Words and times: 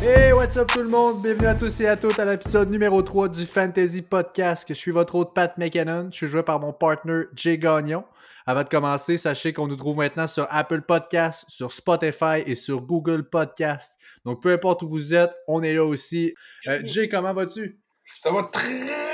Hey, 0.00 0.32
what's 0.32 0.56
up 0.56 0.68
tout 0.68 0.82
le 0.82 0.88
monde? 0.88 1.22
Bienvenue 1.22 1.46
à 1.46 1.54
tous 1.54 1.80
et 1.80 1.86
à 1.86 1.96
toutes 1.96 2.18
à 2.18 2.24
l'épisode 2.24 2.70
numéro 2.70 3.02
3 3.02 3.28
du 3.28 3.46
Fantasy 3.46 4.02
Podcast. 4.02 4.64
Je 4.68 4.74
suis 4.74 4.90
votre 4.90 5.14
hôte 5.14 5.34
Pat 5.34 5.56
McKinnon. 5.58 6.08
Je 6.10 6.16
suis 6.16 6.26
joué 6.26 6.42
par 6.42 6.60
mon 6.60 6.72
partner 6.72 7.24
Jay 7.34 7.58
Gagnon. 7.58 8.04
Avant 8.46 8.62
de 8.62 8.68
commencer, 8.68 9.16
sachez 9.18 9.52
qu'on 9.52 9.66
nous 9.66 9.76
trouve 9.76 9.98
maintenant 9.98 10.26
sur 10.26 10.46
Apple 10.50 10.82
Podcast, 10.82 11.44
sur 11.48 11.72
Spotify 11.72 12.42
et 12.46 12.54
sur 12.54 12.80
Google 12.80 13.28
Podcast. 13.28 13.96
Donc 14.24 14.42
peu 14.42 14.52
importe 14.52 14.82
où 14.82 14.88
vous 14.88 15.14
êtes, 15.14 15.32
on 15.48 15.62
est 15.62 15.74
là 15.74 15.84
aussi. 15.84 16.34
Euh, 16.66 16.80
Jay, 16.84 17.08
comment 17.08 17.34
vas-tu? 17.34 17.80
Ça 18.18 18.30
va 18.32 18.44
très 18.44 19.05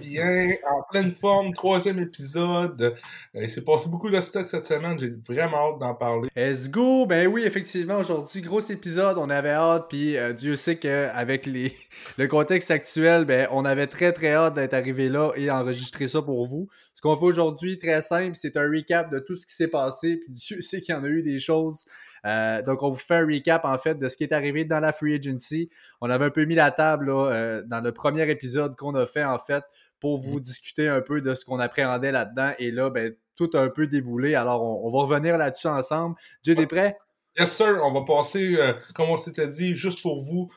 bien, 0.00 0.56
en 0.68 0.82
pleine 0.90 1.14
forme, 1.14 1.52
troisième 1.52 1.98
épisode. 1.98 2.80
Euh, 2.82 3.42
il 3.42 3.50
s'est 3.50 3.64
passé 3.64 3.88
beaucoup 3.88 4.10
de 4.10 4.20
stock 4.20 4.46
cette 4.46 4.64
semaine, 4.64 4.98
j'ai 4.98 5.12
vraiment 5.28 5.72
hâte 5.72 5.78
d'en 5.80 5.94
parler. 5.94 6.28
Let's 6.36 6.70
go! 6.70 7.06
Ben 7.06 7.26
oui, 7.26 7.42
effectivement, 7.44 7.98
aujourd'hui, 7.98 8.40
gros 8.40 8.60
épisode, 8.60 9.18
on 9.18 9.30
avait 9.30 9.50
hâte, 9.50 9.86
puis 9.88 10.16
euh, 10.16 10.32
Dieu 10.32 10.56
sait 10.56 10.76
qu'avec 10.76 11.46
le 12.18 12.26
contexte 12.26 12.70
actuel, 12.70 13.24
ben 13.24 13.48
on 13.50 13.64
avait 13.64 13.86
très 13.86 14.12
très 14.12 14.32
hâte 14.32 14.54
d'être 14.54 14.74
arrivé 14.74 15.08
là 15.08 15.32
et 15.36 15.50
enregistrer 15.50 16.08
ça 16.08 16.22
pour 16.22 16.46
vous. 16.46 16.68
Ce 16.94 17.02
qu'on 17.02 17.16
fait 17.16 17.24
aujourd'hui, 17.24 17.78
très 17.78 18.02
simple, 18.02 18.36
c'est 18.36 18.56
un 18.56 18.68
recap 18.68 19.10
de 19.10 19.18
tout 19.18 19.36
ce 19.36 19.46
qui 19.46 19.54
s'est 19.54 19.68
passé, 19.68 20.16
puis 20.16 20.32
Dieu 20.32 20.60
sait 20.60 20.80
qu'il 20.80 20.94
y 20.94 20.98
en 20.98 21.04
a 21.04 21.08
eu 21.08 21.22
des 21.22 21.38
choses 21.38 21.84
euh, 22.26 22.62
donc, 22.62 22.82
on 22.82 22.90
vous 22.90 22.96
fait 22.96 23.16
un 23.16 23.26
recap, 23.26 23.64
en 23.64 23.78
fait, 23.78 23.94
de 23.94 24.08
ce 24.08 24.16
qui 24.16 24.24
est 24.24 24.32
arrivé 24.32 24.64
dans 24.64 24.80
la 24.80 24.92
free 24.92 25.14
agency. 25.14 25.70
On 26.00 26.10
avait 26.10 26.26
un 26.26 26.30
peu 26.30 26.44
mis 26.44 26.54
la 26.54 26.70
table 26.70 27.10
euh, 27.10 27.62
dans 27.66 27.80
le 27.80 27.92
premier 27.92 28.28
épisode 28.30 28.76
qu'on 28.76 28.94
a 28.94 29.06
fait, 29.06 29.24
en 29.24 29.38
fait, 29.38 29.64
pour 30.00 30.18
vous 30.18 30.38
mm. 30.38 30.42
discuter 30.42 30.88
un 30.88 31.00
peu 31.00 31.20
de 31.20 31.34
ce 31.34 31.44
qu'on 31.44 31.58
appréhendait 31.58 32.12
là-dedans. 32.12 32.52
Et 32.58 32.70
là, 32.70 32.90
ben, 32.90 33.14
tout 33.36 33.50
a 33.54 33.60
un 33.60 33.68
peu 33.68 33.86
déboulé. 33.86 34.34
Alors, 34.34 34.62
on, 34.62 34.90
va 34.90 34.98
revenir 34.98 35.38
là-dessus 35.38 35.68
ensemble. 35.68 36.16
Dieu, 36.42 36.54
t'es 36.54 36.66
prêt? 36.66 36.96
Yes, 37.38 37.52
sir. 37.52 37.78
On 37.82 37.92
va 37.92 38.02
passer, 38.04 38.56
euh, 38.58 38.72
comme 38.94 39.08
on 39.08 39.16
s'était 39.16 39.48
dit, 39.48 39.74
juste 39.74 40.02
pour 40.02 40.22
vous, 40.22 40.50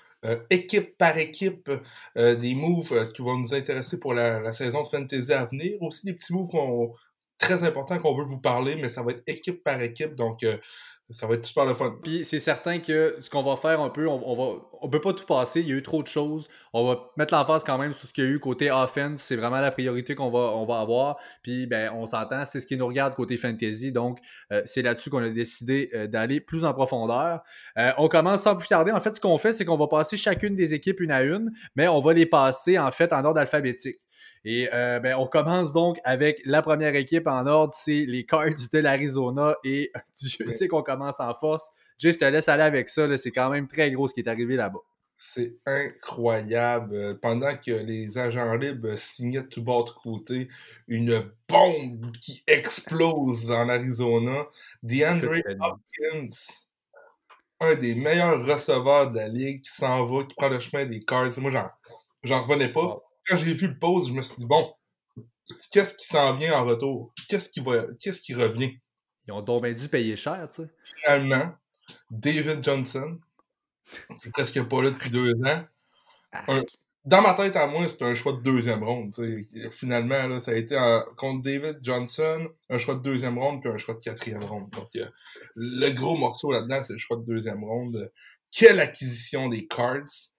équipe 0.50 0.98
par 0.98 1.18
équipe, 1.18 1.70
des 2.16 2.56
moves 2.56 3.12
qui 3.12 3.22
vont 3.22 3.38
nous 3.38 3.54
intéresser 3.54 4.00
pour 4.00 4.14
la, 4.14 4.54
saison 4.54 4.82
de 4.82 4.88
fantasy 4.88 5.34
à 5.34 5.44
venir. 5.44 5.74
Aussi 5.82 6.06
des 6.06 6.14
petits 6.14 6.32
moves 6.32 6.48
très 7.38 7.64
importants 7.64 8.00
qu'on 8.00 8.16
veut 8.16 8.24
vous 8.24 8.40
parler, 8.40 8.78
mais 8.78 8.88
ça 8.88 9.04
va 9.04 9.12
être 9.12 9.24
équipe 9.28 9.66
par 9.66 9.82
équipe. 9.82 10.16
Donc, 10.16 10.46
ça 11.10 11.28
va 11.28 11.36
être 11.36 11.46
super 11.46 11.66
le 11.66 11.74
fun. 11.74 11.96
Puis 12.02 12.24
c'est 12.26 12.40
certain 12.40 12.80
que 12.80 13.18
ce 13.20 13.30
qu'on 13.30 13.44
va 13.44 13.56
faire 13.58 13.82
un 13.82 13.90
peu, 13.90 14.08
on, 14.08 14.36
va, 14.36 14.62
on 14.82 14.90
peut 14.90 15.02
pas 15.02 15.14
tout 15.14 15.26
passer, 15.26 15.60
il 15.60 15.68
y 15.68 15.72
a 15.72 15.76
eu 15.76 15.84
trop 15.84 16.02
de 16.02 16.08
choses. 16.08 16.48
On 16.74 16.86
va 16.86 17.12
mettre 17.18 17.34
l'emphase 17.34 17.64
quand 17.64 17.78
même 17.78 17.94
sur 17.94 18.08
ce 18.08 18.14
qu'il 18.14 18.24
y 18.24 18.28
a 18.28 18.30
eu 18.30 18.40
côté 18.40 18.72
offense, 18.72 19.22
c'est 19.22 19.36
vraiment 19.36 19.60
la 19.60 19.72
priorité 19.72 20.16
qu'on 20.16 20.32
va, 20.32 20.40
on 20.56 20.66
va 20.66 20.80
avoir. 20.80 21.18
Puis 21.44 21.68
ben, 21.68 21.92
on 21.94 22.06
s'entend, 22.06 22.46
c'est 22.46 22.60
ce 22.60 22.68
qui 22.68 22.78
nous 22.78 22.88
regarde 22.88 23.16
côté 23.16 23.38
fantasy, 23.38 23.92
donc 23.92 24.20
euh, 24.52 24.62
c'est 24.66 24.82
là-dessus 24.82 25.10
qu'on 25.10 25.24
a 25.24 25.30
décidé 25.30 25.90
euh, 25.94 26.08
d'aller 26.08 26.40
plus 26.40 26.66
en 26.66 26.74
profondeur. 26.74 27.42
Euh, 27.78 27.92
on 27.98 28.08
commence 28.08 28.44
sans 28.44 28.56
plus 28.56 28.68
tarder. 28.68 28.92
En 28.92 29.00
fait, 29.00 29.16
ce 29.16 29.22
qu'on 29.22 29.38
fait, 29.38 29.52
c'est 29.52 29.66
qu'on 29.66 29.78
va 29.78 29.88
passer 29.88 30.18
chacune 30.18 30.56
des 30.56 30.74
équipes 30.74 31.02
une 31.02 31.12
à 31.12 31.22
une, 31.24 31.52
mais 31.76 31.88
on 31.88 32.00
va 32.00 32.14
les 32.14 32.26
passer 32.26 32.80
en 32.80 32.92
fait 32.92 33.12
en 33.14 33.24
ordre 33.26 33.40
alphabétique. 33.40 34.00
Et 34.46 34.70
euh, 34.74 35.00
ben, 35.00 35.16
on 35.18 35.26
commence 35.26 35.72
donc 35.72 36.00
avec 36.04 36.42
la 36.44 36.62
première 36.62 36.96
équipe 36.96 37.28
en 37.28 37.46
ordre, 37.46 37.74
c'est 37.76 38.06
les 38.06 38.26
Cards 38.26 38.50
de 38.72 38.80
l'Arizona. 38.80 39.56
Et 39.64 39.92
Dieu 40.22 40.50
sait 40.50 40.68
qu'on 40.68 40.84
commence 40.84 41.20
en 41.20 41.34
force. 41.34 41.72
Juste 42.00 42.20
te 42.20 42.26
laisse 42.26 42.50
aller 42.50 42.64
avec 42.64 42.90
ça, 42.90 43.18
c'est 43.18 43.32
quand 43.32 43.50
même 43.50 43.68
très 43.68 43.92
gros 43.92 44.08
ce 44.08 44.14
qui 44.14 44.20
est 44.20 44.28
arrivé 44.28 44.56
là-bas. 44.56 44.80
C'est 45.16 45.56
incroyable. 45.66 47.18
Pendant 47.22 47.56
que 47.56 47.72
les 47.72 48.18
agents 48.18 48.56
libres 48.56 48.98
signaient 48.98 49.48
tout 49.48 49.64
bas 49.64 49.84
de 49.84 49.92
côté, 49.92 50.50
une 50.90 51.32
bombe 51.48 52.12
qui 52.20 52.44
explose 52.48 53.50
en 53.50 53.70
Arizona. 53.70 54.48
DeAndre 54.82 55.36
Hopkins, 55.62 56.36
un 57.62 57.76
des 57.76 57.96
meilleurs 57.96 58.46
receveurs 58.46 59.12
de 59.12 59.20
la 59.20 59.30
ligue, 59.30 59.62
qui 59.62 59.72
s'en 59.72 60.06
va, 60.06 60.26
qui 60.26 60.36
prend 60.36 60.50
le 60.50 60.60
chemin 60.60 60.86
des 60.86 61.00
cards. 61.00 61.30
Moi, 61.38 61.52
j'en 62.24 62.44
revenais 62.44 62.74
pas 62.74 63.02
quand 63.28 63.38
j'ai 63.38 63.54
vu 63.54 63.68
le 63.68 63.78
pause, 63.78 64.10
je 64.10 64.14
me 64.14 64.22
suis 64.22 64.38
dit, 64.38 64.46
bon, 64.46 64.74
qu'est-ce 65.72 65.96
qui 65.96 66.06
s'en 66.06 66.36
vient 66.38 66.60
en 66.60 66.66
retour? 66.66 67.14
Qu'est-ce 67.30 67.50
qui 67.50 67.62
va, 67.62 67.86
qu'est-ce 68.00 68.22
qui 68.22 68.34
revient? 68.34 68.78
Ils 69.28 69.32
ont 69.32 69.42
donc 69.42 69.64
bien 69.64 69.74
dû 69.74 69.88
payer 69.88 70.16
cher, 70.16 70.48
tu 70.54 70.64
sais. 70.64 70.70
Finalement, 70.98 71.54
David 72.12 72.64
Johnson, 72.64 73.20
presque 74.34 74.62
pas 74.64 74.84
là 74.84 74.92
depuis 74.92 75.10
deux 75.10 75.34
ans. 75.46 75.66
dans 77.06 77.22
ma 77.22 77.34
tête 77.34 77.56
à 77.56 77.68
moi, 77.68 77.88
c'était 77.88 78.06
un 78.06 78.16
choix 78.16 78.34
de 78.34 78.42
deuxième 78.42 78.84
ronde. 78.84 79.16
Finalement, 79.72 80.28
là, 80.28 80.40
ça 80.40 80.52
a 80.52 80.56
été 80.56 80.78
contre 81.16 81.42
David 81.42 81.80
Johnson, 81.82 82.50
un 82.70 82.78
choix 82.78 82.96
de 82.96 83.02
deuxième 83.02 83.38
ronde 83.38 83.62
puis 83.62 83.72
un 83.72 83.78
choix 83.78 83.96
de 83.96 84.02
quatrième 84.02 84.44
ronde. 84.44 84.70
Donc, 84.72 84.90
euh, 84.96 85.08
le 85.56 85.90
gros 85.92 86.18
morceau 86.18 86.52
là-dedans, 86.52 86.84
c'est 86.84 86.94
le 86.94 87.00
choix 87.00 87.18
de 87.18 87.26
deuxième 87.26 87.64
ronde. 87.64 88.12
Quelle 88.52 88.80
acquisition 88.80 89.48
des 89.48 89.68
cards! 89.68 90.32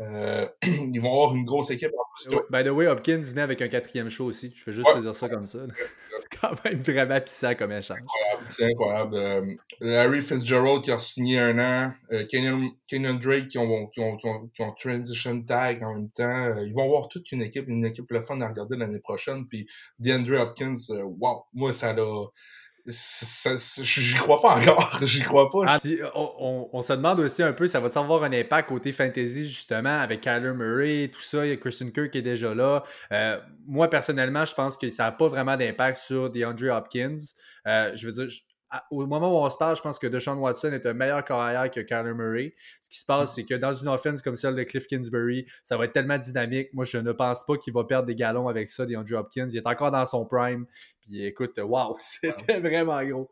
Euh, 0.00 0.48
ils 0.62 1.00
vont 1.00 1.12
avoir 1.12 1.34
une 1.34 1.44
grosse 1.44 1.70
équipe 1.70 1.92
en 1.92 2.07
by 2.50 2.64
the 2.64 2.68
way, 2.68 2.86
Hopkins 2.86 3.22
venait 3.22 3.42
avec 3.42 3.62
un 3.62 3.68
quatrième 3.68 4.10
show 4.10 4.26
aussi. 4.26 4.52
Je 4.54 4.62
fais 4.62 4.72
juste 4.72 4.88
te 4.92 5.00
dire 5.00 5.14
ça 5.14 5.28
comme 5.28 5.46
ça. 5.46 5.58
C'est 6.20 6.40
quand 6.40 6.64
même 6.64 6.80
vraiment 6.80 7.20
pissant 7.20 7.54
comme 7.54 7.72
échange. 7.72 8.00
C'est 8.50 8.64
incroyable. 8.64 9.14
Euh, 9.16 9.54
Larry 9.80 10.22
Fitzgerald 10.22 10.82
qui 10.82 10.90
a 10.90 10.98
signé 10.98 11.38
un 11.38 11.58
an. 11.58 11.92
Euh, 12.12 12.24
Kenyon, 12.26 13.14
Drake 13.14 13.48
qui 13.48 13.58
ont, 13.58 13.86
qui, 13.86 14.00
ont, 14.00 14.16
qui, 14.16 14.62
ont, 14.62 14.72
transition 14.72 15.42
tag 15.42 15.82
en 15.84 15.94
même 15.94 16.10
temps. 16.10 16.56
ils 16.58 16.72
vont 16.74 16.84
avoir 16.84 17.08
toute 17.08 17.30
une 17.32 17.42
équipe, 17.42 17.68
une 17.68 17.84
équipe 17.86 18.10
le 18.10 18.22
fun 18.22 18.40
à 18.40 18.48
regarder 18.48 18.76
l'année 18.76 19.00
prochaine. 19.00 19.46
Puis 19.46 19.68
DeAndre 19.98 20.40
Hopkins, 20.40 20.74
wow, 21.02 21.44
moi 21.54 21.72
ça 21.72 21.92
l'a 21.92 22.04
J'y 22.88 24.14
crois 24.14 24.40
pas 24.40 24.56
encore. 24.56 24.98
J'y 25.02 25.22
crois 25.22 25.50
pas. 25.50 25.64
Ah, 25.66 25.78
on, 26.14 26.80
se 26.80 26.92
demande 26.94 27.20
aussi 27.20 27.42
un 27.42 27.52
peu, 27.52 27.66
ça 27.66 27.80
va 27.80 27.88
avoir 28.00 28.24
un 28.24 28.32
impact 28.32 28.70
côté 28.70 28.92
fantasy, 28.92 29.46
justement, 29.46 30.00
avec 30.00 30.22
Kyler 30.22 30.54
Murray, 30.54 31.10
tout 31.12 31.20
ça? 31.20 31.44
Il 31.44 31.50
y 31.50 31.52
a 31.52 31.56
Christian 31.56 31.90
Kirk 31.90 32.10
qui 32.10 32.18
est 32.18 32.22
déjà 32.22 32.54
là. 32.54 32.82
Euh, 33.12 33.38
moi, 33.66 33.90
personnellement, 33.90 34.44
je 34.46 34.54
pense 34.54 34.76
que 34.78 34.90
ça 34.90 35.04
n'a 35.04 35.12
pas 35.12 35.28
vraiment 35.28 35.56
d'impact 35.56 35.98
sur 35.98 36.30
DeAndre 36.30 36.74
Hopkins. 36.74 37.18
Euh, 37.66 37.90
je 37.94 38.06
veux 38.06 38.12
dire, 38.12 38.28
au 38.90 39.06
moment 39.06 39.32
où 39.32 39.44
on 39.44 39.50
se 39.50 39.56
parle, 39.56 39.76
je 39.76 39.82
pense 39.82 39.98
que 39.98 40.06
Deshaun 40.06 40.38
Watson 40.38 40.72
est 40.72 40.84
un 40.86 40.92
meilleur 40.92 41.24
carrière 41.24 41.70
que 41.70 41.80
Kyler 41.80 42.14
Murray. 42.14 42.54
Ce 42.80 42.88
qui 42.88 42.98
se 42.98 43.04
passe, 43.04 43.34
c'est 43.34 43.44
que 43.44 43.54
dans 43.54 43.72
une 43.72 43.88
offense 43.88 44.22
comme 44.22 44.36
celle 44.36 44.54
de 44.54 44.62
Cliff 44.62 44.86
Kingsbury, 44.86 45.46
ça 45.62 45.76
va 45.76 45.84
être 45.84 45.92
tellement 45.92 46.18
dynamique. 46.18 46.68
Moi, 46.74 46.84
je 46.84 46.98
ne 46.98 47.12
pense 47.12 47.44
pas 47.44 47.56
qu'il 47.56 47.72
va 47.72 47.84
perdre 47.84 48.06
des 48.06 48.14
galons 48.14 48.48
avec 48.48 48.70
ça, 48.70 48.84
DeAndre 48.84 49.16
Hopkins. 49.16 49.48
Il 49.50 49.56
est 49.56 49.66
encore 49.66 49.90
dans 49.90 50.04
son 50.04 50.24
prime. 50.26 50.66
Puis 51.00 51.24
écoute, 51.24 51.58
waouh, 51.58 51.96
c'était 52.00 52.60
vraiment 52.60 53.02
gros. 53.04 53.30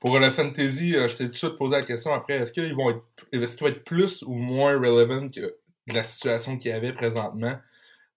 Pour 0.00 0.18
le 0.18 0.30
fantasy, 0.30 0.96
euh, 0.96 1.08
je 1.08 1.16
t'ai 1.16 1.26
tout 1.26 1.32
de 1.32 1.36
suite 1.36 1.56
posé 1.56 1.76
la 1.76 1.82
question 1.82 2.12
après, 2.12 2.34
est-ce 2.34 2.52
qu'il 2.52 2.74
vont 2.74 2.90
être, 2.90 3.02
est-ce 3.32 3.56
qu'il 3.56 3.66
va 3.66 3.72
être 3.72 3.84
plus 3.84 4.22
ou 4.22 4.34
moins 4.34 4.74
relevant 4.74 5.28
que 5.28 5.56
la 5.86 6.02
situation 6.02 6.58
qu'il 6.58 6.72
y 6.72 6.74
avait 6.74 6.92
présentement? 6.92 7.56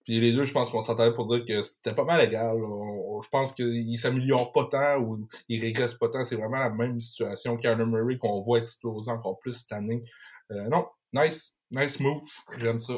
Puis 0.10 0.20
les 0.20 0.34
deux, 0.34 0.44
je 0.46 0.52
pense 0.52 0.72
qu'on 0.72 0.82
s'entendait 0.82 1.14
pour 1.14 1.26
dire 1.26 1.46
que 1.46 1.62
c'était 1.62 1.94
pas 1.94 2.04
mal 2.04 2.20
égal. 2.20 2.58
je 2.58 3.30
pense 3.30 3.54
qu'ils 3.54 4.00
s'améliorent 4.00 4.52
pas 4.52 4.66
tant 4.66 4.98
ou 5.00 5.28
ils 5.48 5.62
régressent 5.62 6.00
pas 6.00 6.10
tant. 6.10 6.26
C'est 6.26 6.36
vraiment 6.36 6.58
la 6.58 6.72
même 6.72 7.00
situation 7.00 7.58
qu'Arnold 7.58 7.92
Murray 7.92 8.18
qu'on 8.18 8.42
voit 8.42 8.58
exploser 8.58 9.12
encore 9.12 9.38
plus 9.38 9.54
cette 9.54 9.72
année. 9.72 10.04
Euh, 10.52 10.68
non, 10.68 10.88
nice. 11.14 11.60
Nice 11.70 12.00
move. 12.00 12.28
J'aime 12.58 12.80
ça. 12.80 12.96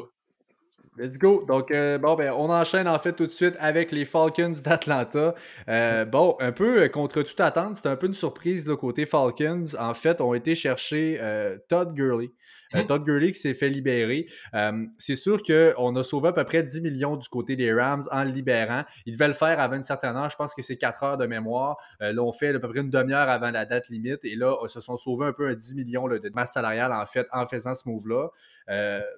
Let's 0.98 1.18
go. 1.18 1.44
Donc, 1.46 1.72
euh, 1.72 1.98
bon, 1.98 2.16
ben, 2.16 2.32
on 2.32 2.50
enchaîne 2.50 2.88
en 2.88 2.98
fait 2.98 3.12
tout 3.12 3.26
de 3.26 3.32
suite 3.32 3.56
avec 3.60 3.92
les 3.92 4.06
Falcons 4.06 4.54
d'Atlanta. 4.64 5.36
Euh, 5.68 6.06
bon, 6.06 6.38
un 6.40 6.54
peu 6.54 6.88
contre 6.88 7.24
toute 7.24 7.42
attente, 7.42 7.76
c'était 7.76 7.90
un 7.90 7.98
peu 7.98 8.08
une 8.08 8.14
surprise 8.14 8.66
le 8.66 8.78
côté 8.78 9.06
Falcons. 9.06 9.66
En 9.78 9.94
fait, 9.96 10.22
ont 10.22 10.34
été 10.34 10.56
chercher 10.56 11.20
Todd 11.68 11.94
Gurley. 11.94 12.32
Euh, 12.76 12.84
mmh. 12.84 12.88
Todd 12.88 13.04
Gurley 13.04 13.32
qui 13.32 13.40
s'est 13.40 13.54
fait 13.54 13.70
libérer. 13.70 14.28
Euh, 14.54 14.86
c'est 14.98 15.16
sûr 15.16 15.42
qu'on 15.44 15.96
a 15.96 16.04
sauvé 16.04 16.30
à 16.30 16.34
peu 16.34 16.44
près 16.44 16.64
10 16.64 16.82
millions 16.82 17.16
du 17.16 17.28
côté 17.30 17.56
des 17.56 17.74
Rams 17.74 18.04
en 18.12 18.24
le 18.24 18.32
libérant. 18.32 18.84
Il 19.06 19.14
devait 19.14 19.28
le 19.28 19.34
faire 19.34 19.60
avant 19.60 19.76
une 19.76 19.84
certaine 19.84 20.16
heure. 20.16 20.30
Je 20.30 20.36
pense 20.36 20.54
que 20.54 20.62
c'est 20.62 20.78
4 20.78 21.04
heures 21.04 21.18
de 21.18 21.26
mémoire. 21.26 21.78
Euh, 22.02 22.14
là, 22.14 22.22
on 22.22 22.32
fait 22.32 22.56
à 22.56 22.60
peu 22.60 22.70
près 22.70 22.80
une 22.80 22.90
demi-heure 22.90 23.30
avant 23.30 23.52
la 23.52 23.66
date 23.66 23.90
limite. 23.90 24.24
Et 24.24 24.36
là, 24.36 24.56
ils 24.64 24.70
se 24.70 24.80
sont 24.80 24.98
sauvés 24.98 25.28
un 25.28 25.34
peu 25.34 25.48
un 25.48 25.54
10 25.54 25.76
millions 25.76 26.08
de 26.08 26.32
masse 26.34 26.54
salariale 26.54 26.94
en 26.94 27.06
fait 27.06 27.28
en 27.32 27.46
faisant 27.46 27.74
ce 27.74 27.88
move-là. 27.88 28.30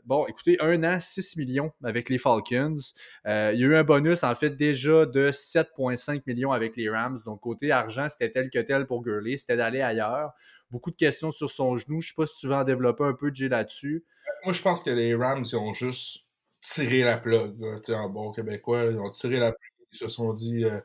Bon, 0.06 0.26
écoutez, 0.28 0.58
un 0.62 0.84
an, 0.84 1.00
6 1.00 1.38
millions 1.38 1.72
avec 1.84 2.10
les 2.10 2.18
Falcons. 2.18 2.78
il 3.26 3.30
y 3.30 3.32
a 3.32 3.54
eu 3.54 3.76
un 3.76 3.84
bonus 3.84 4.24
en 4.24 4.36
fait 4.36 4.52
déjà 4.52 5.06
de 5.06 5.32
7,5 5.32 6.22
millions 6.26 6.52
avec 6.52 6.76
les 6.76 6.90
Rams. 6.90 7.20
Donc, 7.26 7.42
côté 7.42 7.72
argent, 7.72 8.08
c'était 8.10 8.32
tel 8.32 8.50
que 8.50 8.60
tel 8.60 8.86
pour 8.86 9.02
Gurley. 9.02 9.38
C'était 9.38 9.58
d'aller 9.58 9.82
ailleurs 9.82 10.32
beaucoup 10.74 10.92
de 10.92 10.96
questions 10.96 11.32
sur 11.32 11.50
son 11.50 11.76
genou. 11.76 12.02
Je 12.02 12.08
ne 12.08 12.10
sais 12.10 12.16
pas 12.16 12.26
si 12.26 12.38
tu 12.40 12.48
veux 12.48 12.56
en 12.56 12.64
développer 12.64 13.04
un 13.04 13.14
peu, 13.14 13.32
Jay, 13.34 13.48
là-dessus. 13.48 14.04
Moi, 14.44 14.54
je 14.54 14.62
pense 14.62 14.82
que 14.82 14.90
les 14.90 15.16
Rams, 15.16 15.46
ils 15.46 15.56
ont 15.56 15.72
juste 15.72 16.26
tiré 16.62 17.04
la 17.04 17.18
plug. 17.18 17.56
en 17.90 18.10
bon 18.10 18.32
québécois, 18.32 18.86
ils 18.86 19.00
ont 19.00 19.12
tiré 19.12 19.40
la 19.40 19.52
plug. 19.52 19.70
Ils 19.92 19.98
se 19.98 20.08
sont 20.08 20.32
dit 20.32 20.66
euh, 20.66 20.80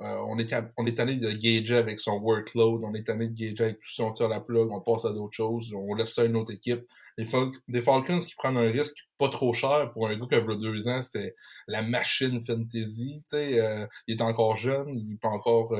euh, 0.00 0.16
on, 0.26 0.38
est, 0.38 0.52
on 0.76 0.86
est 0.86 0.96
tanné 0.96 1.16
de 1.16 1.30
gager 1.30 1.76
avec 1.76 2.00
son 2.00 2.18
workload, 2.18 2.82
on 2.82 2.94
est 2.94 3.04
tanné 3.04 3.28
de 3.28 3.34
gager 3.34 3.64
avec 3.64 3.80
tout 3.80 3.92
ça, 3.92 4.02
on 4.02 4.10
tire 4.10 4.28
la 4.28 4.40
plug, 4.40 4.68
on 4.70 4.80
passe 4.80 5.04
à 5.04 5.12
d'autres 5.12 5.34
choses, 5.34 5.72
on 5.72 5.94
laisse 5.94 6.14
ça 6.14 6.22
à 6.22 6.24
une 6.24 6.36
autre 6.36 6.52
équipe. 6.52 6.84
Les, 7.16 7.24
Falcons 7.24 8.18
qui 8.18 8.34
prennent 8.34 8.56
un 8.56 8.70
risque 8.70 9.08
pas 9.18 9.28
trop 9.28 9.52
cher 9.52 9.92
pour 9.92 10.08
un 10.08 10.18
gars 10.18 10.26
qui 10.26 10.34
a 10.34 10.56
deux 10.56 10.88
ans, 10.88 11.00
c'était 11.00 11.36
la 11.68 11.82
machine 11.82 12.44
fantasy. 12.44 13.22
Euh, 13.34 13.86
il 14.08 14.16
est 14.16 14.22
encore 14.22 14.56
jeune, 14.56 14.94
il 14.94 15.16
peut 15.18 15.28
encore 15.28 15.76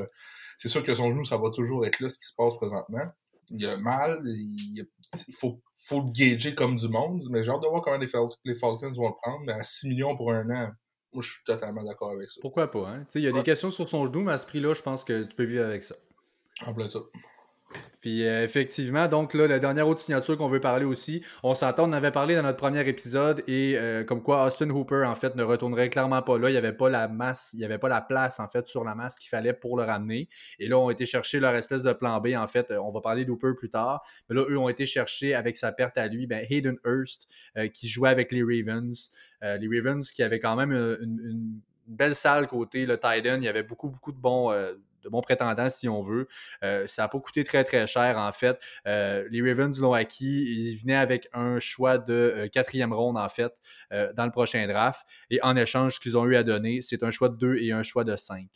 C'est 0.59 0.69
sûr 0.69 0.85
que 0.85 0.95
son 0.95 1.11
genou, 1.11 1.25
ça 1.25 1.37
va 1.37 1.51
toujours 1.51 1.85
être 1.85 1.99
là, 1.99 2.09
ce 2.09 2.19
qui 2.19 2.27
se 2.27 2.35
passe 2.37 2.57
présentement. 2.57 3.07
Il 3.51 3.67
a 3.67 3.77
mal, 3.79 4.23
il, 4.27 4.87
faut, 5.37 5.61
faut 5.75 6.03
le 6.03 6.13
gager 6.13 6.55
comme 6.55 6.77
du 6.77 6.89
monde, 6.89 7.25
mais 7.31 7.43
j'ai 7.43 7.51
hâte 7.51 7.63
de 7.63 7.69
voir 7.69 7.83
comment 7.83 7.99
les, 7.99 8.07
Falcons 8.07 8.91
vont 8.91 9.09
le 9.09 9.15
prendre. 9.21 9.41
Mais 9.45 9.55
à 9.55 9.65
6 9.65 9.89
millions 9.89 10.17
pour 10.17 10.33
un 10.33 10.49
an, 10.51 10.73
moi, 11.15 11.23
je 11.23 11.31
suis 11.31 11.45
totalement 11.45 11.85
d'accord 11.85 12.11
avec 12.11 12.29
ça. 12.29 12.41
Pourquoi 12.41 12.71
pas, 12.71 12.89
hein? 12.89 13.07
Il 13.15 13.23
y 13.23 13.29
a 13.29 13.33
des 13.33 13.43
questions 13.43 13.71
sur 13.71 13.89
son 13.89 14.05
genou, 14.07 14.23
mais 14.23 14.33
à 14.33 14.39
ce 14.39 14.47
prix-là, 14.47 14.75
je 14.75 14.83
pense 14.83 15.05
que 15.05 15.23
tu 15.23 15.35
peux 15.35 15.45
vivre 15.45 15.65
avec 15.65 15.85
ça. 15.85 15.95
En 16.67 16.75
plein 16.75 16.89
ça. 16.89 17.01
Puis 18.05 18.27
euh, 18.27 18.45
effectivement, 18.45 19.09
donc 19.09 19.33
là, 19.33 19.47
la 19.47 19.59
dernière 19.59 19.89
autre 19.89 20.03
signature 20.03 20.37
qu'on 20.37 20.49
veut 20.49 20.61
parler 20.61 20.85
aussi, 20.85 21.25
on 21.43 21.55
s'entend, 21.55 21.89
on 21.89 21.93
avait 21.93 22.11
parlé 22.11 22.35
dans 22.37 22.43
notre 22.43 22.59
premier 22.59 22.87
épisode 22.87 23.43
et 23.49 23.79
euh, 23.79 24.05
comme 24.05 24.23
quoi 24.23 24.45
Austin 24.45 24.69
Hooper 24.69 25.05
en 25.07 25.15
fait 25.15 25.35
ne 25.37 25.43
retournerait 25.43 25.89
clairement 25.89 26.21
pas 26.21 26.37
là. 26.39 26.51
Il 26.51 26.53
n'y 26.53 26.59
avait 26.59 26.75
pas 26.75 26.91
la 26.91 27.09
masse, 27.09 27.53
il 27.55 27.61
n'y 27.61 27.65
avait 27.65 27.79
pas 27.79 27.89
la 27.89 28.03
place 28.03 28.41
en 28.41 28.49
fait 28.49 28.69
sur 28.69 28.85
la 28.85 28.95
masse 28.95 29.19
qu'il 29.19 29.31
fallait 29.31 29.55
pour 29.55 29.79
le 29.79 29.85
ramener. 29.85 30.29
Et 30.59 30.69
là, 30.69 30.79
on 30.79 30.89
a 30.89 30.93
été 30.93 31.07
chercher 31.07 31.41
leur 31.41 31.55
espèce 31.55 31.83
de 31.83 31.95
plan 31.95 32.21
B 32.21 32.35
en 32.37 32.47
fait. 32.47 32.71
On 32.73 32.91
va 32.91 33.01
parler 33.01 33.25
d'Hooper 33.25 33.53
plus 33.57 33.71
tard. 33.71 34.03
Mais 34.29 34.37
là, 34.37 34.45
eux 34.51 34.59
ont 34.59 34.69
été 34.69 34.85
chercher 34.85 35.35
avec 35.35 35.57
sa 35.57 35.73
perte 35.73 35.97
à 35.97 36.07
lui, 36.07 36.27
ben, 36.27 36.45
Hayden 36.51 36.77
Hurst 36.85 37.27
euh, 37.57 37.69
qui 37.69 37.89
jouait 37.89 38.11
avec 38.11 38.33
les 38.33 38.43
Ravens. 38.43 39.11
les 39.43 39.69
Ravens 39.79 40.11
qui 40.11 40.23
avaient 40.23 40.41
quand 40.41 40.57
même 40.57 40.73
une, 40.73 41.61
belle 41.87 42.15
salle 42.15 42.47
côté 42.47 42.85
le 42.85 42.97
Titan. 42.97 43.37
Il 43.37 43.45
y 43.45 43.49
avait 43.49 43.63
beaucoup, 43.63 43.89
beaucoup 43.89 44.13
de 44.13 44.19
bons 44.19 44.51
de 45.05 45.09
bons 45.09 45.21
prétendants, 45.21 45.71
si 45.71 45.89
on 45.89 46.03
veut. 46.03 46.27
Euh, 46.63 46.87
ça 46.87 47.03
n'a 47.03 47.09
pas 47.09 47.21
coûté 47.21 47.45
très, 47.45 47.65
très 47.65 47.87
cher, 47.87 48.19
en 48.19 48.33
fait. 48.33 48.61
Euh, 48.87 49.29
les 49.31 49.43
Ravens 49.43 49.79
l'ont 49.81 49.93
acquis. 49.93 50.45
Ils 50.45 50.77
venaient 50.77 50.97
avec 50.97 51.29
un 51.33 51.61
choix 51.61 51.99
de 51.99 52.13
euh, 52.13 52.49
quatrième 52.49 52.93
ronde, 52.93 53.17
en 53.17 53.29
fait, 53.29 53.53
dans 53.91 54.25
le 54.25 54.31
prochain 54.31 54.67
draft. 54.67 55.07
Et 55.31 55.41
en 55.43 55.57
échange, 55.57 55.97
ce 55.97 56.01
qu'ils 56.01 56.19
ont 56.19 56.25
eu 56.25 56.37
à 56.37 56.43
donner, 56.43 56.81
c'est 56.81 57.03
un 57.03 57.11
choix 57.11 57.29
de 57.29 57.37
2 57.37 57.57
et 57.59 57.73
un 57.73 57.83
choix 57.83 58.05
de 58.05 58.17
5. 58.17 58.47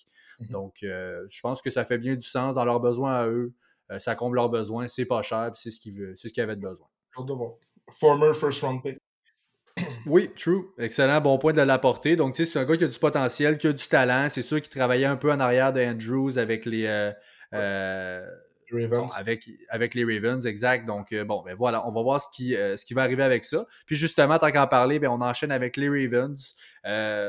Mhm. 0.41 0.49
Donc, 0.51 0.77
je 0.81 1.41
pense 1.41 1.63
que 1.63 1.71
ça 1.71 1.85
fait 1.85 1.99
bien 1.99 2.15
du 2.15 2.27
sens 2.27 2.55
dans 2.55 2.65
leurs 2.65 2.81
besoins 2.81 3.15
à 3.15 3.27
eux. 3.27 3.53
ça 3.99 4.15
comble 4.15 4.37
leurs 4.37 4.51
besoins. 4.51 4.89
C'est 4.89 5.07
pas 5.07 5.23
cher, 5.23 5.51
c'est 5.55 5.71
ce 5.71 5.81
qu'ils 5.81 6.15
ce 6.17 6.29
qu'ils 6.29 6.43
avaient 6.43 6.57
de 6.57 6.61
besoin. 6.61 6.87
Former 7.95 8.35
first 8.35 8.63
round 8.63 8.83
pick. 8.83 8.98
Oui, 10.09 10.31
true. 10.37 10.69
Excellent, 10.79 11.21
bon 11.21 11.39
point 11.39 11.53
de 11.53 11.61
l'apporter. 11.61 12.17
Donc, 12.17 12.35
tu 12.35 12.45
sais, 12.45 12.51
c'est 12.51 12.59
un 12.59 12.65
gars 12.65 12.77
qui 12.77 12.85
a 12.85 12.89
du 12.89 12.99
potentiel, 12.99 13.59
qui 13.59 13.67
a 13.67 13.73
du 13.73 13.89
talent. 13.89 14.29
C'est 14.31 14.43
sûr 14.43 14.61
qu'il 14.63 14.71
travaillait 14.71 15.07
un 15.07 15.17
peu 15.17 15.31
en 15.31 15.39
arrière 15.39 15.73
de 15.73 15.81
Andrews 15.81 16.39
avec 16.39 16.65
les. 16.65 16.87
Euh, 16.87 17.13
euh, 17.55 18.27
Ravens. 18.73 19.11
avec, 19.17 19.49
avec 19.69 19.95
les 19.95 20.05
Ravens, 20.05 20.47
exact. 20.47 20.87
Donc, 20.87 21.13
euh, 21.13 21.25
bon, 21.25 21.43
ben 21.45 21.55
voilà, 21.55 21.87
on 21.87 21.93
va 21.93 22.03
voir 22.03 22.21
ce 22.21 22.29
qui, 22.33 22.53
ce 22.53 22.85
qui 22.85 22.95
va 22.95 23.03
arriver 23.03 23.23
avec 23.23 23.45
ça. 23.45 23.67
Puis 23.87 23.97
justement, 23.97 24.39
tant 24.39 24.51
qu'en 24.51 24.67
parler, 24.67 24.99
ben, 24.99 25.09
on 25.09 25.21
enchaîne 25.21 25.53
avec 25.53 25.77
les 25.77 25.89
Ravens. 25.89 26.55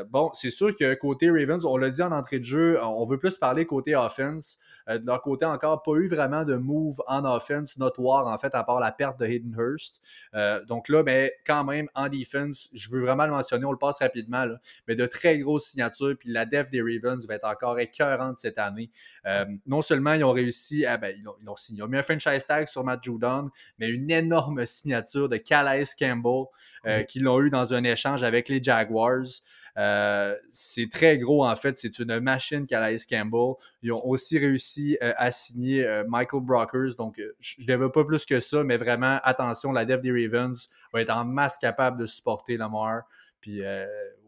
bon, 0.10 0.32
c'est 0.34 0.52
sûr 0.52 0.76
que 0.76 0.94
côté 0.96 1.30
Ravens, 1.30 1.66
on 1.66 1.78
l'a 1.78 1.90
dit 1.90 2.02
en 2.02 2.12
entrée 2.12 2.40
de 2.40 2.44
jeu, 2.44 2.80
on 2.84 3.06
veut 3.06 3.20
plus 3.20 3.38
parler 3.38 3.66
côté 3.66 3.96
offense. 3.96 4.58
Euh, 4.90 4.98
de 4.98 5.06
leur 5.06 5.22
côté, 5.22 5.46
encore 5.46 5.84
pas 5.84 5.96
eu 5.96 6.08
vraiment 6.08 6.44
de 6.44 6.56
move 6.56 7.02
en 7.08 7.24
offense 7.26 7.78
notoire, 7.78 8.28
en 8.28 8.38
fait, 8.38 8.56
à 8.56 8.64
part 8.64 8.80
la 8.80 8.92
perte 8.92 9.20
de 9.20 9.26
Hayden 9.26 9.56
Hurst. 9.58 10.02
Euh, 10.34 10.64
donc 10.66 10.90
là, 10.90 11.04
mais 11.04 11.28
ben, 11.28 11.32
quand 11.46 11.64
même, 11.64 11.88
en 11.96 12.10
defense, 12.10 12.70
je 12.74 12.90
veux 12.90 13.02
vraiment 13.02 13.26
le 13.26 13.32
mentionner, 13.32 13.66
on 13.66 13.72
le 13.72 13.78
passe 13.78 14.00
rapidement, 14.00 14.46
mais 14.88 14.96
de 14.96 15.06
très 15.06 15.38
grosses 15.40 15.70
signatures, 15.70 16.16
puis 16.20 16.32
la 16.32 16.46
def 16.46 16.70
des 16.70 16.82
Ravens 16.82 17.26
va 17.28 17.36
être 17.36 17.48
encore 17.48 17.80
écœurante 17.80 18.38
cette 18.38 18.58
année. 18.58 18.90
Euh, 19.26 19.46
non 19.66 19.82
seulement 19.82 20.14
ils 20.14 20.24
ont 20.24 20.32
réussi 20.32 20.86
à, 20.86 20.98
ben, 20.98 21.16
ils 21.18 21.29
ont, 21.48 21.56
signé, 21.56 21.80
ils 21.80 21.84
ont 21.84 21.88
mis 21.88 21.98
un 21.98 22.04
franchise 22.04 22.46
tag 22.46 22.68
sur 22.68 22.84
Matt 22.84 23.04
Judon, 23.04 23.50
mais 23.78 23.90
une 23.90 24.10
énorme 24.12 24.66
signature 24.66 25.30
de 25.30 25.38
Calais 25.38 25.84
Campbell, 25.98 26.46
mm. 26.86 27.06
qui 27.06 27.20
l'ont 27.20 27.42
eu 27.42 27.50
dans 27.50 27.74
un 27.74 27.84
échange 27.84 28.24
avec 28.24 28.50
les 28.50 28.62
Jaguars. 28.62 29.42
Euh, 29.80 30.36
c'est 30.52 30.90
très 30.90 31.18
gros, 31.18 31.46
en 31.46 31.56
fait. 31.56 31.78
C'est 31.78 32.00
une 32.00 32.20
machine 32.20 32.66
Calais 32.66 32.98
Campbell. 33.10 33.54
Ils 33.82 33.94
ont 33.94 34.06
aussi 34.06 34.38
réussi 34.38 34.98
euh, 35.02 35.14
à 35.16 35.32
signer 35.32 35.86
euh, 35.86 36.04
Michael 36.08 36.42
Brockers. 36.42 36.96
Donc, 36.98 37.22
je 37.40 37.62
ne 37.62 37.66
développe 37.66 37.94
pas 37.94 38.04
plus 38.04 38.26
que 38.26 38.40
ça, 38.40 38.64
mais 38.64 38.78
vraiment, 38.78 39.20
attention, 39.24 39.72
la 39.72 39.86
dev 39.86 40.02
des 40.02 40.12
Ravens 40.12 40.70
va 40.94 41.02
être 41.02 41.12
en 41.12 41.26
masse 41.26 41.58
capable 41.58 42.00
de 42.00 42.06
supporter 42.06 42.58
Lamar. 42.58 43.04
Puis, 43.42 43.62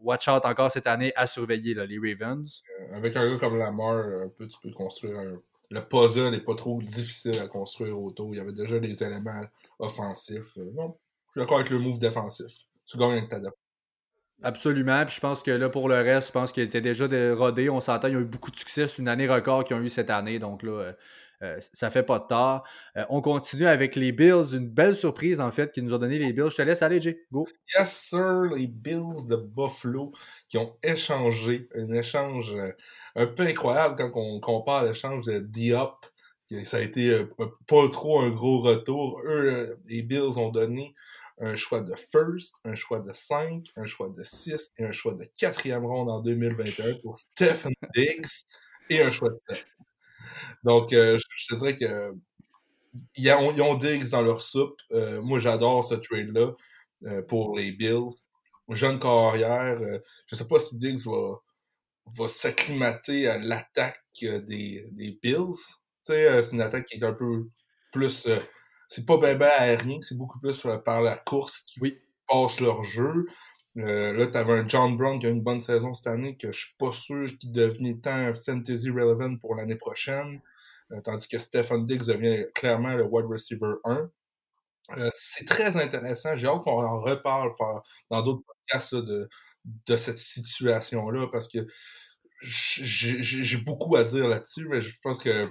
watch 0.00 0.26
out 0.26 0.44
encore 0.46 0.72
cette 0.72 0.86
année 0.86 1.12
à 1.16 1.26
surveiller 1.26 1.74
les 1.74 1.98
Ravens. 1.98 2.62
avec 2.94 3.14
un 3.14 3.30
gars 3.30 3.38
comme 3.38 3.58
Lamar, 3.58 3.98
un 3.98 4.28
peu, 4.28 4.48
tu 4.48 4.58
peux 4.62 4.70
construire 4.70 5.20
Le 5.72 5.80
puzzle 5.80 6.30
n'est 6.30 6.40
pas 6.40 6.54
trop 6.54 6.82
difficile 6.82 7.38
à 7.40 7.46
construire 7.46 7.98
autour. 7.98 8.34
Il 8.34 8.36
y 8.36 8.40
avait 8.40 8.52
déjà 8.52 8.78
des 8.78 9.02
éléments 9.02 9.42
offensifs. 9.78 10.54
non, 10.56 10.98
je 11.28 11.32
suis 11.32 11.40
d'accord 11.40 11.60
avec 11.60 11.70
le 11.70 11.78
move 11.78 11.98
défensif. 11.98 12.52
Tu 12.84 12.98
gagnes 12.98 13.12
avec 13.12 13.30
ta 13.30 13.40
Absolument. 14.42 15.06
Puis 15.06 15.14
je 15.14 15.20
pense 15.20 15.42
que 15.42 15.50
là, 15.50 15.70
pour 15.70 15.88
le 15.88 15.94
reste, 15.94 16.28
je 16.28 16.32
pense 16.32 16.52
qu'il 16.52 16.62
était 16.62 16.82
déjà 16.82 17.06
rodé. 17.34 17.70
On 17.70 17.80
s'entend, 17.80 18.08
il 18.08 18.14
y 18.14 18.16
a 18.18 18.20
eu 18.20 18.24
beaucoup 18.24 18.50
de 18.50 18.56
succès. 18.56 18.86
C'est 18.86 18.98
une 18.98 19.08
année 19.08 19.26
record 19.26 19.64
qu'ils 19.64 19.76
ont 19.76 19.80
eu 19.80 19.88
cette 19.88 20.10
année. 20.10 20.38
Donc 20.38 20.62
là, 20.62 20.92
euh, 21.42 21.56
euh, 21.56 21.60
ça 21.72 21.90
fait 21.90 22.02
pas 22.02 22.18
de 22.18 22.26
tort. 22.26 22.64
Euh, 22.96 23.04
on 23.08 23.20
continue 23.20 23.66
avec 23.66 23.96
les 23.96 24.12
Bills. 24.12 24.54
Une 24.54 24.68
belle 24.68 24.94
surprise, 24.94 25.40
en 25.40 25.50
fait, 25.50 25.72
qui 25.72 25.82
nous 25.82 25.92
ont 25.92 25.98
donné 25.98 26.18
les 26.18 26.32
Bills. 26.32 26.50
Je 26.50 26.56
te 26.56 26.62
laisse 26.62 26.82
aller, 26.82 27.00
Jay. 27.00 27.20
Go. 27.32 27.46
Yes, 27.76 27.92
sir. 27.92 28.42
Les 28.54 28.66
Bills 28.66 29.26
de 29.28 29.36
Buffalo 29.36 30.12
qui 30.48 30.58
ont 30.58 30.76
échangé. 30.82 31.68
Un 31.74 31.92
échange 31.92 32.54
un 33.14 33.26
peu 33.26 33.44
incroyable 33.44 33.96
quand 33.96 34.12
on 34.14 34.40
compare 34.40 34.84
l'échange 34.84 35.24
de 35.26 35.40
Diop. 35.40 36.06
Ça 36.64 36.76
a 36.76 36.80
été 36.80 37.24
pas 37.66 37.88
trop 37.88 38.20
un 38.20 38.30
gros 38.30 38.60
retour. 38.60 39.22
Eux, 39.24 39.78
les 39.86 40.02
Bills 40.02 40.38
ont 40.38 40.50
donné 40.50 40.94
un 41.38 41.56
choix 41.56 41.80
de 41.80 41.94
first, 41.94 42.56
un 42.64 42.74
choix 42.74 43.00
de 43.00 43.12
5, 43.12 43.68
un 43.76 43.86
choix 43.86 44.10
de 44.10 44.22
6 44.22 44.72
et 44.76 44.84
un 44.84 44.92
choix 44.92 45.14
de 45.14 45.24
quatrième 45.38 45.86
ronde 45.86 46.10
en 46.10 46.20
2021 46.20 46.96
pour 47.02 47.18
Stephen 47.18 47.72
Diggs 47.94 48.44
et 48.90 49.00
un 49.02 49.10
choix 49.10 49.30
de 49.30 49.40
7. 49.48 49.66
Donc, 50.64 50.92
euh, 50.92 51.18
je, 51.38 51.54
te 51.54 51.58
dirais 51.58 51.76
que 51.76 52.14
ils 53.16 53.30
ont, 53.32 53.74
Diggs 53.74 54.10
dans 54.10 54.22
leur 54.22 54.42
soupe. 54.42 54.78
Euh, 54.92 55.22
moi, 55.22 55.38
j'adore 55.38 55.84
ce 55.84 55.94
trade-là 55.94 56.52
euh, 57.06 57.22
pour 57.22 57.56
les 57.56 57.72
Bills. 57.72 58.10
Jeune 58.68 58.98
carrière, 58.98 59.78
je 59.78 60.34
ne 60.34 60.36
sais 60.36 60.48
pas 60.48 60.58
si 60.58 60.78
Diggs 60.78 61.06
va, 61.06 61.40
va 62.16 62.28
s'acclimater 62.28 63.28
à 63.28 63.38
l'attaque 63.38 64.00
des, 64.20 64.86
des 64.92 65.18
Bills. 65.22 65.56
c'est 66.04 66.52
une 66.52 66.60
attaque 66.60 66.86
qui 66.86 66.98
est 66.98 67.04
un 67.04 67.12
peu 67.12 67.48
plus 67.92 68.28
c'est 68.94 69.06
pas 69.06 69.16
ben 69.16 69.40
aérien, 69.40 69.98
c'est 70.02 70.18
beaucoup 70.18 70.38
plus 70.38 70.66
par 70.84 71.00
la 71.00 71.16
course 71.16 71.60
qui 71.60 71.80
passe 72.28 72.60
leur 72.60 72.82
jeu. 72.82 73.26
Euh, 73.78 74.12
là, 74.12 74.26
tu 74.26 74.36
avais 74.36 74.52
un 74.52 74.68
John 74.68 74.96
Brown 74.96 75.18
qui 75.18 75.26
a 75.26 75.30
une 75.30 75.42
bonne 75.42 75.60
saison 75.60 75.94
cette 75.94 76.08
année, 76.08 76.36
que 76.36 76.52
je 76.52 76.66
suis 76.66 76.74
pas 76.78 76.92
sûr 76.92 77.26
qu'il 77.38 77.52
devenait 77.52 77.96
tant 77.96 78.32
fantasy 78.34 78.90
relevant 78.90 79.36
pour 79.36 79.54
l'année 79.54 79.76
prochaine. 79.76 80.40
Euh, 80.92 81.00
tandis 81.02 81.28
que 81.28 81.38
Stephen 81.38 81.86
Diggs 81.86 82.06
devient 82.06 82.46
clairement 82.54 82.94
le 82.94 83.04
wide 83.04 83.26
receiver 83.26 83.74
1. 83.84 84.10
c'est 85.14 85.46
très 85.46 85.76
intéressant. 85.76 86.36
J'ai 86.36 86.48
hâte 86.48 86.62
qu'on 86.62 86.84
en 86.84 87.00
reparle 87.00 87.52
dans 88.10 88.22
d'autres 88.22 88.42
podcasts 88.46 88.94
de, 88.94 89.28
de 89.64 89.96
cette 89.96 90.18
situation-là 90.18 91.28
parce 91.32 91.48
que 91.48 91.66
j'ai 92.42 93.56
beaucoup 93.58 93.96
à 93.96 94.04
dire 94.04 94.26
là-dessus, 94.28 94.66
mais 94.68 94.82
je 94.82 94.94
pense 95.02 95.22
que 95.22 95.48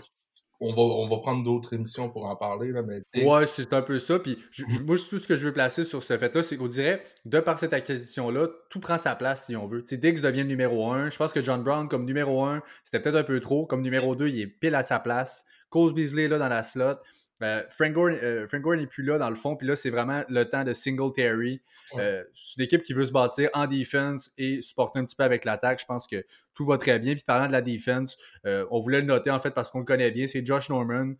on 0.61 1.07
va, 1.07 1.17
prendre 1.17 1.43
d'autres 1.43 1.73
émissions 1.73 2.09
pour 2.09 2.25
en 2.25 2.35
parler. 2.35 2.71
Là, 2.71 2.83
mais 2.83 3.01
Ouais, 3.23 3.47
c'est 3.47 3.73
un 3.73 3.81
peu 3.81 3.99
ça. 3.99 4.19
Puis 4.19 4.37
moi, 4.85 4.95
tout 5.09 5.19
ce 5.19 5.27
que 5.27 5.35
je 5.35 5.47
veux 5.47 5.53
placer 5.53 5.83
sur 5.83 6.03
ce 6.03 6.17
fait-là, 6.17 6.43
c'est 6.43 6.55
qu'on 6.55 6.67
dirait, 6.67 7.03
de 7.25 7.39
par 7.39 7.59
cette 7.59 7.73
acquisition-là, 7.73 8.47
tout 8.69 8.79
prend 8.79 8.97
sa 8.97 9.15
place 9.15 9.45
si 9.47 9.55
on 9.55 9.67
veut. 9.67 9.83
sais, 9.85 9.97
Diggs 9.97 10.21
devient 10.21 10.43
le 10.43 10.47
numéro 10.47 10.89
1. 10.91 11.09
Je 11.09 11.17
pense 11.17 11.33
que 11.33 11.41
John 11.41 11.63
Brown, 11.63 11.87
comme 11.87 12.05
numéro 12.05 12.43
1, 12.43 12.61
c'était 12.83 12.99
peut-être 12.99 13.17
un 13.17 13.23
peu 13.23 13.39
trop. 13.39 13.65
Comme 13.65 13.81
numéro 13.81 14.15
2, 14.15 14.27
il 14.27 14.41
est 14.41 14.47
pile 14.47 14.75
à 14.75 14.83
sa 14.83 14.99
place. 14.99 15.45
Cole 15.69 15.93
Beasley 15.93 16.27
là 16.27 16.37
dans 16.37 16.49
la 16.49 16.63
slot. 16.63 16.97
Euh, 17.43 17.63
Frank, 17.69 17.93
Gore, 17.93 18.09
euh, 18.21 18.75
n'est 18.75 18.87
plus 18.87 19.03
là 19.03 19.17
dans 19.17 19.29
le 19.29 19.35
fond, 19.35 19.55
puis 19.55 19.67
là, 19.67 19.75
c'est 19.75 19.89
vraiment 19.89 20.23
le 20.29 20.45
temps 20.45 20.63
de 20.63 20.73
Singletary. 20.73 21.61
Euh, 21.97 22.23
c'est 22.33 22.57
une 22.57 22.63
équipe 22.63 22.83
qui 22.83 22.93
veut 22.93 23.05
se 23.05 23.11
bâtir 23.11 23.49
en 23.53 23.67
defense 23.67 24.31
et 24.37 24.61
supporter 24.61 24.99
un 24.99 25.05
petit 25.05 25.15
peu 25.15 25.23
avec 25.23 25.45
l'attaque. 25.45 25.79
Je 25.81 25.85
pense 25.85 26.07
que 26.07 26.23
tout 26.53 26.65
va 26.65 26.77
très 26.77 26.99
bien. 26.99 27.13
Puis 27.13 27.23
parlant 27.23 27.47
de 27.47 27.51
la 27.51 27.61
defense, 27.61 28.17
on 28.45 28.79
voulait 28.79 29.01
le 29.01 29.07
noter 29.07 29.31
en 29.31 29.39
fait 29.39 29.51
parce 29.51 29.71
qu'on 29.71 29.79
le 29.79 29.85
connaît 29.85 30.11
bien, 30.11 30.27
c'est 30.27 30.45
Josh 30.45 30.69
Norman. 30.69 31.13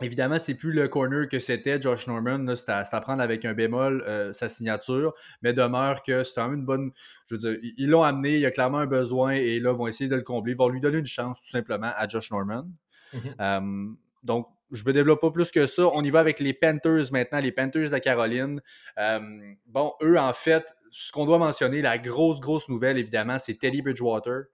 Évidemment, 0.00 0.38
c'est 0.38 0.54
plus 0.54 0.72
le 0.72 0.88
corner 0.88 1.28
que 1.28 1.38
c'était 1.38 1.78
Josh 1.78 2.06
Norman. 2.06 2.56
C'est 2.56 2.70
à, 2.70 3.00
prendre 3.02 3.22
avec 3.22 3.44
un 3.44 3.52
bémol 3.52 4.04
sa 4.32 4.48
signature, 4.48 5.14
mais 5.42 5.52
demeure 5.52 6.02
que 6.02 6.24
c'est 6.24 6.34
quand 6.34 6.48
même 6.48 6.60
une 6.60 6.64
bonne. 6.64 6.90
Je 7.26 7.34
veux 7.36 7.40
dire, 7.40 7.72
ils 7.76 7.88
l'ont 7.88 8.02
amené, 8.02 8.34
il 8.34 8.40
y 8.40 8.46
a 8.46 8.50
clairement 8.50 8.78
un 8.78 8.86
besoin 8.86 9.32
et 9.32 9.60
là, 9.60 9.72
ils 9.72 9.76
vont 9.76 9.86
essayer 9.86 10.08
de 10.08 10.16
le 10.16 10.22
combler. 10.22 10.52
Ils 10.52 10.58
vont 10.58 10.68
lui 10.68 10.80
donner 10.80 10.98
une 10.98 11.06
chance 11.06 11.40
tout 11.40 11.50
simplement 11.50 11.92
à 11.94 12.08
Josh 12.08 12.30
Norman. 12.30 12.66
Mm-hmm. 13.14 13.94
donc, 14.24 14.48
je 14.74 14.84
ne 14.84 14.92
développe 14.92 15.20
pas 15.20 15.30
plus 15.30 15.50
que 15.50 15.66
ça. 15.66 15.88
On 15.94 16.02
y 16.02 16.10
va 16.10 16.20
avec 16.20 16.40
les 16.40 16.52
Panthers 16.52 17.12
maintenant, 17.12 17.38
les 17.38 17.52
Panthers 17.52 17.86
de 17.86 17.90
la 17.90 18.00
Caroline. 18.00 18.60
Euh, 18.98 19.20
bon, 19.66 19.92
eux, 20.02 20.18
en 20.18 20.32
fait, 20.32 20.64
ce 20.90 21.12
qu'on 21.12 21.24
doit 21.24 21.38
mentionner, 21.38 21.80
la 21.80 21.98
grosse, 21.98 22.40
grosse 22.40 22.68
nouvelle, 22.68 22.98
évidemment, 22.98 23.38
c'est 23.38 23.54
Teddy 23.54 23.82
Bridgewater. 23.82 24.44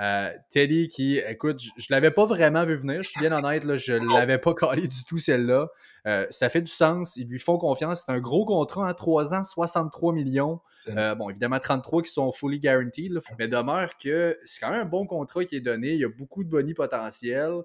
Euh, 0.00 0.30
Teddy 0.50 0.88
qui, 0.88 1.18
écoute, 1.18 1.60
je, 1.60 1.70
ne 1.70 1.94
l'avais 1.94 2.10
pas 2.10 2.26
vraiment 2.26 2.64
vu 2.66 2.76
venir, 2.76 3.02
je 3.02 3.10
suis 3.10 3.20
bien 3.20 3.32
honnête, 3.32 3.64
là, 3.64 3.76
je 3.76 3.94
l'avais 3.94 4.38
pas 4.38 4.54
calé 4.58 4.88
du 4.88 5.04
tout 5.04 5.18
celle-là. 5.18 5.68
Euh, 6.06 6.26
ça 6.30 6.50
fait 6.50 6.60
du 6.60 6.70
sens, 6.70 7.16
ils 7.16 7.26
lui 7.26 7.38
font 7.38 7.58
confiance. 7.58 8.04
C'est 8.06 8.12
un 8.12 8.20
gros 8.20 8.44
contrat 8.44 8.88
en 8.88 8.94
3 8.94 9.34
ans, 9.34 9.42
63 9.42 10.12
millions. 10.12 10.60
Euh, 10.88 11.14
bon, 11.14 11.30
évidemment, 11.30 11.58
33 11.58 12.02
qui 12.02 12.10
sont 12.10 12.30
fully 12.30 12.60
guaranteed, 12.60 13.18
mais 13.38 13.48
demeure 13.48 13.96
que 13.96 14.38
c'est 14.44 14.60
quand 14.60 14.70
même 14.70 14.82
un 14.82 14.84
bon 14.84 15.06
contrat 15.06 15.44
qui 15.44 15.56
est 15.56 15.60
donné. 15.60 15.94
Il 15.94 16.00
y 16.00 16.04
a 16.04 16.08
beaucoup 16.08 16.44
de 16.44 16.48
bonus 16.48 16.74
potentiels. 16.74 17.62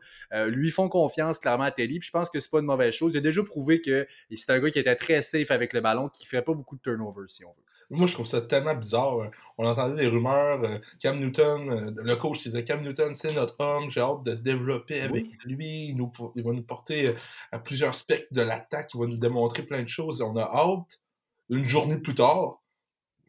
lui 0.48 0.72
font 0.72 0.90
confiance 0.90 1.38
clairement 1.38 1.66
à 1.66 1.72
Teddy, 1.72 2.00
puis 2.00 2.08
je 2.08 2.12
pense 2.12 2.30
que 2.30 2.40
c'est 2.40 2.50
pas 2.50 2.60
une 2.60 2.66
mauvaise 2.66 2.94
chose. 2.94 3.14
Il 3.14 3.18
a 3.18 3.22
déjà 3.22 3.44
prouvé 3.44 3.82
que 3.82 4.08
c'est 4.36 4.50
un 4.50 4.60
gars 4.60 4.72
qui 4.72 4.80
était 4.80 4.96
très 4.96 5.22
safe 5.22 5.52
avec 5.52 5.74
le 5.74 5.82
ballon, 5.82 6.10
qui 6.10 6.24
ne 6.24 6.28
ferait 6.28 6.44
pas 6.44 6.54
beaucoup 6.54 6.78
de 6.78 6.82
turnover 6.82 7.26
si 7.28 7.46
on 7.46 7.50
veut. 7.50 7.71
Moi, 7.91 8.07
je 8.07 8.13
trouve 8.13 8.25
ça 8.25 8.41
tellement 8.41 8.74
bizarre. 8.74 9.17
On 9.57 9.67
entendait 9.67 10.03
des 10.03 10.07
rumeurs. 10.07 10.63
Euh, 10.63 10.79
Cam 11.00 11.19
Newton, 11.19 11.69
euh, 11.69 11.91
le 11.95 12.15
coach 12.15 12.41
disait 12.41 12.63
Cam 12.63 12.81
Newton, 12.81 13.15
c'est 13.15 13.36
notre 13.36 13.60
homme. 13.60 13.91
J'ai 13.91 14.00
hâte 14.00 14.24
de 14.24 14.33
développer 14.33 15.01
avec 15.01 15.25
lui. 15.43 15.89
Il, 15.89 16.43
va 16.43 16.51
nous 16.53 16.63
porter 16.63 17.10
euh, 17.10 17.13
à 17.51 17.60
plusieurs 17.60 17.93
spectres 17.93 18.33
de 18.33 18.41
l'attaque. 18.41 18.91
Il 18.93 19.00
va 19.01 19.07
nous 19.07 19.17
démontrer 19.17 19.63
plein 19.63 19.83
de 19.83 19.89
choses. 19.89 20.21
On 20.21 20.38
a 20.38 20.43
hâte. 20.43 21.01
Une 21.50 21.65
journée 21.65 21.98
plus 21.98 22.15
tard, 22.15 22.62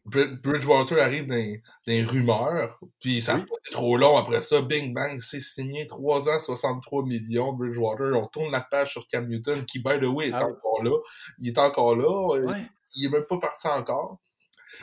Bridgewater 0.05 0.99
arrive 0.99 1.27
dans, 1.27 1.55
les 1.87 2.03
rumeurs, 2.03 2.79
puis 2.99 3.21
ça 3.21 3.35
oui. 3.35 3.43
trop 3.71 3.97
long 3.97 4.17
après 4.17 4.41
ça. 4.41 4.61
Bing 4.61 4.93
bang, 4.93 5.19
c'est 5.21 5.39
signé 5.39 5.87
3 5.87 6.29
ans, 6.29 6.39
63 6.39 7.03
millions. 7.03 7.53
Bridgewater, 7.53 8.13
on 8.15 8.25
tourne 8.27 8.51
la 8.51 8.61
page 8.61 8.91
sur 8.91 9.07
Cam 9.07 9.27
Newton, 9.27 9.65
qui, 9.65 9.79
by 9.79 9.99
the 9.99 10.05
way, 10.05 10.29
est 10.29 10.33
ah 10.33 10.47
encore 10.47 10.83
là. 10.83 10.97
Il 11.39 11.49
est 11.49 11.57
encore 11.57 11.95
là. 11.95 12.37
Il, 12.95 13.05
est 13.05 13.09
même 13.09 13.23
pas 13.23 13.37
parti 13.37 13.67
encore. 13.67 14.19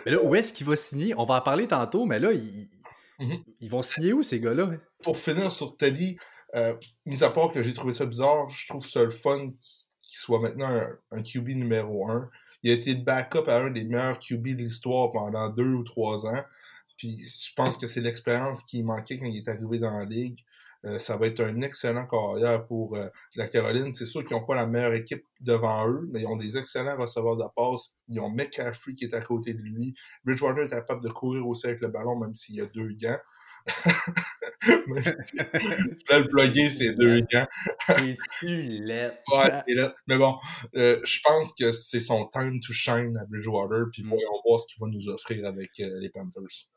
Mais 0.05 0.13
là, 0.13 0.23
où 0.23 0.35
est-ce 0.35 0.53
qu'il 0.53 0.67
va 0.67 0.77
signer? 0.77 1.15
On 1.17 1.25
va 1.25 1.37
en 1.37 1.41
parler 1.41 1.67
tantôt, 1.67 2.07
mais 2.07 2.19
là, 2.19 2.31
mmh 2.33 3.37
ils, 3.61 3.69
vont 3.69 3.83
signer 3.83 4.15
où, 4.15 4.23
ces 4.23 4.41
gars-là? 4.41 4.71
Pour 5.03 5.19
finir 5.19 5.53
sur 5.53 5.77
Teddy, 5.77 6.17
euh, 6.55 6.75
mis 7.05 7.23
à 7.23 7.31
part 7.31 7.53
que 7.53 7.63
j'ai 7.63 7.75
trouvé 7.75 7.93
ça 7.93 8.07
bizarre, 8.07 8.49
je 8.49 8.67
trouve 8.69 8.87
ça 8.87 9.05
le 9.05 9.11
fun 9.11 9.51
qu'il 9.51 10.19
soit 10.19 10.41
maintenant 10.41 10.81
un, 11.11 11.23
QB 11.23 11.49
numéro 11.51 12.09
1. 12.09 12.31
Il 12.63 12.71
a 12.71 12.75
été 12.75 12.95
le 12.95 13.03
backup 13.03 13.49
à 13.49 13.59
un 13.59 13.71
des 13.71 13.85
meilleurs 13.85 14.19
QB 14.19 14.49
de 14.49 14.63
l'histoire 14.63 15.13
pendant 15.13 15.49
deux 15.51 15.73
ou 15.73 15.85
trois 15.85 16.27
ans. 16.27 16.43
Puis 16.97 17.23
je 17.23 17.55
pense 17.55 17.77
que 17.77 17.87
c'est 17.87 18.01
l'expérience 18.01 18.63
qui 18.65 18.83
manquait 18.83 19.19
quand 19.19 19.27
il 19.27 19.37
est 19.37 19.49
arrivé 19.49 19.79
dans 19.79 19.99
la 19.99 20.05
ligue. 20.05 20.39
Euh, 20.87 20.99
ça 20.99 21.19
va 21.19 21.27
être 21.27 21.41
un 21.41 21.61
excellent 21.61 22.07
carrière 22.07 22.67
pour 22.67 22.97
euh, 22.97 23.07
la 23.35 23.49
Caroline. 23.49 23.93
C'est 23.93 24.07
sûr 24.07 24.25
qu'ils 24.25 24.37
n'ont 24.37 24.47
pas 24.47 24.55
la 24.55 24.67
meilleure 24.67 24.95
équipe 24.95 25.25
devant 25.41 25.87
eux, 25.87 26.09
mais 26.11 26.23
ils 26.23 26.27
ont 26.27 26.37
des 26.37 26.57
excellents 26.57 26.97
receveurs 26.97 27.37
de 27.37 27.45
passe. 27.55 27.97
Ils 28.09 28.21
ont 28.21 28.31
McCaffrey 28.31 28.95
qui 28.95 29.05
est 29.05 29.15
à 29.15 29.21
côté 29.21 29.53
de 29.53 29.61
lui. 29.61 29.95
Bridgewater 30.25 30.65
est 30.65 30.71
capable 30.71 31.05
de 31.05 31.11
courir 31.11 31.47
aussi 31.47 31.67
avec 31.67 31.83
le 31.83 31.89
ballon, 31.89 32.19
même 32.19 32.35
s'il 32.35 32.55
y 32.55 32.61
a 32.63 32.67
deux 32.67 32.93
gants. 32.93 33.19
je 34.63 34.73
vais 36.09 36.21
le 36.21 36.29
plugger, 36.29 36.71
ces 36.71 36.95
deux 36.95 37.21
gants. 37.31 37.47
C'est-tu 37.87 38.83
ouais, 38.89 39.13
Mais 40.07 40.17
bon, 40.17 40.39
euh, 40.77 40.99
je 41.05 41.21
pense 41.23 41.53
que 41.55 41.73
c'est 41.73 42.01
son 42.01 42.27
time 42.29 42.59
to 42.61 42.73
shine 42.73 43.19
à 43.19 43.27
Bridgewater, 43.27 43.85
puis 43.93 44.03
mm. 44.03 44.09
voyons 44.09 44.41
voir 44.47 44.61
ce 44.61 44.67
qu'il 44.67 44.81
va 44.81 44.87
nous 44.89 45.11
offrir 45.11 45.47
avec 45.47 45.73
les 45.77 46.09
Panthers. 46.09 46.71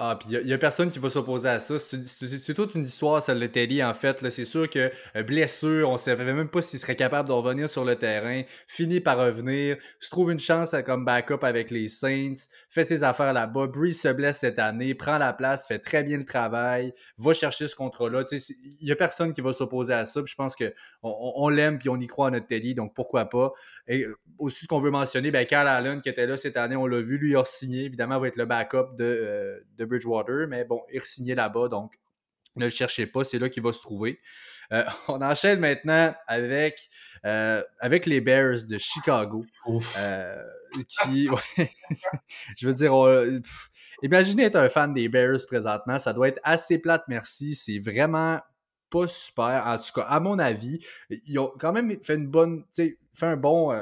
Ah, 0.00 0.16
puis 0.16 0.28
il 0.30 0.46
n'y 0.46 0.52
a, 0.52 0.58
personne 0.58 0.90
qui 0.90 1.00
va 1.00 1.10
s'opposer 1.10 1.48
à 1.48 1.58
ça. 1.58 1.76
C'est 1.76 2.54
toute 2.54 2.76
une 2.76 2.84
histoire, 2.84 3.20
celle 3.20 3.40
de 3.40 3.48
Teddy, 3.48 3.82
en 3.82 3.94
fait. 3.94 4.30
C'est 4.30 4.44
sûr 4.44 4.70
que 4.70 4.92
euh, 5.16 5.22
blessure, 5.24 5.88
on 5.88 5.94
ne 5.94 5.98
savait 5.98 6.32
même 6.32 6.48
pas 6.48 6.62
s'il 6.62 6.78
serait 6.78 6.94
capable 6.94 7.28
de 7.28 7.32
revenir 7.32 7.68
sur 7.68 7.84
le 7.84 7.96
terrain. 7.96 8.42
Finit 8.68 9.00
par 9.00 9.18
revenir, 9.18 9.76
se 9.98 10.08
trouve 10.08 10.30
une 10.30 10.38
chance 10.38 10.72
à, 10.72 10.84
comme 10.84 11.04
backup 11.04 11.42
avec 11.42 11.72
les 11.72 11.88
Saints, 11.88 12.34
fait 12.70 12.84
ses 12.84 13.02
affaires 13.02 13.32
là-bas. 13.32 13.66
Breeze 13.66 14.00
se 14.00 14.06
blesse 14.06 14.38
cette 14.38 14.60
année, 14.60 14.94
prend 14.94 15.18
la 15.18 15.32
place, 15.32 15.66
fait 15.66 15.80
très 15.80 16.04
bien 16.04 16.16
le 16.16 16.24
travail, 16.24 16.94
va 17.16 17.32
chercher 17.32 17.66
ce 17.66 17.74
contrat-là. 17.74 18.22
Il 18.30 18.86
n'y 18.86 18.92
a 18.92 18.96
personne 18.96 19.32
qui 19.32 19.40
va 19.40 19.52
s'opposer 19.52 19.94
à 19.94 20.04
ça. 20.04 20.20
je 20.24 20.34
pense 20.36 20.54
qu'on 20.54 20.70
on, 21.02 21.48
l'aime 21.48 21.80
puis 21.80 21.88
on 21.88 21.98
y 21.98 22.06
croit 22.06 22.28
à 22.28 22.30
notre 22.30 22.46
Teddy, 22.46 22.76
donc 22.76 22.94
pourquoi 22.94 23.24
pas. 23.24 23.50
Et 23.88 24.04
euh, 24.04 24.16
aussi, 24.38 24.60
ce 24.62 24.68
qu'on 24.68 24.78
veut 24.78 24.92
mentionner, 24.92 25.32
ben, 25.32 25.44
Carl 25.44 25.66
Allen, 25.66 26.00
qui 26.00 26.08
était 26.08 26.26
là 26.28 26.36
cette 26.36 26.56
année, 26.56 26.76
on 26.76 26.86
l'a 26.86 27.00
vu, 27.00 27.18
lui 27.18 27.36
a 27.36 27.44
signé. 27.44 27.86
Évidemment, 27.86 28.20
va 28.20 28.28
être 28.28 28.36
le 28.36 28.46
backup 28.46 28.94
de, 28.96 29.04
euh, 29.04 29.58
de 29.76 29.87
Bridgewater, 29.88 30.46
mais 30.48 30.64
bon, 30.64 30.82
il 30.92 31.00
re 31.00 31.36
là-bas, 31.36 31.68
donc 31.68 31.98
ne 32.56 32.64
le 32.64 32.70
cherchez 32.70 33.06
pas, 33.06 33.24
c'est 33.24 33.38
là 33.38 33.48
qu'il 33.48 33.62
va 33.62 33.72
se 33.72 33.80
trouver. 33.80 34.20
Euh, 34.72 34.84
on 35.08 35.20
enchaîne 35.22 35.60
maintenant 35.60 36.14
avec, 36.26 36.88
euh, 37.24 37.62
avec 37.80 38.06
les 38.06 38.20
Bears 38.20 38.66
de 38.68 38.78
Chicago. 38.78 39.44
Euh, 39.98 40.42
qui, 41.02 41.28
je 42.58 42.68
veux 42.68 42.74
dire, 42.74 42.92
imaginez 44.02 44.44
être 44.44 44.56
un 44.56 44.68
fan 44.68 44.92
des 44.92 45.08
Bears 45.08 45.40
présentement, 45.46 45.98
ça 45.98 46.12
doit 46.12 46.28
être 46.28 46.40
assez 46.42 46.78
plate, 46.78 47.04
merci. 47.08 47.54
C'est 47.54 47.78
vraiment 47.78 48.40
pas 48.90 49.08
super. 49.08 49.64
En 49.66 49.78
tout 49.78 49.92
cas, 49.94 50.02
à 50.02 50.20
mon 50.20 50.38
avis, 50.38 50.84
ils 51.08 51.38
ont 51.38 51.52
quand 51.58 51.72
même 51.72 51.96
fait 52.02 52.14
une 52.14 52.28
bonne, 52.28 52.64
fait 52.74 52.98
un 53.22 53.36
bon 53.36 53.72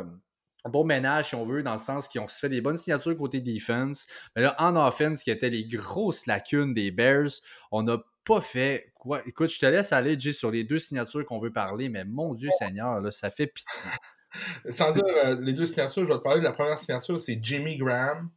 un 0.67 0.69
bon 0.69 0.85
ménage, 0.85 1.29
si 1.29 1.35
on 1.35 1.47
veut, 1.47 1.63
dans 1.63 1.73
le 1.73 1.79
sens 1.79 2.09
qu'ils 2.09 2.21
ont 2.21 2.29
fait 2.29 2.49
des 2.49 2.61
bonnes 2.61 2.77
signatures 2.77 3.17
côté 3.17 3.41
defense. 3.41 4.07
Mais 4.35 4.43
là, 4.43 4.57
en 4.59 4.77
offense, 4.77 5.23
qui 5.23 5.31
étaient 5.31 5.51
les 5.51 5.65
grosses 5.65 6.27
lacunes 6.27 6.75
des 6.75 6.91
Bears, 6.91 7.31
on 7.71 7.83
n'a 7.83 7.99
pas 8.25 8.41
fait 8.41 8.93
quoi. 8.95 9.23
Écoute, 9.27 9.49
je 9.49 9.61
te 9.61 9.67
laisse 9.67 9.93
aller, 9.93 10.19
Jay, 10.19 10.33
sur 10.33 10.51
les 10.51 10.65
deux 10.65 10.79
signatures 10.79 11.25
qu'on 11.25 11.39
veut 11.39 11.53
parler, 11.53 11.89
mais 11.89 12.05
mon 12.05 12.35
Dieu 12.35 12.51
Seigneur, 12.59 13.01
là, 13.01 13.11
ça 13.11 13.31
fait 13.31 13.47
pitié. 13.47 13.91
Sans 14.69 14.93
dire 14.93 15.05
euh, 15.07 15.37
les 15.41 15.53
deux 15.53 15.67
signatures, 15.67 16.05
je 16.05 16.13
vais 16.13 16.19
te 16.19 16.23
parler 16.23 16.41
de 16.41 16.45
la 16.45 16.53
première 16.53 16.79
signature, 16.79 17.19
c'est 17.21 17.39
Jimmy 17.41 17.77
Graham. 17.77 18.31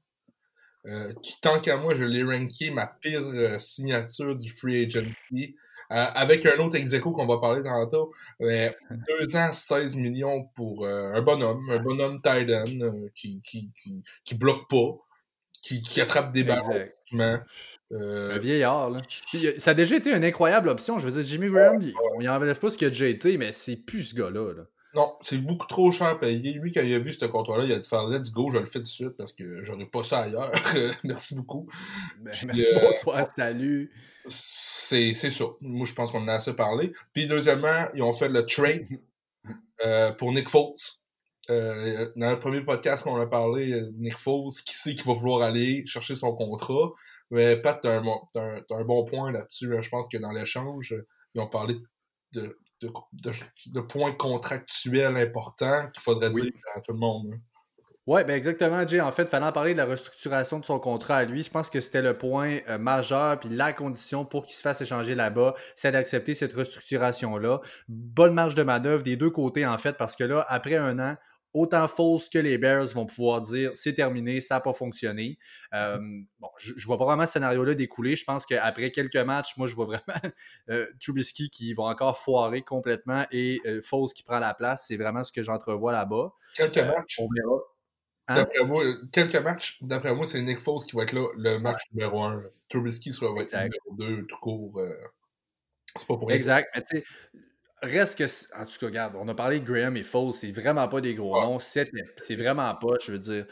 Euh, 0.86 1.14
qui, 1.22 1.42
tant 1.42 1.60
qu'à 1.60 1.76
moi, 1.76 1.94
je 1.94 2.06
l'ai 2.06 2.24
ranké 2.24 2.72
ma 2.72 2.88
pire 2.88 3.22
euh, 3.22 3.60
signature 3.60 4.36
du 4.38 4.50
free 4.50 4.86
agency. 4.86 5.58
Euh, 5.92 6.06
avec 6.14 6.46
un 6.46 6.58
autre 6.60 6.76
ex 6.76 7.00
qu'on 7.00 7.26
va 7.26 7.40
parler 7.40 7.64
tantôt. 7.64 8.14
Mais 8.40 8.76
2 9.22 9.36
ans, 9.36 9.52
16 9.52 9.96
millions 9.96 10.46
pour 10.56 10.86
euh, 10.86 11.14
un 11.14 11.22
bonhomme, 11.24 11.68
un 11.72 11.80
bonhomme 11.80 12.18
Titan 12.18 12.66
euh, 12.82 13.10
qui, 13.16 13.42
qui, 13.42 13.72
qui, 14.24 14.36
bloque 14.36 14.70
pas, 14.70 15.00
qui, 15.64 15.82
qui 15.82 16.00
attrape 16.00 16.32
des 16.32 16.44
ballons. 16.44 16.86
un 17.92 18.38
vieillard, 18.38 18.92
là. 18.92 19.00
ça 19.58 19.72
a 19.72 19.74
déjà 19.74 19.96
été 19.96 20.14
une 20.14 20.24
incroyable 20.24 20.70
option. 20.70 21.00
Je 21.00 21.08
veux 21.08 21.24
dire, 21.24 21.28
Jimmy 21.28 21.50
Graham, 21.50 21.84
on 22.16 22.22
y 22.22 22.30
enlève 22.30 22.60
pas 22.60 22.70
ce 22.70 22.78
qu'il 22.78 22.86
a 22.86 22.92
déjà 22.92 23.08
été, 23.08 23.38
mais 23.38 23.52
c'est 23.52 23.78
plus 23.78 24.04
ce 24.04 24.16
gars-là. 24.16 24.54
Là. 24.54 24.64
Non, 24.94 25.16
c'est 25.24 25.38
beaucoup 25.38 25.68
trop 25.68 25.92
cher 25.92 26.20
payé. 26.20 26.54
Lui, 26.54 26.72
quand 26.72 26.82
il 26.84 26.94
a 26.94 27.00
vu 27.00 27.14
ce 27.14 27.26
contrat-là, 27.26 27.66
il 27.66 27.74
a 27.74 27.80
dit 27.80 27.88
faire 27.88 28.08
Let's 28.08 28.32
go, 28.32 28.52
je 28.52 28.60
le 28.60 28.66
fais 28.66 28.80
tout 28.80 28.84
de 28.84 28.88
suite 28.88 29.18
parce 29.18 29.34
que 29.34 29.64
j'aurais 29.64 29.86
pas 29.88 30.04
ça 30.04 30.20
ailleurs. 30.20 30.52
merci 31.04 31.34
beaucoup. 31.34 31.68
Ben, 32.20 32.34
merci, 32.46 32.74
bonsoir, 32.80 33.26
salut 33.36 33.92
c'est 34.30 35.14
ça. 35.14 35.46
Moi, 35.62 35.86
je 35.86 35.94
pense 35.94 36.12
qu'on 36.12 36.24
en 36.24 36.28
a 36.28 36.36
assez 36.36 36.56
parlé. 36.56 36.94
Puis, 37.14 37.28
deuxièmement, 37.28 37.88
ils 37.94 38.04
ont 38.04 38.14
fait 38.14 38.30
le 38.30 38.46
trade 38.46 38.88
euh, 39.86 40.12
pour 40.14 40.32
Nick 40.32 40.50
Foles. 40.50 40.76
Euh, 41.50 42.12
dans 42.16 42.32
le 42.32 42.40
premier 42.40 42.62
podcast 42.62 43.04
qu'on 43.04 43.20
a 43.20 43.26
parlé, 43.26 43.82
Nick 43.96 44.18
Foles, 44.18 44.54
qui 44.66 44.74
sait 44.74 44.94
qu'il 44.94 45.06
va 45.06 45.14
vouloir 45.14 45.42
aller 45.42 45.86
chercher 45.88 46.16
son 46.16 46.36
contrat? 46.36 46.92
Mais 47.32 47.58
Pat, 47.58 47.80
t'as 47.82 48.00
un, 48.00 48.06
un, 48.06 48.62
un, 48.70 48.84
bon 48.84 49.06
point 49.06 49.32
là-dessus. 49.32 49.72
Je 49.82 49.90
pense 49.90 50.08
que 50.08 50.18
dans 50.18 50.32
l'échange, 50.32 50.96
ils 51.36 51.42
ont 51.42 51.48
parlé 51.48 51.76
de, 52.34 52.58
de, 52.82 52.92
de, 53.74 53.82
points 53.82 54.14
contractuels 54.14 55.18
importants 55.18 55.90
qu'il 55.92 56.02
faudrait 56.02 56.32
dire 56.32 56.52
à 56.76 56.82
tout 56.82 56.94
le 56.94 57.00
monde. 57.00 57.34
Oui, 58.10 58.24
ben 58.24 58.36
exactement, 58.36 58.88
Jay. 58.88 59.00
En 59.02 59.12
fait, 59.12 59.22
il 59.22 59.30
fallait 59.30 59.46
en 59.46 59.52
parler 59.52 59.74
de 59.74 59.78
la 59.78 59.86
restructuration 59.86 60.58
de 60.58 60.66
son 60.66 60.80
contrat 60.80 61.18
à 61.18 61.26
lui. 61.26 61.44
Je 61.44 61.52
pense 61.52 61.70
que 61.70 61.80
c'était 61.80 62.02
le 62.02 62.18
point 62.18 62.58
euh, 62.68 62.80
majeur, 62.80 63.40
puis 63.40 63.50
la 63.50 63.72
condition 63.72 64.26
pour 64.26 64.48
qu'il 64.48 64.56
se 64.56 64.62
fasse 64.62 64.82
échanger 64.82 65.14
là-bas, 65.14 65.54
c'est 65.76 65.92
d'accepter 65.92 66.34
cette 66.34 66.54
restructuration-là. 66.54 67.62
Bonne 67.88 68.34
marge 68.34 68.56
de 68.56 68.64
manœuvre 68.64 69.04
des 69.04 69.16
deux 69.16 69.30
côtés, 69.30 69.64
en 69.64 69.78
fait, 69.78 69.94
parce 69.94 70.16
que 70.16 70.24
là, 70.24 70.44
après 70.50 70.76
un 70.76 70.98
an, 70.98 71.18
autant 71.54 71.88
False 71.88 72.30
que 72.30 72.40
les 72.40 72.58
Bears 72.58 72.88
vont 72.96 73.06
pouvoir 73.06 73.42
dire 73.42 73.70
c'est 73.76 73.94
terminé, 73.94 74.42
ça 74.42 74.56
n'a 74.56 74.62
pas 74.62 74.74
fonctionné. 74.74 75.38
Euh, 75.76 76.00
bon, 76.40 76.50
je, 76.58 76.74
ne 76.74 76.86
vois 76.88 76.98
pas 76.98 77.06
vraiment 77.06 77.28
ce 77.28 77.34
scénario-là 77.34 77.76
découler. 77.76 78.16
Je 78.16 78.26
pense 78.26 78.48
qu'après 78.48 78.90
quelques 78.90 79.18
matchs, 79.18 79.56
moi, 79.56 79.68
je 79.68 79.76
vois 79.76 79.86
vraiment 79.86 80.02
euh, 80.72 80.88
Trubisky 81.00 81.52
qui 81.52 81.74
va 81.74 81.84
encore 81.84 82.18
foirer 82.18 82.64
complètement 82.64 83.28
et 83.32 83.62
euh, 83.68 83.82
qui 84.16 84.24
prend 84.24 84.40
la 84.40 84.56
place. 84.56 84.86
C'est 84.88 84.98
vraiment 84.98 85.24
ce 85.24 85.32
que 85.32 85.44
j'entrevois 85.44 85.92
là-bas. 85.92 86.34
Quelques 86.56 86.78
matchs. 86.78 87.20
On 87.20 87.28
verra. 87.32 87.60
Hein? 88.30 88.36
D'après 88.36 88.64
moi, 88.64 88.84
quelques 89.12 89.42
matchs, 89.42 89.80
d'après 89.82 90.14
moi, 90.14 90.26
c'est 90.28 90.42
Nick 90.42 90.60
Foles 90.60 90.84
qui 90.88 90.96
va 90.96 91.02
être 91.04 91.14
là, 91.14 91.28
le 91.36 91.58
match 91.58 91.82
numéro 91.92 92.22
1. 92.22 92.44
Trubisky 92.70 93.12
sera 93.12 93.34
va 93.34 93.42
être 93.42 93.54
numéro 93.54 94.20
2, 94.20 94.28
tout 94.28 94.38
court. 94.38 94.80
Euh, 94.80 94.94
c'est 95.98 96.08
pas 96.08 96.16
pour 96.16 96.32
Exact. 96.32 96.70
Mais 96.76 96.84
tu 96.84 96.98
sais, 96.98 97.04
reste 97.82 98.18
que. 98.20 98.56
En 98.56 98.66
tout 98.66 98.78
cas, 98.80 98.86
regarde, 98.86 99.16
on 99.18 99.28
a 99.28 99.34
parlé 99.34 99.60
de 99.60 99.66
Graham 99.66 99.98
et 99.98 100.04
Foles, 100.04 100.34
c'est 100.34 100.52
vraiment 100.52 100.88
pas 100.88 101.02
des 101.02 101.16
gros 101.16 101.42
noms. 101.42 101.58
C'est 101.58 101.90
vraiment 102.36 102.76
pas, 102.76 102.94
je 103.04 103.14
veux 103.14 103.20
dire. 103.20 103.48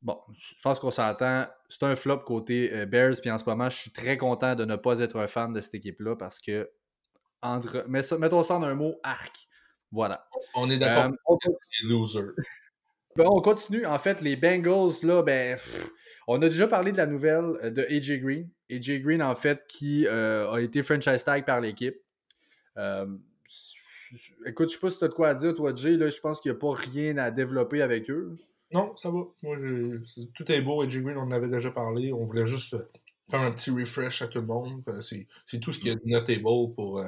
Bon, 0.00 0.18
je 0.32 0.54
pense 0.62 0.80
qu'on 0.80 0.90
s'entend. 0.90 1.46
C'est 1.68 1.82
un 1.82 1.94
flop 1.94 2.20
côté 2.20 2.72
euh, 2.72 2.86
Bears, 2.86 3.20
puis 3.20 3.30
en 3.30 3.38
ce 3.38 3.44
moment, 3.44 3.68
je 3.68 3.76
suis 3.76 3.92
très 3.92 4.16
content 4.16 4.54
de 4.54 4.64
ne 4.64 4.76
pas 4.76 4.98
être 4.98 5.16
un 5.20 5.26
fan 5.26 5.52
de 5.52 5.60
cette 5.60 5.74
équipe-là 5.74 6.16
parce 6.16 6.40
que. 6.40 6.70
Entre... 7.42 7.84
mettons 7.88 8.42
ça 8.42 8.54
en 8.54 8.62
un 8.62 8.74
mot, 8.74 8.98
arc. 9.02 9.48
Voilà. 9.90 10.26
On 10.54 10.70
est 10.70 10.78
d'accord. 10.78 11.12
Euh. 12.16 12.34
On 13.18 13.40
continue. 13.40 13.86
En 13.86 13.98
fait, 13.98 14.20
les 14.20 14.36
Bengals, 14.36 15.02
là, 15.02 15.22
ben, 15.22 15.58
on 16.26 16.40
a 16.40 16.48
déjà 16.48 16.66
parlé 16.66 16.92
de 16.92 16.96
la 16.96 17.06
nouvelle 17.06 17.56
euh, 17.62 17.70
de 17.70 17.82
AJ 17.82 18.20
Green. 18.20 18.48
AJ 18.70 19.02
Green, 19.02 19.22
en 19.22 19.34
fait, 19.34 19.64
qui 19.68 20.06
euh, 20.06 20.50
a 20.50 20.60
été 20.60 20.82
franchise 20.82 21.24
tag 21.24 21.44
par 21.44 21.60
l'équipe. 21.60 21.96
Euh, 22.78 23.06
écoute, 24.46 24.68
je 24.68 24.74
sais 24.74 24.80
pas 24.80 24.90
si 24.90 24.98
tu 24.98 25.04
as 25.04 25.08
de 25.08 25.14
quoi 25.14 25.28
à 25.28 25.34
dire, 25.34 25.54
toi, 25.54 25.74
Jay. 25.74 25.96
Là, 25.96 26.10
je 26.10 26.20
pense 26.20 26.40
qu'il 26.40 26.50
n'y 26.50 26.56
a 26.56 26.60
pas 26.60 26.72
rien 26.74 27.18
à 27.18 27.30
développer 27.30 27.82
avec 27.82 28.10
eux. 28.10 28.36
Non, 28.72 28.96
ça 28.96 29.10
va. 29.10 29.20
Moi, 29.42 29.56
tout 30.34 30.50
est 30.50 30.62
beau. 30.62 30.82
AJ 30.82 31.02
Green, 31.02 31.16
on 31.18 31.22
en 31.22 31.32
avait 31.32 31.48
déjà 31.48 31.70
parlé. 31.70 32.12
On 32.12 32.24
voulait 32.24 32.46
juste 32.46 32.76
faire 33.30 33.40
un 33.40 33.52
petit 33.52 33.70
refresh 33.70 34.22
à 34.22 34.26
tout 34.28 34.40
le 34.40 34.46
monde. 34.46 34.82
C'est 35.00 35.60
tout 35.60 35.72
ce 35.72 35.78
qui 35.78 35.90
est 35.90 36.04
notable 36.06 36.42
pour 36.74 37.04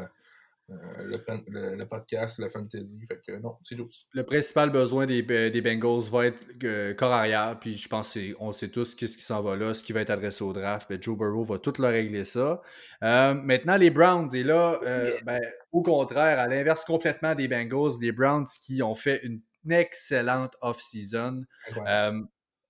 le, 0.69 1.85
podcast, 1.85 2.39
le 2.39 2.49
fantasy. 2.49 3.05
Fait 3.07 3.21
que 3.27 3.39
non, 3.39 3.57
c'est 3.63 3.77
tout. 3.77 3.89
Le 4.13 4.23
principal 4.25 4.71
besoin 4.71 5.07
des, 5.07 5.23
des 5.23 5.61
Bengals 5.61 6.11
va 6.11 6.27
être 6.27 6.47
euh, 6.65 6.95
corps 6.95 7.13
arrière, 7.13 7.59
puis 7.61 7.77
je 7.77 7.89
pense 7.89 8.17
qu'on 8.39 8.53
sait 8.53 8.69
tous 8.69 8.95
qu'est-ce 8.95 9.17
qui 9.17 9.25
s'en 9.25 9.43
va 9.43 9.57
là, 9.57 9.75
ce 9.75 9.83
qui 9.83 9.93
va 9.93 10.01
être 10.01 10.11
adressé 10.11 10.43
au 10.43 10.53
draft. 10.53 10.89
Ben, 10.89 11.03
Joe 11.03 11.17
Burrow 11.17 11.45
va 11.45 11.59
tout 11.59 11.75
leur 11.79 11.93
régler 11.93 12.25
ça. 12.25 12.63
Euh, 13.03 13.35
maintenant, 13.35 13.77
les 13.77 13.91
Browns, 13.91 14.35
et 14.35 14.43
là, 14.43 14.81
ben, 15.25 15.41
au 15.73 15.83
contraire, 15.83 16.39
à 16.39 16.49
l'inverse 16.49 16.85
complètement 16.85 17.35
des 17.35 17.49
Bengals, 17.49 17.99
les 18.01 18.13
Browns 18.13 18.47
qui 18.61 18.83
ont 18.83 18.95
fait 18.95 19.21
une 19.25 19.41
excellente 19.71 20.55
off-season. 20.61 21.43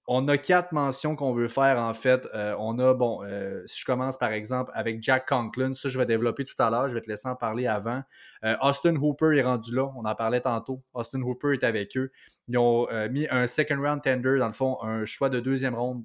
On 0.07 0.29
a 0.29 0.37
quatre 0.37 0.73
mentions 0.73 1.17
qu'on 1.17 1.33
veut 1.33 1.49
faire, 1.49 1.79
en 1.79 1.95
fait. 1.95 2.29
Euh, 2.35 2.55
on 2.59 2.79
a, 2.79 2.93
bon, 2.93 3.23
euh, 3.25 3.63
si 3.67 3.81
je 3.81 3.87
commence 3.87 4.19
par 4.19 4.33
exemple 4.33 4.71
avec 4.75 5.03
Jack 5.03 5.27
Conklin, 5.27 5.73
ça 5.73 5.89
je 5.89 5.99
vais 5.99 6.05
développer 6.05 6.45
tout 6.45 6.55
à 6.59 6.69
l'heure, 6.69 6.91
je 6.91 6.95
vais 6.95 7.01
te 7.01 7.09
laisser 7.09 7.27
en 7.27 7.37
parler 7.37 7.67
avant. 7.67 8.03
Euh, 8.45 8.55
Austin 8.61 8.97
Hooper 8.97 9.39
est 9.39 9.43
rendu 9.43 9.75
là, 9.75 9.91
on 9.97 10.05
en 10.05 10.15
parlait 10.15 10.43
tantôt. 10.43 10.83
Austin 10.93 11.23
Hooper 11.23 11.55
est 11.55 11.65
avec 11.65 11.97
eux. 11.97 12.13
Ils 12.49 12.59
ont 12.59 12.87
mis 13.11 13.27
un 13.31 13.47
second 13.47 13.81
round 13.81 14.03
tender, 14.03 14.37
dans 14.39 14.49
le 14.49 14.53
fond, 14.53 14.77
un 14.83 15.07
choix 15.07 15.31
de 15.31 15.41
deuxième 15.41 15.75
ronde 15.75 16.05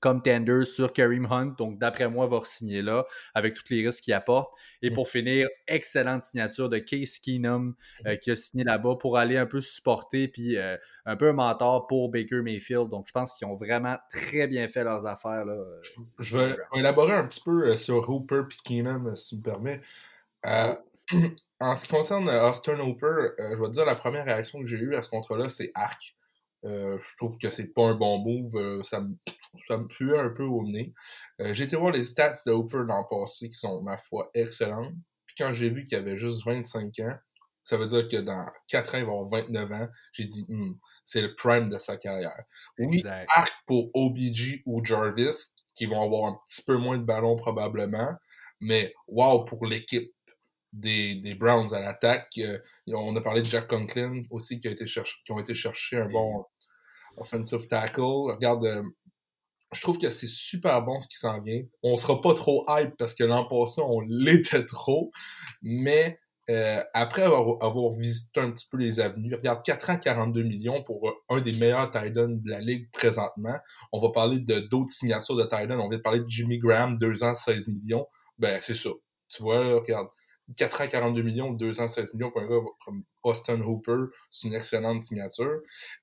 comme 0.00 0.22
tender 0.22 0.64
sur 0.64 0.92
Kareem 0.92 1.26
Hunt. 1.30 1.54
Donc, 1.58 1.78
d'après 1.78 2.08
moi, 2.08 2.26
va 2.26 2.40
signer 2.44 2.82
là 2.82 3.06
avec 3.34 3.54
tous 3.54 3.64
les 3.70 3.84
risques 3.84 4.04
qu'il 4.04 4.14
apporte. 4.14 4.52
Et 4.82 4.90
mm. 4.90 4.94
pour 4.94 5.08
finir, 5.08 5.48
excellente 5.66 6.24
signature 6.24 6.68
de 6.68 6.78
Case 6.78 7.18
Keenum 7.18 7.74
euh, 8.06 8.14
mm. 8.14 8.18
qui 8.18 8.30
a 8.30 8.36
signé 8.36 8.64
là-bas 8.64 8.96
pour 8.96 9.18
aller 9.18 9.36
un 9.36 9.46
peu 9.46 9.60
supporter 9.60 10.28
puis 10.28 10.56
euh, 10.56 10.76
un 11.04 11.16
peu 11.16 11.28
un 11.28 11.32
mentor 11.32 11.86
pour 11.86 12.10
Baker 12.10 12.40
Mayfield. 12.42 12.88
Donc, 12.88 13.06
je 13.08 13.12
pense 13.12 13.34
qu'ils 13.34 13.46
ont 13.46 13.56
vraiment 13.56 13.98
très 14.12 14.46
bien 14.46 14.68
fait 14.68 14.84
leurs 14.84 15.06
affaires. 15.06 15.44
Là, 15.44 15.56
je 16.18 16.38
vais 16.38 16.56
élaborer 16.74 17.12
un 17.12 17.26
petit 17.26 17.42
peu 17.42 17.68
euh, 17.68 17.76
sur 17.76 18.08
Hooper 18.08 18.42
et 18.50 18.68
Keenum, 18.68 19.14
si 19.16 19.30
tu 19.30 19.36
me 19.36 19.42
permets. 19.42 19.80
en 21.60 21.74
ce 21.74 21.84
qui 21.84 21.90
concerne 21.90 22.30
Austin 22.30 22.78
Hooper, 22.78 23.30
je 23.38 23.60
vais 23.60 23.66
te 23.66 23.72
dire 23.72 23.84
la 23.84 23.96
première 23.96 24.24
réaction 24.24 24.60
que 24.60 24.66
j'ai 24.66 24.78
eue 24.78 24.94
à 24.94 25.02
ce 25.02 25.10
contrat-là, 25.10 25.48
c'est 25.48 25.72
arc. 25.74 26.14
Euh, 26.64 26.98
je 26.98 27.16
trouve 27.16 27.38
que 27.38 27.50
c'est 27.50 27.72
pas 27.72 27.86
un 27.86 27.94
bon 27.94 28.18
move. 28.18 28.56
Euh, 28.56 28.82
ça, 28.82 29.00
me, 29.00 29.14
ça 29.68 29.78
me 29.78 29.86
puait 29.86 30.18
un 30.18 30.30
peu 30.30 30.44
au 30.44 30.64
nez. 30.64 30.92
Euh, 31.40 31.54
j'ai 31.54 31.64
été 31.64 31.76
voir 31.76 31.92
les 31.92 32.04
stats 32.04 32.42
de 32.46 32.52
Hooper 32.52 32.84
dans 32.86 32.98
le 32.98 33.08
passé 33.08 33.48
qui 33.48 33.56
sont, 33.56 33.82
ma 33.82 33.96
foi, 33.96 34.30
excellentes. 34.34 34.94
Puis 35.26 35.36
quand 35.38 35.52
j'ai 35.52 35.70
vu 35.70 35.84
qu'il 35.84 35.96
avait 35.96 36.16
juste 36.16 36.44
25 36.44 36.98
ans, 37.00 37.16
ça 37.64 37.76
veut 37.76 37.86
dire 37.86 38.08
que 38.08 38.16
dans 38.16 38.46
4 38.68 38.94
ans, 38.94 38.98
il 38.98 39.04
va 39.04 39.12
avoir 39.12 39.28
29 39.28 39.72
ans. 39.72 39.88
J'ai 40.12 40.24
dit, 40.24 40.44
hmm, 40.48 40.74
c'est 41.04 41.22
le 41.22 41.34
prime 41.34 41.68
de 41.68 41.78
sa 41.78 41.96
carrière. 41.96 42.42
Oui, 42.78 43.02
arc 43.34 43.52
pour 43.66 43.90
OBG 43.94 44.62
ou 44.66 44.84
Jarvis, 44.84 45.54
qui 45.74 45.86
vont 45.86 46.02
avoir 46.02 46.32
un 46.32 46.38
petit 46.46 46.62
peu 46.64 46.76
moins 46.76 46.98
de 46.98 47.04
ballon 47.04 47.36
probablement. 47.36 48.12
Mais 48.60 48.92
wow 49.08 49.44
pour 49.44 49.64
l'équipe 49.66 50.12
des, 50.72 51.16
des 51.16 51.34
Browns 51.34 51.74
à 51.74 51.80
l'attaque. 51.80 52.32
Euh, 52.38 52.58
on 52.86 53.14
a 53.16 53.20
parlé 53.20 53.42
de 53.42 53.46
Jack 53.46 53.68
Conklin 53.68 54.22
aussi 54.30 54.60
qui, 54.60 54.68
a 54.68 54.70
été 54.70 54.84
qui 54.84 55.32
ont 55.32 55.38
été 55.38 55.54
chercher 55.54 55.98
un 55.98 56.08
bon 56.08 56.44
offensive 57.20 57.68
tackle. 57.68 58.00
Regarde, 58.00 58.64
euh, 58.64 58.82
je 59.72 59.80
trouve 59.80 59.98
que 59.98 60.10
c'est 60.10 60.28
super 60.28 60.82
bon 60.82 60.98
ce 60.98 61.06
qui 61.06 61.16
s'en 61.16 61.40
vient. 61.40 61.62
On 61.82 61.96
sera 61.96 62.20
pas 62.20 62.34
trop 62.34 62.64
hype 62.68 62.96
parce 62.96 63.14
que 63.14 63.24
l'an 63.24 63.44
passé, 63.44 63.80
on 63.84 64.00
l'était 64.08 64.66
trop. 64.66 65.12
Mais 65.62 66.18
euh, 66.50 66.82
après 66.94 67.22
avoir, 67.22 67.90
visité 67.92 68.40
un 68.40 68.50
petit 68.50 68.66
peu 68.68 68.76
les 68.76 68.98
avenues, 68.98 69.34
regarde, 69.34 69.62
4 69.64 69.90
ans, 69.90 69.98
42 69.98 70.42
millions 70.42 70.82
pour 70.82 71.12
un 71.28 71.40
des 71.40 71.52
meilleurs 71.52 71.92
tight 71.92 72.12
de 72.12 72.50
la 72.50 72.60
ligue 72.60 72.90
présentement. 72.90 73.56
On 73.92 74.00
va 74.00 74.10
parler 74.10 74.40
de 74.40 74.58
d'autres 74.58 74.90
signatures 74.90 75.36
de 75.36 75.44
tight 75.44 75.70
On 75.70 75.88
vient 75.88 75.98
de 75.98 76.02
parler 76.02 76.20
de 76.20 76.28
Jimmy 76.28 76.58
Graham, 76.58 76.98
2 76.98 77.22
ans, 77.22 77.36
16 77.36 77.68
millions. 77.68 78.06
Ben, 78.38 78.58
c'est 78.62 78.74
ça. 78.74 78.90
Tu 79.28 79.42
vois, 79.42 79.76
regarde. 79.76 80.08
4 80.56 80.80
ans, 80.80 80.86
42 80.88 81.22
millions, 81.22 81.52
2 81.52 81.80
ans, 81.80 81.86
16 81.86 82.14
millions 82.14 82.30
pour 82.32 82.40
un 82.40 82.48
gars 82.48 82.56
comme 82.84 83.04
Austin 83.22 83.60
Hooper, 83.60 84.06
c'est 84.30 84.48
une 84.48 84.54
excellente 84.54 85.02
signature. 85.02 85.60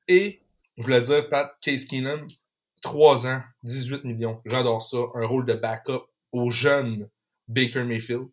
Et, 0.08 0.41
je 0.77 0.83
voulais 0.83 1.01
dire, 1.01 1.27
Pat 1.29 1.57
Case 1.61 1.85
Keenum, 1.85 2.27
3 2.81 3.27
ans, 3.27 3.41
18 3.63 4.03
millions. 4.03 4.41
J'adore 4.45 4.81
ça. 4.81 4.97
Un 5.15 5.25
rôle 5.25 5.45
de 5.45 5.53
backup 5.53 6.03
au 6.31 6.51
jeune 6.51 7.09
Baker 7.47 7.83
Mayfield. 7.83 8.27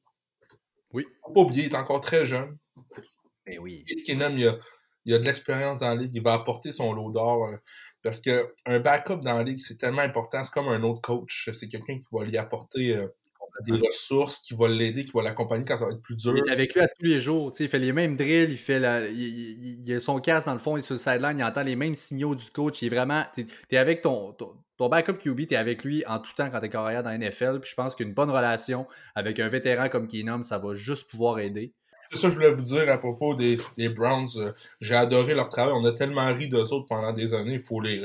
Oui. 0.92 1.06
Faut 1.24 1.32
pas 1.32 1.40
oublier, 1.40 1.66
il 1.66 1.72
est 1.72 1.76
encore 1.76 2.00
très 2.00 2.26
jeune. 2.26 2.56
Mais 3.46 3.54
eh 3.54 3.58
oui. 3.58 3.84
Case 3.86 4.02
Keenum, 4.04 4.36
il 4.36 4.48
a, 4.48 4.58
il 5.04 5.14
a 5.14 5.18
de 5.18 5.24
l'expérience 5.24 5.80
dans 5.80 5.94
la 5.94 6.02
ligue. 6.02 6.12
Il 6.14 6.22
va 6.22 6.34
apporter 6.34 6.72
son 6.72 6.92
lot 6.92 7.10
d'or. 7.10 7.46
Euh, 7.46 7.56
parce 8.02 8.20
qu'un 8.20 8.80
backup 8.80 9.22
dans 9.22 9.38
la 9.38 9.42
ligue, 9.42 9.60
c'est 9.60 9.78
tellement 9.78 10.02
important. 10.02 10.44
C'est 10.44 10.52
comme 10.52 10.68
un 10.68 10.82
autre 10.82 11.00
coach. 11.00 11.50
C'est 11.54 11.68
quelqu'un 11.68 11.98
qui 11.98 12.06
va 12.12 12.24
lui 12.24 12.36
apporter 12.36 12.96
euh, 12.96 13.08
des 13.62 13.72
ressources 13.86 14.40
qui 14.40 14.54
vont 14.54 14.66
l'aider, 14.66 15.04
qui 15.04 15.12
vont 15.12 15.20
l'accompagner 15.20 15.64
quand 15.64 15.78
ça 15.78 15.86
va 15.86 15.92
être 15.92 16.02
plus 16.02 16.16
dur. 16.16 16.36
Il 16.36 16.48
est 16.48 16.52
avec 16.52 16.74
lui 16.74 16.80
à 16.80 16.88
tous 16.88 17.04
les 17.04 17.20
jours. 17.20 17.52
Il 17.58 17.68
fait 17.68 17.78
les 17.78 17.92
mêmes 17.92 18.16
drills, 18.16 18.50
il 18.50 18.58
fait 18.58 18.80
la, 18.80 19.06
il, 19.06 19.92
a 19.92 20.00
son 20.00 20.18
casque 20.18 20.46
dans 20.46 20.52
le 20.52 20.58
fond, 20.58 20.76
il 20.76 20.80
est 20.80 20.82
sur 20.82 20.94
le 20.94 21.00
sideline, 21.00 21.38
il 21.38 21.44
entend 21.44 21.62
les 21.62 21.76
mêmes 21.76 21.94
signaux 21.94 22.34
du 22.34 22.50
coach. 22.50 22.82
Il 22.82 22.86
est 22.86 22.94
vraiment. 22.94 23.24
Tu 23.34 23.46
es, 23.70 23.76
avec 23.76 24.02
ton, 24.02 24.32
ton, 24.32 24.88
backup 24.88 25.14
QB, 25.14 25.46
tu 25.46 25.54
es 25.54 25.56
avec 25.56 25.84
lui 25.84 26.04
en 26.06 26.18
tout 26.18 26.32
temps 26.36 26.50
quand 26.50 26.60
tu 26.60 26.66
es 26.66 26.68
carrière 26.68 27.02
dans 27.02 27.10
la 27.10 27.18
NFL. 27.18 27.60
Puis 27.60 27.70
je 27.70 27.74
pense 27.74 27.94
qu'une 27.94 28.12
bonne 28.12 28.30
relation 28.30 28.86
avec 29.14 29.38
un 29.38 29.48
vétéran 29.48 29.88
comme 29.88 30.08
Keenum, 30.08 30.42
ça 30.42 30.58
va 30.58 30.74
juste 30.74 31.08
pouvoir 31.08 31.38
aider. 31.38 31.72
C'est 32.10 32.18
ça 32.18 32.28
que 32.28 32.34
je 32.34 32.38
voulais 32.38 32.52
vous 32.52 32.62
dire 32.62 32.88
à 32.90 32.98
propos 32.98 33.34
des, 33.34 33.58
des 33.78 33.88
Browns. 33.88 34.28
Euh, 34.36 34.52
j'ai 34.80 34.94
adoré 34.94 35.34
leur 35.34 35.48
travail. 35.48 35.74
On 35.74 35.84
a 35.84 35.92
tellement 35.92 36.32
ri 36.32 36.48
d'eux 36.48 36.72
autres 36.72 36.86
pendant 36.86 37.12
des 37.12 37.34
années. 37.34 37.54
Il 37.54 37.60
faut 37.60 37.80
les, 37.80 38.04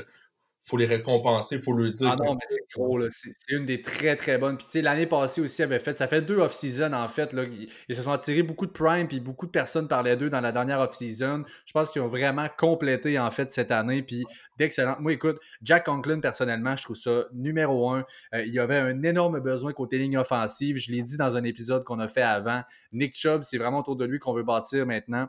faut 0.69 0.77
les 0.77 0.85
récompenser, 0.85 1.55
il 1.55 1.61
faut 1.61 1.73
le 1.73 1.91
dire. 1.91 2.09
Ah 2.11 2.23
non, 2.23 2.35
mais 2.35 2.45
c'est 2.47 2.63
gros, 2.73 2.97
là. 2.97 3.07
C'est 3.11 3.33
une 3.49 3.65
des 3.65 3.81
très, 3.81 4.15
très 4.15 4.37
bonnes. 4.37 4.57
Puis, 4.57 4.65
tu 4.65 4.71
sais, 4.73 4.81
l'année 4.81 5.07
passée 5.07 5.41
aussi, 5.41 5.63
avait 5.63 5.79
fait, 5.79 5.95
ça 5.97 6.07
fait 6.07 6.21
deux 6.21 6.37
off-season, 6.37 6.93
en 6.93 7.07
fait, 7.07 7.33
là. 7.33 7.43
Ils 7.87 7.95
se 7.95 8.01
sont 8.01 8.11
attirés 8.11 8.43
beaucoup 8.43 8.65
de 8.65 8.71
prime, 8.71 9.07
puis 9.07 9.19
beaucoup 9.19 9.45
de 9.45 9.51
personnes 9.51 9.87
parlaient 9.87 10.17
d'eux 10.17 10.29
dans 10.29 10.41
la 10.41 10.51
dernière 10.51 10.79
off-season. 10.79 11.43
Je 11.65 11.73
pense 11.73 11.91
qu'ils 11.91 12.01
ont 12.01 12.07
vraiment 12.07 12.47
complété, 12.57 13.17
en 13.19 13.31
fait, 13.31 13.51
cette 13.51 13.71
année, 13.71 14.03
puis 14.03 14.25
d'excellent. 14.57 14.97
Moi, 14.99 15.13
écoute, 15.13 15.39
Jack 15.61 15.85
Conklin, 15.85 16.19
personnellement, 16.19 16.75
je 16.75 16.83
trouve 16.83 16.97
ça 16.97 17.25
numéro 17.33 17.89
un. 17.89 18.05
Euh, 18.35 18.43
il 18.45 18.53
y 18.53 18.59
avait 18.59 18.77
un 18.77 19.01
énorme 19.03 19.39
besoin 19.39 19.73
côté 19.73 19.97
ligne 19.97 20.17
offensive. 20.17 20.77
Je 20.77 20.91
l'ai 20.91 21.01
dit 21.01 21.17
dans 21.17 21.35
un 21.35 21.43
épisode 21.43 21.83
qu'on 21.83 21.99
a 21.99 22.07
fait 22.07 22.21
avant. 22.21 22.61
Nick 22.91 23.15
Chubb, 23.15 23.43
c'est 23.43 23.57
vraiment 23.57 23.79
autour 23.79 23.95
de 23.95 24.05
lui 24.05 24.19
qu'on 24.19 24.33
veut 24.33 24.43
bâtir 24.43 24.85
maintenant. 24.85 25.27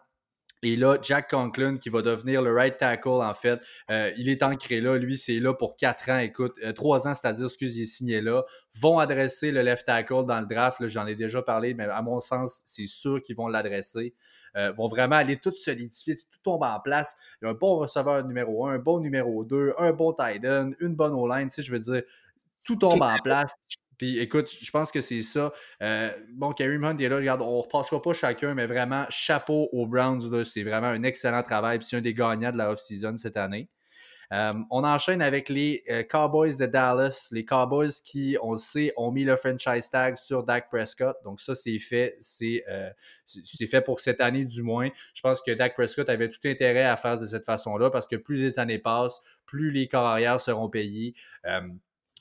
Et 0.63 0.77
là, 0.77 0.99
Jack 1.01 1.31
Conklin, 1.31 1.77
qui 1.77 1.89
va 1.89 2.03
devenir 2.03 2.43
le 2.43 2.53
right 2.53 2.77
tackle, 2.77 3.09
en 3.09 3.33
fait, 3.35 3.61
euh, 3.91 4.13
il 4.17 4.29
est 4.29 4.43
ancré 4.43 4.81
là. 4.81 4.97
Lui, 4.97 5.17
c'est 5.17 5.41
là 5.41 5.55
pour 5.55 5.77
quatre 5.77 6.11
ans. 6.11 6.19
Écoute, 6.19 6.59
euh, 6.63 6.73
trois 6.73 7.09
ans, 7.09 7.15
c'est-à-dire, 7.15 7.47
excusez, 7.47 7.79
il 7.79 7.83
est 7.83 7.87
signé 7.87 8.21
là. 8.21 8.45
Vont 8.79 8.99
adresser 8.99 9.53
le 9.53 9.63
left 9.63 9.87
tackle 9.87 10.27
dans 10.27 10.41
le 10.41 10.47
draft. 10.47 10.87
J'en 10.87 11.07
ai 11.07 11.15
déjà 11.15 11.41
parlé, 11.43 11.73
mais 11.75 11.85
à 11.85 12.03
mon 12.03 12.21
sens, 12.21 12.63
c'est 12.67 12.87
sûr 12.87 13.23
qu'ils 13.23 13.37
vont 13.37 13.49
l'adresser. 13.49 14.15
Euh, 14.57 14.73
vont 14.73 14.89
vraiment 14.89 15.17
aller 15.17 15.39
tout 15.39 15.53
solidifier, 15.53 16.17
tout 16.17 16.41
tombe 16.43 16.63
en 16.63 16.81
place. 16.81 17.17
Il 17.41 17.47
y 17.47 17.49
a 17.49 17.53
un 17.53 17.55
bon 17.55 17.77
receveur 17.77 18.25
numéro 18.27 18.67
un, 18.67 18.75
un 18.75 18.79
bon 18.79 19.01
numéro 19.01 19.45
2, 19.45 19.75
un 19.79 19.93
bon 19.93 20.13
tight 20.13 20.45
end, 20.45 20.73
une 20.81 20.95
bonne 20.95 21.13
O-line. 21.13 21.49
Tu 21.49 21.55
sais, 21.55 21.63
je 21.63 21.73
veux 21.73 21.79
dire, 21.79 22.03
tout 22.65 22.77
tombe 22.77 23.03
en 23.03 23.17
place. 23.23 23.55
Puis 24.01 24.19
écoute, 24.19 24.51
je 24.59 24.71
pense 24.71 24.91
que 24.91 25.03
c'est 25.03 25.21
ça. 25.21 25.53
Euh, 25.83 26.11
bon, 26.33 26.55
Kareem 26.55 26.83
Hunt 26.85 26.97
est 26.97 27.09
là, 27.11 27.17
regarde, 27.17 27.43
on 27.43 27.59
ne 27.59 27.63
repassera 27.65 28.01
pas 28.01 28.15
chacun, 28.15 28.55
mais 28.55 28.65
vraiment, 28.65 29.05
chapeau 29.11 29.69
aux 29.73 29.87
Browns. 29.87 30.43
C'est 30.43 30.63
vraiment 30.63 30.87
un 30.87 31.03
excellent 31.03 31.43
travail. 31.43 31.81
Puis 31.81 31.89
c'est 31.91 31.97
un 31.99 32.01
des 32.01 32.15
gagnants 32.15 32.51
de 32.51 32.57
la 32.57 32.71
off-season 32.71 33.19
cette 33.19 33.37
année. 33.37 33.69
Euh, 34.33 34.53
on 34.71 34.85
enchaîne 34.85 35.21
avec 35.21 35.51
les 35.51 35.85
euh, 35.91 36.03
Cowboys 36.03 36.57
de 36.57 36.65
Dallas. 36.65 37.29
Les 37.31 37.45
Cowboys 37.45 37.91
qui, 38.03 38.39
on 38.41 38.53
le 38.53 38.59
sait, 38.59 38.91
ont 38.97 39.11
mis 39.11 39.25
le 39.25 39.37
franchise 39.37 39.91
tag 39.91 40.17
sur 40.17 40.45
Dak 40.45 40.71
Prescott. 40.71 41.19
Donc 41.23 41.39
ça, 41.39 41.55
c'est 41.55 41.79
fait. 41.79 42.17
C'est 42.21 42.65
fait 43.71 43.83
pour 43.83 44.01
cette 44.01 44.23
année 44.23 44.47
du 44.47 44.63
moins. 44.63 44.89
Je 45.13 45.21
pense 45.21 45.43
que 45.43 45.51
Dak 45.51 45.75
Prescott 45.75 46.09
avait 46.09 46.31
tout 46.31 46.41
intérêt 46.47 46.85
à 46.85 46.97
faire 46.97 47.19
de 47.19 47.27
cette 47.27 47.45
façon-là 47.45 47.91
parce 47.91 48.07
que 48.07 48.17
plus 48.17 48.39
les 48.39 48.59
années 48.59 48.79
passent, 48.79 49.21
plus 49.45 49.71
les 49.71 49.89
carrières 49.89 50.41
seront 50.41 50.71
payés. 50.71 51.15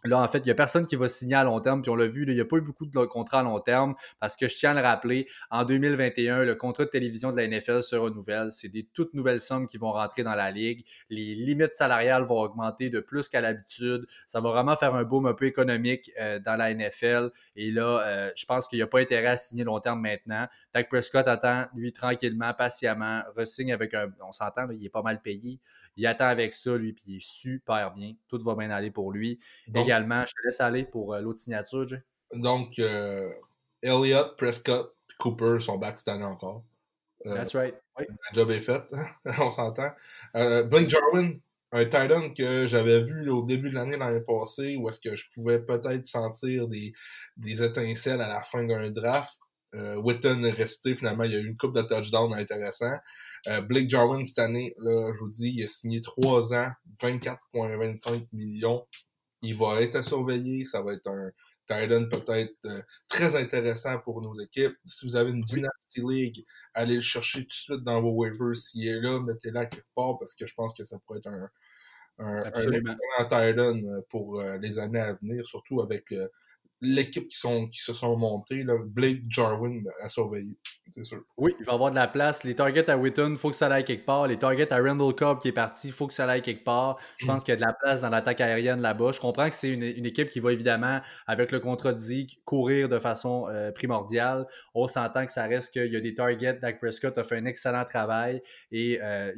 Là, 0.04 0.20
en 0.20 0.28
fait, 0.28 0.40
il 0.40 0.46
n'y 0.46 0.52
a 0.52 0.56
personne 0.56 0.86
qui 0.86 0.96
va 0.96 1.08
signer 1.08 1.36
à 1.36 1.44
long 1.44 1.60
terme. 1.60 1.82
Puis 1.82 1.90
on 1.90 1.96
l'a 1.96 2.08
vu, 2.08 2.26
il 2.28 2.34
n'y 2.34 2.42
a 2.42 2.46
pas 2.46 2.58
eu 2.58 2.62
beaucoup 2.62 2.86
de 2.86 3.06
contrats 3.06 3.40
à 3.40 3.44
long 3.44 3.60
terme 3.60 3.96
parce 4.20 4.36
que 4.36 4.48
je 4.48 4.56
tiens 4.56 4.72
à 4.72 4.74
le 4.74 4.82
rappeler, 4.82 5.28
en 5.50 5.66
2021, 5.66 6.44
le 6.44 6.56
contrat 6.56 6.86
de 6.86 6.90
télévision 6.90 7.32
de 7.32 7.38
la 7.38 7.48
NFL 7.48 7.84
se 7.84 7.96
renouvelle. 7.96 8.52
C'est 8.52 8.70
des 8.70 8.84
toutes 8.84 9.14
nouvelles 9.14 9.42
sommes 9.42 9.68
qui 9.68 9.78
vont 9.78 9.92
rentrer 9.92 10.24
dans 10.24 10.36
la 10.36 10.52
ligue. 10.52 10.86
Les 11.10 11.36
limites 11.36 11.76
salariales 11.76 12.24
vont 12.24 12.40
augmenter 12.40 12.90
de 12.90 13.00
plus 13.00 13.28
qu'à 13.28 13.42
l'habitude. 13.42 14.06
Ça 14.28 14.42
va 14.42 14.50
vraiment 14.50 14.76
faire 14.76 14.96
un 14.96 15.04
boom 15.04 15.26
un 15.26 15.34
peu 15.34 15.46
économique 15.46 16.12
euh, 16.20 16.40
dans 16.40 16.56
la 16.56 16.74
NFL. 16.74 17.32
Et 17.56 17.72
là, 17.72 18.02
euh, 18.06 18.32
je 18.36 18.46
pense 18.46 18.68
qu'il 18.68 18.78
n'y 18.78 18.84
a 18.84 18.88
pas 18.88 19.00
intérêt 19.00 19.28
à 19.28 19.38
signer 19.38 19.64
long 19.64 19.80
terme 19.80 20.02
maintenant. 20.02 20.48
Dak 20.74 20.90
Prescott 20.90 21.28
attend, 21.28 21.66
lui, 21.76 21.92
tranquillement, 21.92 22.54
patiemment, 22.54 23.24
resigne 23.36 23.74
avec 23.74 23.94
un. 23.94 24.12
On 24.22 24.32
s'entend, 24.32 24.70
il 24.70 24.86
est 24.86 24.90
pas 24.90 25.02
mal 25.02 25.22
payé. 25.22 25.60
Il 25.97 26.08
attend 26.08 26.28
avec 26.28 26.54
ça, 26.54 26.75
lui, 26.75 26.93
puis 26.93 27.04
il 27.08 27.15
est 27.17 27.25
super 27.25 27.93
bien. 27.93 28.13
Tout 28.28 28.41
va 28.43 28.56
bien 28.56 28.69
aller 28.71 28.91
pour 28.91 29.12
lui. 29.12 29.39
Également, 29.73 30.25
je 30.25 30.32
te 30.32 30.45
laisse 30.45 30.62
aller 30.62 30.84
pour 30.84 31.13
euh, 31.13 31.21
l'autre 31.21 31.39
signature, 31.39 31.88
Jay. 31.88 32.02
Donc, 32.34 32.80
euh, 32.80 33.32
Elliott, 33.82 34.38
Prescott, 34.38 34.95
Cooper 35.19 35.58
sont 35.60 35.78
back 35.78 35.99
cette 35.99 36.10
année 36.10 36.23
encore. 36.23 36.63
Euh, 37.25 37.36
That's 37.36 37.54
right. 37.54 37.75
Le 37.97 38.06
job 38.34 38.52
est 38.52 38.62
fait, 38.62 38.82
on 39.39 39.49
s'entend. 39.49 39.91
Blake 40.34 40.89
Jarwin, 40.89 41.39
un 41.73 41.84
Titan 41.84 42.34
que 42.34 42.67
j'avais 42.67 43.02
vu 43.02 43.30
au 43.30 43.43
début 43.43 43.69
de 43.69 43.75
l'année 43.75 43.97
l'année 43.97 44.21
passée, 44.21 44.78
où 44.78 44.88
est-ce 44.88 45.02
que 45.02 45.15
je 45.15 45.25
pouvais 45.34 45.60
peut-être 45.60 46.08
sentir 46.08 46.67
des, 46.69 46.93
des 47.36 47.62
étincelles 47.62 48.21
à 48.21 48.30
la 48.30 48.41
fin 48.41 48.63
d'un 48.63 48.89
draft. 48.89 49.38
Witten 49.73 50.45
est 50.45 50.52
resté, 50.52 50.95
finalement, 50.95 51.25
il 51.25 51.32
y 51.32 51.36
a 51.36 51.39
eu 51.39 51.45
une 51.45 51.58
coupe 51.58 51.75
de 51.75 51.82
touchdown 51.82 52.34
intéressant. 52.34 52.95
Euh, 53.47 53.62
Blake 53.62 53.89
Jarwin, 53.89 54.23
cette 54.25 54.39
année, 54.39 54.73
là, 54.80 55.12
je 55.13 55.19
vous 55.19 55.30
dis, 55.30 55.49
il 55.56 55.63
a 55.63 55.67
signé 55.67 56.02
3 56.02 56.54
ans, 56.54 56.71
24,25 57.02 58.28
millions. 58.34 58.86
Il 59.41 59.58
va 59.58 59.82
être 59.82 59.95
à 59.95 60.04
surveiller. 60.04 60.65
Ça 60.65 60.82
va 60.82 60.93
être 60.93 61.08
un 61.08 61.32
Titan 61.67 62.06
peut-être 62.10 62.56
euh, 62.65 62.82
très 63.08 63.36
intéressant 63.36 63.99
pour 63.99 64.21
nos 64.21 64.39
équipes. 64.39 64.75
Si 64.86 65.06
vous 65.06 65.15
avez 65.15 65.32
une 65.32 65.43
Dynasty 65.43 66.02
League, 66.02 66.45
allez 66.73 66.95
le 66.95 67.02
chercher 67.02 67.41
tout 67.41 67.47
de 67.47 67.54
suite 67.54 67.84
dans 67.84 68.02
vos 68.02 68.12
waivers. 68.12 68.56
S'il 68.56 68.88
est 68.88 68.99
là, 68.99 69.19
mettez-le 69.21 69.65
quelque 69.65 69.86
part 69.95 70.17
parce 70.19 70.34
que 70.34 70.45
je 70.45 70.54
pense 70.56 70.73
que 70.75 70.84
ça 70.84 70.97
pourrait 71.06 71.19
être 71.19 71.28
un, 71.28 71.49
un, 72.19 72.43
un 73.19 73.23
Titan 73.23 73.78
euh, 73.78 74.02
pour 74.10 74.41
les 74.41 74.80
années 74.80 74.99
à 74.99 75.13
venir, 75.13 75.45
surtout 75.47 75.82
avec 75.82 76.12
l'équipe 76.82 77.28
qui, 77.28 77.38
sont, 77.38 77.68
qui 77.68 77.82
se 77.82 77.94
sont 77.94 78.15
montées, 78.18 78.63
là, 78.63 78.76
Blake 78.86 79.24
Jarwin 79.28 79.84
à 80.02 80.08
surveiller, 80.08 80.58
c'est 80.89 81.04
sûr. 81.04 81.22
Oui, 81.38 81.54
il 81.60 81.65
va 81.65 81.74
avoir 81.74 81.92
de 81.92 81.96
la 81.96 82.08
place. 82.08 82.44
Les 82.44 82.56
targets 82.56 82.89
à 82.89 82.98
Witton, 82.98 83.32
il 83.32 83.38
faut 83.38 83.50
que 83.50 83.56
ça 83.56 83.68
aille 83.68 83.84
quelque 83.84 84.06
part. 84.06 84.28
Les 84.28 84.38
targets 84.38 84.72
à 84.72 84.78
Randall 84.78 85.13
Cobb 85.13 85.39
qui 85.39 85.50
est 85.50 85.54
parti, 85.54 85.88
il 85.88 85.94
faut 85.94 86.08
que 86.08 86.13
ça 86.13 86.26
aille 86.30 86.42
quelque 86.42 86.63
part. 86.63 86.98
Je 87.18 87.26
pense 87.26 87.44
qu'il 87.44 87.52
y 87.52 87.58
a 87.58 87.58
de 87.58 87.65
la 87.65 87.74
place 87.74 88.02
dans 88.02 88.10
l'attaque 88.10 88.42
aérienne 88.42 88.82
là-bas. 88.82 89.12
Je 89.12 89.20
comprends 89.20 89.50
que 89.50 89.56
c'est 89.56 89.70
une, 89.70 89.84
équipe 90.06 90.30
qui 90.30 90.39
va 90.39 90.54
évidemment, 90.54 91.02
avec 91.28 91.52
le 91.52 91.60
contrat 91.60 91.94
de 91.94 92.00
Zeke, 92.00 92.39
courir 92.46 92.89
de 92.89 93.00
façon 93.00 93.48
euh, 93.50 93.72
primordiale. 93.72 94.48
On 94.74 94.88
s'entend 94.88 95.26
que 95.26 95.32
ça 95.32 95.46
reste 95.46 95.74
qu'il 95.74 95.92
y 95.92 95.96
a 95.96 96.02
des 96.02 96.13
targets. 96.13 96.60
Dak 96.62 96.80
Prescott 96.80 97.18
a 97.18 97.24
fait 97.24 97.38
un 97.38 97.46
excellent 97.46 97.86
travail 97.86 98.42
et 98.72 99.00
euh, 99.02 99.34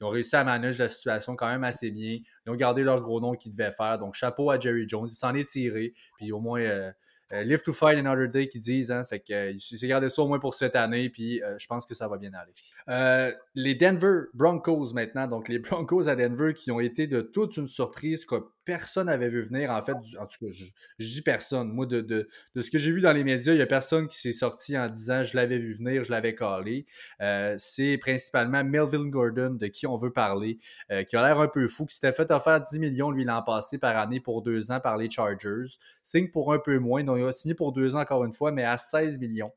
ils 0.00 0.04
ont 0.04 0.10
réussi 0.10 0.36
à 0.36 0.44
manager 0.44 0.84
la 0.84 0.88
situation 0.88 1.36
quand 1.36 1.48
même 1.48 1.64
assez 1.64 1.90
bien. 1.90 2.18
Ils 2.46 2.50
ont 2.50 2.54
gardé 2.54 2.82
leur 2.82 3.00
gros 3.00 3.20
nom 3.20 3.34
qu'ils 3.34 3.52
devaient 3.52 3.72
faire. 3.72 3.98
Donc, 3.98 4.14
chapeau 4.14 4.50
à 4.50 4.58
Jerry 4.58 4.88
Jones. 4.88 5.08
Il 5.10 5.14
s'en 5.14 5.34
est 5.34 5.48
tiré. 5.48 5.94
Puis 6.18 6.32
au 6.32 6.40
moins, 6.40 6.60
euh, 6.60 6.92
euh, 7.32 7.42
live 7.42 7.62
to 7.62 7.72
fight 7.72 7.98
another 7.98 8.28
day 8.28 8.46
qu'ils 8.48 8.60
disent. 8.60 8.90
Hein, 8.90 9.04
fait 9.04 9.20
que 9.20 9.32
euh, 9.32 9.58
s'est 9.58 9.88
gardé 9.88 10.10
ça 10.10 10.22
au 10.22 10.28
moins 10.28 10.38
pour 10.38 10.54
cette 10.54 10.76
année. 10.76 11.08
Puis 11.08 11.40
je 11.58 11.66
pense 11.66 11.86
que 11.86 11.94
ça 11.94 12.08
va 12.08 12.18
bien 12.18 12.32
aller. 12.34 13.34
les 13.54 13.74
Denver 13.74 14.24
Broncos 14.34 14.92
maintenant. 14.92 15.26
Donc, 15.26 15.48
les 15.48 15.58
Broncos 15.58 16.08
à 16.08 16.16
Denver 16.16 16.52
qui 16.52 16.70
ont 16.70 16.80
été 16.80 17.06
de 17.06 17.22
toute 17.22 17.56
une 17.56 17.68
surprise 17.68 18.26
personne 18.66 19.06
n'avait 19.06 19.28
vu 19.28 19.42
venir. 19.42 19.70
En 19.70 19.80
fait, 19.80 19.92
en 19.92 20.26
tout 20.26 20.44
cas, 20.44 20.50
je, 20.50 20.64
dis 20.98 21.22
personne. 21.22 21.72
Moi, 21.72 21.86
de, 21.86 22.00
de, 22.02 22.28
ce 22.60 22.70
que 22.70 22.76
j'ai 22.76 22.90
vu 22.90 23.00
dans 23.00 23.12
les 23.12 23.24
médias, 23.24 23.52
il 23.52 23.56
n'y 23.56 23.62
a 23.62 23.66
personne 23.66 24.06
qui 24.08 24.18
s'est 24.18 24.32
sorti 24.32 24.76
en 24.76 24.88
disant 24.88 25.22
je 25.22 25.34
l'avais 25.36 25.58
vu 25.58 25.72
venir, 25.72 26.04
je 26.04 26.10
l'avais 26.10 26.34
calé. 26.34 26.84
Euh, 27.22 27.54
c'est 27.58 27.96
principalement 27.96 28.62
Melvin 28.64 29.06
Gordon 29.06 29.54
de 29.54 29.68
qui 29.68 29.86
on 29.86 29.96
veut 29.96 30.12
parler, 30.12 30.58
euh, 30.90 31.04
qui 31.04 31.16
a 31.16 31.26
l'air 31.26 31.40
un 31.40 31.48
peu 31.48 31.68
fou, 31.68 31.86
qui 31.86 31.94
s'était 31.94 32.12
fait 32.12 32.30
offrir 32.30 32.60
10 32.60 32.78
millions 32.78 33.10
lui 33.10 33.24
l'an 33.24 33.42
passé 33.42 33.78
par 33.78 33.96
année 33.96 34.20
pour 34.20 34.42
deux 34.42 34.70
ans 34.70 34.80
par 34.80 34.96
les 34.98 35.08
Chargers. 35.08 35.78
Signe 36.02 36.28
pour 36.28 36.52
un 36.52 36.58
peu 36.58 36.78
moins, 36.78 37.04
donc 37.04 37.18
il 37.18 37.24
a 37.24 37.32
signé 37.32 37.54
pour 37.54 37.72
deux 37.72 37.96
ans 37.96 38.00
encore 38.00 38.24
une 38.24 38.32
fois, 38.32 38.50
mais 38.50 38.64
à 38.64 38.76
16 38.76 39.18
millions. 39.18 39.52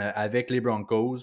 Euh, 0.00 0.10
avec 0.14 0.50
les 0.50 0.60
Broncos. 0.60 1.18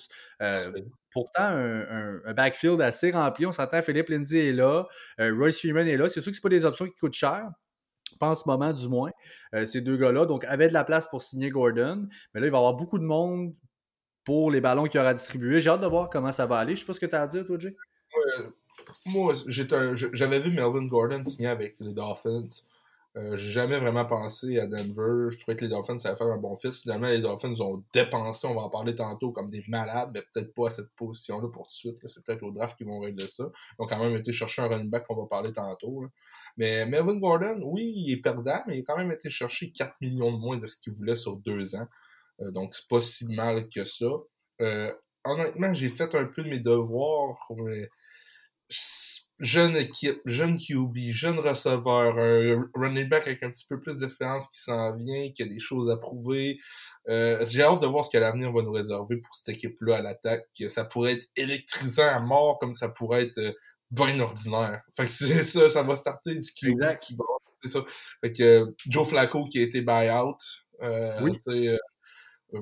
pourtant, 1.11 1.43
un, 1.43 2.33
backfield 2.33 2.81
assez 2.81 3.11
rempli. 3.11 3.45
On 3.45 3.51
s'entend, 3.51 3.81
Philippe 3.81 4.09
Lindsay 4.09 4.49
est 4.49 4.53
là, 4.53 4.87
Royce 5.19 5.59
Freeman 5.59 5.87
est 5.87 5.97
là. 5.97 6.09
C'est 6.09 6.21
sûr 6.21 6.31
que 6.31 6.35
ce 6.35 6.41
pas 6.41 6.49
des 6.49 6.65
options 6.65 6.85
qui 6.85 6.95
coûtent 6.95 7.13
cher. 7.13 7.49
Pas 8.19 8.29
en 8.29 8.35
ce 8.35 8.43
moment, 8.47 8.71
du 8.71 8.87
moins, 8.87 9.11
ces 9.65 9.81
deux 9.81 9.97
gars-là. 9.97 10.25
Donc, 10.25 10.45
avait 10.45 10.69
de 10.69 10.73
la 10.73 10.83
place 10.83 11.07
pour 11.07 11.21
signer 11.21 11.49
Gordon. 11.49 12.07
Mais 12.33 12.41
là, 12.41 12.47
il 12.47 12.51
va 12.51 12.57
y 12.57 12.59
avoir 12.59 12.73
beaucoup 12.75 12.99
de 12.99 13.03
monde 13.03 13.53
pour 14.27 14.51
les 14.51 14.59
ballons 14.59 14.83
qu'il 14.83 14.99
aura 14.99 15.13
distribués. 15.13 15.61
J'ai 15.61 15.69
hâte 15.69 15.79
de 15.79 15.87
voir 15.87 16.09
comment 16.09 16.33
ça 16.33 16.45
va 16.45 16.57
aller. 16.57 16.75
Je 16.75 16.81
sais 16.81 16.85
pas 16.85 16.91
ce 16.91 16.99
que 16.99 17.05
tu 17.05 17.15
as 17.15 17.21
à 17.21 17.27
dire, 17.27 17.45
toi, 17.45 17.57
Jay. 17.57 17.75
moi, 19.05 19.33
j'avais 19.47 20.39
vu 20.41 20.51
Melvin 20.51 20.85
Gordon 20.85 21.23
signer 21.23 21.47
avec 21.47 21.77
les 21.79 21.93
Dolphins. 21.93 22.49
Euh, 23.17 23.35
j'ai 23.35 23.51
jamais 23.51 23.79
vraiment 23.79 24.05
pensé 24.05 24.59
à 24.59 24.67
Denver. 24.67 25.31
Je 25.31 25.39
trouvais 25.39 25.55
que 25.55 25.63
les 25.63 25.69
Dolphins, 25.69 25.97
ça 25.97 26.09
allait 26.09 26.17
faire 26.17 26.27
un 26.27 26.37
bon 26.37 26.55
fit. 26.57 26.71
Finalement, 26.71 27.07
les 27.07 27.19
Dolphins 27.19 27.59
ont 27.61 27.83
dépensé, 27.91 28.45
on 28.45 28.53
va 28.53 28.61
en 28.61 28.69
parler 28.69 28.93
tantôt, 28.95 29.31
comme 29.31 29.49
des 29.49 29.63
malades, 29.67 30.11
mais 30.13 30.21
peut-être 30.21 30.53
pas 30.53 30.67
à 30.67 30.71
cette 30.71 30.91
position-là 30.95 31.47
pour 31.49 31.63
tout 31.63 31.69
de 31.69 31.73
suite. 31.73 32.07
C'est 32.07 32.23
peut-être 32.23 32.43
au 32.43 32.51
draft 32.51 32.77
qu'ils 32.77 32.85
vont 32.85 32.99
régler 32.99 33.27
ça. 33.27 33.45
Ils 33.79 33.83
ont 33.83 33.87
quand 33.87 33.99
même 33.99 34.15
été 34.15 34.31
chercher 34.33 34.61
un 34.61 34.67
running 34.67 34.89
back 34.89 35.05
qu'on 35.07 35.15
va 35.15 35.25
parler 35.27 35.51
tantôt. 35.51 36.05
Mais 36.57 36.85
Melvin 36.85 37.17
Gordon, 37.17 37.59
oui, 37.63 37.91
il 37.95 38.11
est 38.13 38.21
perdant, 38.21 38.61
mais 38.67 38.77
il 38.77 38.79
a 38.81 38.83
quand 38.83 38.97
même 38.97 39.11
été 39.11 39.29
chercher 39.29 39.71
4 39.71 39.95
millions 40.01 40.31
de 40.31 40.37
moins 40.37 40.57
de 40.57 40.67
ce 40.67 40.77
qu'il 40.77 40.93
voulait 40.93 41.15
sur 41.15 41.37
deux 41.37 41.75
ans. 41.75 41.87
Euh, 42.41 42.51
donc, 42.51 42.75
c'est 42.75 42.87
pas 42.87 43.01
si 43.01 43.27
mal 43.27 43.67
que 43.69 43.83
ça. 43.83 44.05
Euh, 44.61 44.93
honnêtement, 45.23 45.73
j'ai 45.73 45.89
fait 45.89 46.13
un 46.13 46.25
peu 46.25 46.43
de 46.43 46.49
mes 46.49 46.59
devoirs, 46.59 47.47
mais 47.55 47.89
jeune 49.39 49.75
équipe, 49.75 50.19
jeune 50.25 50.57
QB, 50.57 50.97
jeune 51.11 51.39
receveur, 51.39 52.17
un 52.17 52.69
running 52.73 53.07
back 53.07 53.27
avec 53.27 53.43
un 53.43 53.51
petit 53.51 53.65
peu 53.67 53.79
plus 53.79 53.99
d'expérience 53.99 54.47
qui 54.49 54.59
s'en 54.59 54.95
vient, 54.95 55.31
qui 55.31 55.43
a 55.43 55.45
des 55.45 55.59
choses 55.59 55.89
à 55.89 55.97
prouver. 55.97 56.57
Euh, 57.07 57.45
j'ai 57.47 57.61
hâte 57.61 57.81
de 57.81 57.87
voir 57.87 58.03
ce 58.03 58.09
que 58.09 58.17
l'avenir 58.17 58.51
va 58.51 58.61
nous 58.63 58.71
réserver 58.71 59.17
pour 59.17 59.33
cette 59.35 59.49
équipe-là 59.49 59.97
à 59.97 60.01
l'attaque. 60.01 60.47
Ça 60.69 60.85
pourrait 60.85 61.13
être 61.13 61.27
électrisant 61.35 62.07
à 62.07 62.19
mort 62.19 62.57
comme 62.59 62.73
ça 62.73 62.89
pourrait 62.89 63.23
être 63.23 63.37
euh, 63.37 63.53
bien 63.91 64.19
ordinaire. 64.19 64.81
Fait 64.95 65.05
que 65.05 65.11
c'est 65.11 65.43
ça, 65.43 65.69
ça 65.69 65.83
va 65.83 65.95
starter 65.95 66.35
du 66.35 66.51
QB 66.51 66.97
qui 67.01 67.15
va. 67.15 67.25
C'est 67.61 67.69
ça. 67.69 67.85
Fait 68.21 68.31
que 68.31 68.43
euh, 68.43 68.75
Joe 68.87 69.07
Flacco 69.07 69.43
qui 69.45 69.59
a 69.59 69.63
été 69.63 69.81
buy-out. 69.81 70.37
oui. 71.21 71.37
Euh, 72.53 72.61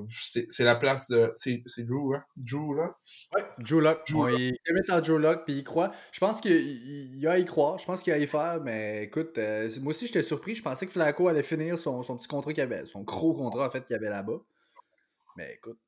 c'est 0.50 0.64
la 0.64 0.74
place 0.74 1.08
de. 1.08 1.32
C'est 1.36 1.62
Drew, 1.84 2.14
hein? 2.14 2.24
Drew, 2.36 2.74
là? 2.74 2.96
Ouais, 3.34 3.44
Drew 3.58 3.80
Lock. 3.80 4.00
il 4.08 4.58
va 4.66 4.74
mettre 4.74 4.92
en 4.92 5.00
Drew 5.00 5.18
Lock, 5.18 5.44
puis 5.44 5.58
il 5.58 5.64
croit. 5.64 5.92
Je 6.10 6.18
pense 6.18 6.40
qu'il 6.40 7.24
a 7.26 7.32
à 7.32 7.38
y 7.38 7.44
croire. 7.44 7.78
Je 7.78 7.86
pense 7.86 8.02
qu'il 8.02 8.12
a 8.12 8.16
à 8.16 8.18
y 8.18 8.26
faire, 8.26 8.60
mais 8.62 9.04
écoute, 9.04 9.38
euh, 9.38 9.70
moi 9.80 9.90
aussi, 9.90 10.06
j'étais 10.06 10.24
surpris. 10.24 10.56
Je 10.56 10.62
pensais 10.62 10.86
que 10.86 10.92
Flacco 10.92 11.28
allait 11.28 11.44
finir 11.44 11.78
son, 11.78 12.02
son 12.02 12.16
petit 12.16 12.26
contrat 12.26 12.52
qu'il 12.52 12.62
avait, 12.62 12.84
son 12.86 13.02
gros 13.02 13.34
contrat, 13.34 13.68
en 13.68 13.70
fait, 13.70 13.84
qu'il 13.84 13.94
avait 13.94 14.10
là-bas. 14.10 14.40
Mais 15.36 15.54
écoute. 15.54 15.78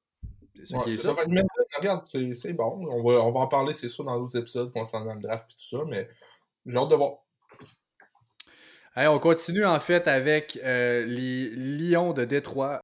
C'est 0.55 0.67
ça 0.67 0.79
qui 0.85 0.91
est 0.91 0.97
ça. 0.97 1.15
Mais, 1.29 1.43
regarde, 1.77 2.05
c'est 2.35 2.53
bon. 2.53 2.87
On 2.91 3.03
va, 3.03 3.21
on 3.23 3.33
va 3.33 3.41
en 3.41 3.49
parler, 3.49 3.75
c'est 3.75 3.89
sûr, 3.89 4.05
dans 4.05 4.19
d'autres 4.19 4.39
épisodes 4.39 4.73
concernant 4.73 5.15
le 5.15 5.21
draft 5.21 5.47
et 5.51 5.55
tout 5.55 5.77
ça, 5.77 5.85
mais 5.89 6.09
j'ai 6.67 6.77
hâte 6.77 6.89
de 6.89 6.95
voir. 6.95 7.19
Allez, 8.95 9.09
on 9.09 9.21
continue 9.21 9.65
en 9.65 9.79
fait 9.79 10.09
avec 10.09 10.59
euh, 10.65 11.05
les 11.05 11.51
Lions 11.51 12.13
de 12.13 12.25
Détroit 12.25 12.81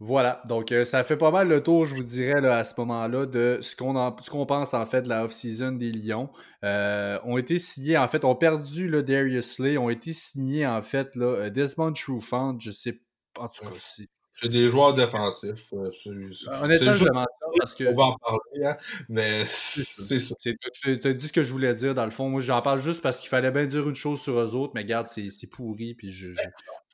Voilà, 0.00 0.42
donc 0.46 0.70
euh, 0.70 0.84
ça 0.84 1.02
fait 1.02 1.16
pas 1.16 1.32
mal 1.32 1.48
le 1.48 1.60
tour, 1.60 1.84
je 1.84 1.96
vous 1.96 2.04
dirais, 2.04 2.46
à 2.46 2.62
ce 2.62 2.72
moment-là, 2.78 3.26
de 3.26 3.58
ce 3.60 3.74
qu'on 3.74 4.46
pense 4.46 4.72
en 4.72 4.86
fait 4.86 5.02
de 5.02 5.08
la 5.08 5.24
off-season 5.24 5.72
des 5.72 5.90
Lions. 5.90 6.30
Euh, 6.64 7.18
ont 7.24 7.36
été 7.36 7.58
signés, 7.58 7.98
en 7.98 8.06
fait, 8.06 8.24
ont 8.24 8.36
perdu 8.36 8.88
le 8.88 9.02
Darius 9.02 9.56
Slay, 9.56 9.76
ont 9.76 9.90
été 9.90 10.12
signés 10.12 10.66
en 10.66 10.82
fait 10.82 11.16
là, 11.16 11.26
euh, 11.26 11.50
Desmond 11.50 11.92
Trufant, 11.94 12.56
je 12.60 12.70
sais 12.70 13.00
pas, 13.34 13.42
en 13.42 13.48
tout 13.48 13.64
cas, 13.64 13.70
c'est 14.40 14.48
des 14.48 14.70
joueurs 14.70 14.94
défensifs. 14.94 15.72
Euh, 15.72 15.90
Honnêtement, 16.62 16.94
je 16.94 17.04
demande 17.04 17.26
ça 17.40 17.46
parce 17.58 17.74
que. 17.74 17.84
On 17.84 17.96
va 17.96 18.04
en 18.04 18.16
parler, 18.18 18.66
hein, 18.66 18.76
mais 19.08 19.44
c'est 19.48 20.20
ça. 20.20 20.34
Tu 20.40 20.56
as 21.04 21.12
dit 21.12 21.26
ce 21.26 21.32
que 21.32 21.42
je 21.42 21.52
voulais 21.52 21.74
dire, 21.74 21.94
dans 21.94 22.04
le 22.04 22.10
fond. 22.10 22.28
Moi, 22.28 22.40
j'en 22.40 22.62
parle 22.62 22.78
juste 22.80 23.02
parce 23.02 23.18
qu'il 23.18 23.28
fallait 23.28 23.50
bien 23.50 23.66
dire 23.66 23.88
une 23.88 23.96
chose 23.96 24.20
sur 24.20 24.38
eux 24.38 24.54
autres, 24.54 24.72
mais 24.74 24.82
regarde, 24.82 25.08
c'est 25.08 25.46
pourri, 25.50 25.94
puis 25.94 26.12
je 26.12 26.28
n'ai 26.28 26.36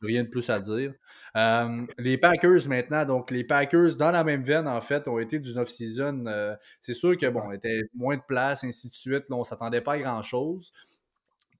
rien 0.02 0.22
de 0.24 0.28
plus 0.28 0.48
à 0.48 0.58
dire. 0.58 0.94
Euh, 1.36 1.84
les 1.98 2.16
Packers 2.16 2.68
maintenant, 2.68 3.04
donc 3.04 3.30
les 3.30 3.42
Packers 3.42 3.96
dans 3.96 4.12
la 4.12 4.24
même 4.24 4.42
veine, 4.42 4.68
en 4.68 4.80
fait, 4.80 5.06
ont 5.08 5.18
été 5.18 5.38
d'une 5.38 5.58
off-season. 5.58 6.24
Euh, 6.26 6.54
c'est 6.80 6.94
sûr 6.94 7.16
que, 7.16 7.26
bon, 7.26 7.50
était 7.50 7.82
moins 7.94 8.16
de 8.16 8.22
place, 8.26 8.64
ainsi 8.64 8.88
de 8.88 8.94
suite. 8.94 9.24
Là, 9.28 9.36
on 9.36 9.40
ne 9.40 9.44
s'attendait 9.44 9.80
pas 9.80 9.94
à 9.94 9.98
grand-chose 9.98 10.72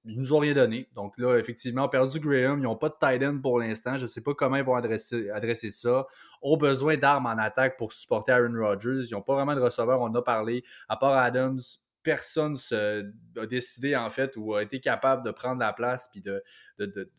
ils 0.05 0.19
nous 0.19 0.33
ont 0.33 0.39
rien 0.39 0.53
donné. 0.53 0.89
Donc 0.95 1.17
là, 1.17 1.37
effectivement, 1.37 1.89
perdu 1.89 2.19
Graham. 2.19 2.59
Ils 2.59 2.63
n'ont 2.63 2.75
pas 2.75 2.89
de 2.89 2.95
tight 2.99 3.23
end 3.23 3.39
pour 3.41 3.59
l'instant. 3.59 3.97
Je 3.97 4.03
ne 4.03 4.07
sais 4.07 4.21
pas 4.21 4.33
comment 4.33 4.55
ils 4.55 4.63
vont 4.63 4.75
adresser, 4.75 5.29
adresser 5.31 5.69
ça. 5.69 6.05
Ont 6.41 6.57
besoin 6.57 6.97
d'armes 6.97 7.25
en 7.25 7.37
attaque 7.37 7.77
pour 7.77 7.91
supporter 7.91 8.31
Aaron 8.31 8.53
Rodgers. 8.59 9.07
Ils 9.09 9.13
n'ont 9.13 9.21
pas 9.21 9.33
vraiment 9.33 9.55
de 9.55 9.61
receveur. 9.61 9.99
On 10.01 10.05
en 10.05 10.15
a 10.15 10.21
parlé. 10.21 10.63
À 10.89 10.97
part 10.97 11.17
Adams, 11.17 11.59
personne 12.03 12.55
se, 12.55 13.11
a 13.37 13.45
décidé, 13.47 13.95
en 13.95 14.09
fait, 14.09 14.37
ou 14.37 14.53
a 14.53 14.61
été 14.61 14.79
capable 14.79 15.25
de 15.25 15.31
prendre 15.31 15.59
la 15.59 15.73
place 15.73 16.07
puis 16.11 16.21
de, 16.21 16.43
de, 16.77 17.09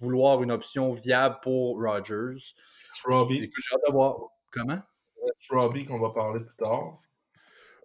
vouloir 0.00 0.42
une 0.42 0.52
option 0.52 0.92
viable 0.92 1.38
pour 1.42 1.80
Rodgers. 1.82 2.36
Robbie. 3.04 3.50
J'ai 3.58 3.74
hâte 3.74 3.82
de 3.86 3.92
voir. 3.92 4.16
Comment? 4.52 4.80
Robbie 5.50 5.86
qu'on 5.86 6.00
va 6.00 6.10
parler 6.10 6.40
plus 6.40 6.56
tard. 6.56 7.00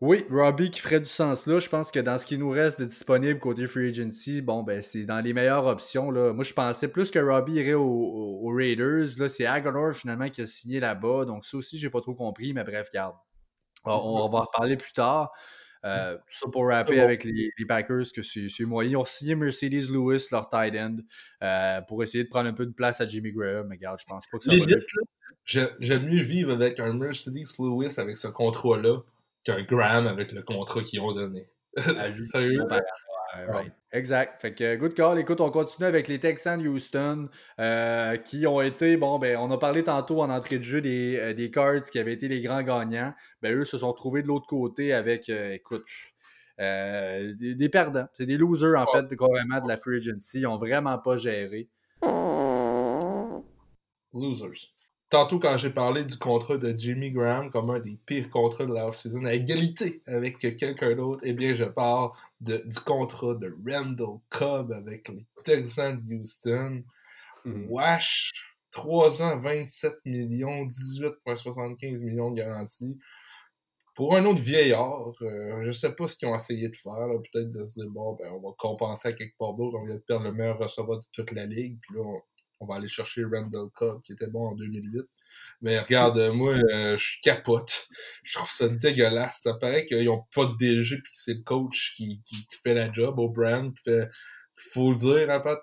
Oui, 0.06 0.26
Robbie 0.30 0.70
qui 0.70 0.82
ferait 0.82 1.00
du 1.00 1.06
sens 1.06 1.48
là. 1.48 1.60
Je 1.60 1.70
pense 1.70 1.90
que 1.90 2.00
dans 2.02 2.18
ce 2.18 2.26
qui 2.26 2.38
nous 2.38 2.50
reste 2.50 2.78
de 2.78 2.84
disponible 2.84 3.40
côté 3.40 3.68
Free 3.68 3.88
Agency, 3.88 4.42
bon, 4.42 4.62
ben, 4.62 4.82
c'est 4.82 5.06
dans 5.06 5.22
les 5.22 5.32
meilleures 5.32 5.66
options. 5.66 6.12
Là. 6.12 6.34
Moi, 6.34 6.44
je 6.44 6.52
pensais 6.52 6.90
plus 6.90 7.10
que 7.10 7.20
Robbie 7.20 7.54
irait 7.54 7.74
aux, 7.74 8.52
Raiders. 8.54 9.18
Là, 9.18 9.30
c'est 9.30 9.46
Agonor 9.46 9.94
finalement 9.94 10.28
qui 10.28 10.42
a 10.42 10.46
signé 10.46 10.82
là-bas. 10.82 11.24
Donc, 11.24 11.46
ça 11.46 11.56
aussi, 11.56 11.78
j'ai 11.78 11.90
pas 11.90 12.02
trop 12.02 12.16
compris, 12.16 12.52
mais 12.52 12.66
bref, 12.66 12.90
garde. 12.94 13.16
On, 13.86 14.28
va 14.28 14.40
en 14.40 14.42
reparler 14.42 14.76
plus 14.76 14.92
tard. 14.92 15.32
Euh, 15.86 16.18
tout 16.18 16.38
ça 16.38 16.48
pour 16.52 16.68
rapper 16.68 17.00
avec 17.00 17.24
les, 17.24 17.54
Packers, 17.66 18.12
que 18.14 18.24
c'est 18.24 18.66
moyen. 18.66 18.90
Ils 18.92 18.98
ont 18.98 19.06
signé 19.06 19.36
Mercedes 19.36 19.90
Lewis, 19.90 20.28
leur 20.34 20.50
tight 20.50 20.76
end, 20.76 20.98
euh, 21.44 21.80
pour 21.88 22.04
essayer 22.04 22.26
de 22.26 22.30
prendre 22.30 22.50
un 22.50 22.54
peu 22.54 22.66
de 22.66 22.74
place 22.74 23.00
à 23.00 23.08
Jimmy 23.08 23.32
Graham. 23.32 23.68
Mais 23.70 23.76
regarde, 23.76 24.02
je 24.02 24.06
pense 24.06 24.28
pas 24.28 24.38
que 24.38 24.44
ça 24.44 24.52
va. 24.52 25.70
J'aime 25.80 26.06
mieux 26.08 26.24
vivre 26.24 26.52
avec 26.52 26.82
un 26.82 26.92
Mercedes 26.92 27.48
Lewis 27.58 27.94
avec 27.98 28.18
ce 28.18 28.28
contrat-là 28.28 28.98
qu'un 29.44 29.64
Graham 29.64 30.08
avec 30.08 30.32
le 30.32 30.42
contrat 30.42 30.82
qu'ils 30.82 31.02
ont 31.02 31.14
donné. 31.14 31.50
Sérieux? 32.32 32.62
Exact. 33.92 34.42
Fait 34.42 34.54
que 34.54 34.76
good 34.76 34.94
call. 34.94 35.20
Écoute, 35.20 35.42
on 35.42 35.52
continue 35.52 35.88
avec 35.88 36.08
les 36.08 36.20
Texans 36.20 36.62
de 36.62 36.68
Houston 36.68 37.30
euh, 37.60 38.18
qui 38.18 38.48
ont 38.48 38.62
été, 38.62 38.98
bon, 38.98 39.20
ben, 39.20 39.38
on 39.38 39.52
a 39.52 39.58
parlé 39.58 39.84
tantôt 39.84 40.22
en 40.22 40.30
entrée 40.30 40.58
de 40.58 40.64
jeu 40.64 40.82
des, 40.82 41.18
euh, 41.18 41.34
des 41.34 41.52
Cards 41.52 41.84
qui 41.84 42.00
avaient 42.00 42.14
été 42.14 42.28
les 42.28 42.42
grands 42.42 42.64
gagnants. 42.64 43.14
Ben, 43.42 43.56
eux 43.56 43.66
se 43.66 43.78
sont 43.78 43.94
trouvés 43.94 44.24
de 44.24 44.28
l'autre 44.28 44.48
côté 44.48 44.94
avec, 44.94 45.30
euh, 45.30 45.54
écoute, 45.54 45.86
des, 46.58 47.70
perdants. 47.72 48.08
C'est 48.14 48.26
des 48.26 48.38
losers, 48.38 48.80
en 48.80 48.86
fait, 48.86 49.16
carrément 49.16 49.62
de 49.62 49.68
la 49.68 49.78
free 49.78 49.98
agency. 49.98 50.40
Ils 50.40 50.44
n'ont 50.44 50.58
vraiment 50.58 50.98
pas 50.98 51.18
géré. 51.18 51.70
Losers 54.14 54.74
tantôt, 55.14 55.38
quand 55.38 55.60
j'ai 55.60 55.70
parlé 55.70 56.04
du 56.04 56.18
contrat 56.18 56.58
de 56.58 56.74
Jimmy 56.76 57.12
Graham 57.12 57.52
comme 57.52 57.70
un 57.70 57.80
des 57.80 58.00
pires 58.04 58.32
contrats 58.32 58.66
de 58.66 58.74
la 58.74 58.88
off-season, 58.88 59.24
à 59.26 59.34
égalité 59.34 60.02
avec 60.08 60.40
quelqu'un 60.40 60.96
d'autre, 60.96 61.22
eh 61.24 61.34
bien, 61.34 61.54
je 61.54 61.66
parle 61.66 62.10
du 62.42 62.80
contrat 62.84 63.36
de 63.36 63.56
Randall 63.64 64.18
Cobb 64.30 64.72
avec 64.72 65.10
les 65.10 65.28
Texans 65.46 66.02
de 66.04 66.16
Houston. 66.16 66.84
Mm-hmm. 67.46 67.68
Wash, 67.68 68.32
3 68.72 69.22
ans, 69.22 69.40
27 69.40 70.00
millions, 70.06 70.66
18,75 70.66 72.04
millions 72.04 72.32
de 72.32 72.38
garantie. 72.38 72.98
Pour 73.96 74.16
un 74.16 74.26
autre 74.26 74.42
vieillard, 74.42 75.12
euh, 75.22 75.64
je 75.64 75.72
sais 75.72 75.94
pas 75.94 76.08
ce 76.08 76.16
qu'ils 76.16 76.28
ont 76.28 76.36
essayé 76.36 76.70
de 76.70 76.76
faire. 76.76 77.08
Peut-être 77.32 77.52
de 77.52 77.64
se 77.66 77.82
dire, 77.82 77.90
bon, 77.92 78.14
ben, 78.14 78.32
on 78.32 78.40
va 78.40 78.56
compenser 78.58 79.10
à 79.10 79.14
quelque 79.14 79.38
part 79.38 79.54
d'autre. 79.54 79.78
On 79.80 79.86
vient 79.86 79.94
de 79.94 80.00
perdre 80.00 80.26
le 80.26 80.32
meilleur 80.32 80.58
receveur 80.58 80.98
de 80.98 81.06
toute 81.12 81.32
la 81.34 81.46
ligue. 81.46 81.78
Puis 81.82 81.98
là, 81.98 82.02
on, 82.02 82.20
on 82.64 82.66
va 82.66 82.76
aller 82.76 82.88
chercher 82.88 83.24
Randall 83.24 83.70
Cobb, 83.74 84.02
qui 84.02 84.14
était 84.14 84.28
bon 84.28 84.48
en 84.48 84.56
2008. 84.56 85.02
Mais 85.62 85.80
regarde, 85.80 86.20
moi, 86.34 86.54
euh, 86.54 86.98
je 86.98 87.22
capote. 87.22 87.88
Je 88.24 88.34
trouve 88.34 88.50
ça 88.50 88.68
dégueulasse. 88.68 89.42
Ça 89.44 89.54
paraît 89.56 89.86
qu'ils 89.86 90.06
n'ont 90.06 90.24
pas 90.34 90.46
de 90.46 90.56
DG, 90.56 90.98
puis 91.04 91.14
c'est 91.16 91.36
le 91.36 91.44
coach 91.44 91.94
qui, 91.96 92.22
fait 92.64 92.74
la 92.74 92.92
job 92.92 93.20
au 93.20 93.30
brand, 93.30 93.74
qui 93.74 93.84
fait... 93.84 94.10
Faut 94.56 94.92
le 94.92 94.96
dire, 94.96 95.30
hein, 95.30 95.40
Pat? 95.40 95.60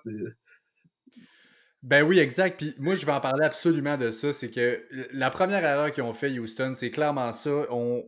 Ben 1.81 2.03
oui, 2.03 2.19
exact. 2.19 2.57
Puis 2.57 2.75
moi, 2.77 2.93
je 2.93 3.05
vais 3.05 3.11
en 3.11 3.21
parler 3.21 3.45
absolument 3.45 3.97
de 3.97 4.11
ça. 4.11 4.31
C'est 4.31 4.51
que 4.51 4.85
la 5.11 5.31
première 5.31 5.63
erreur 5.63 5.91
qu'ils 5.91 6.03
ont 6.03 6.13
fait, 6.13 6.37
Houston, 6.37 6.73
c'est 6.75 6.91
clairement 6.91 7.31
ça. 7.31 7.65
On 7.71 8.03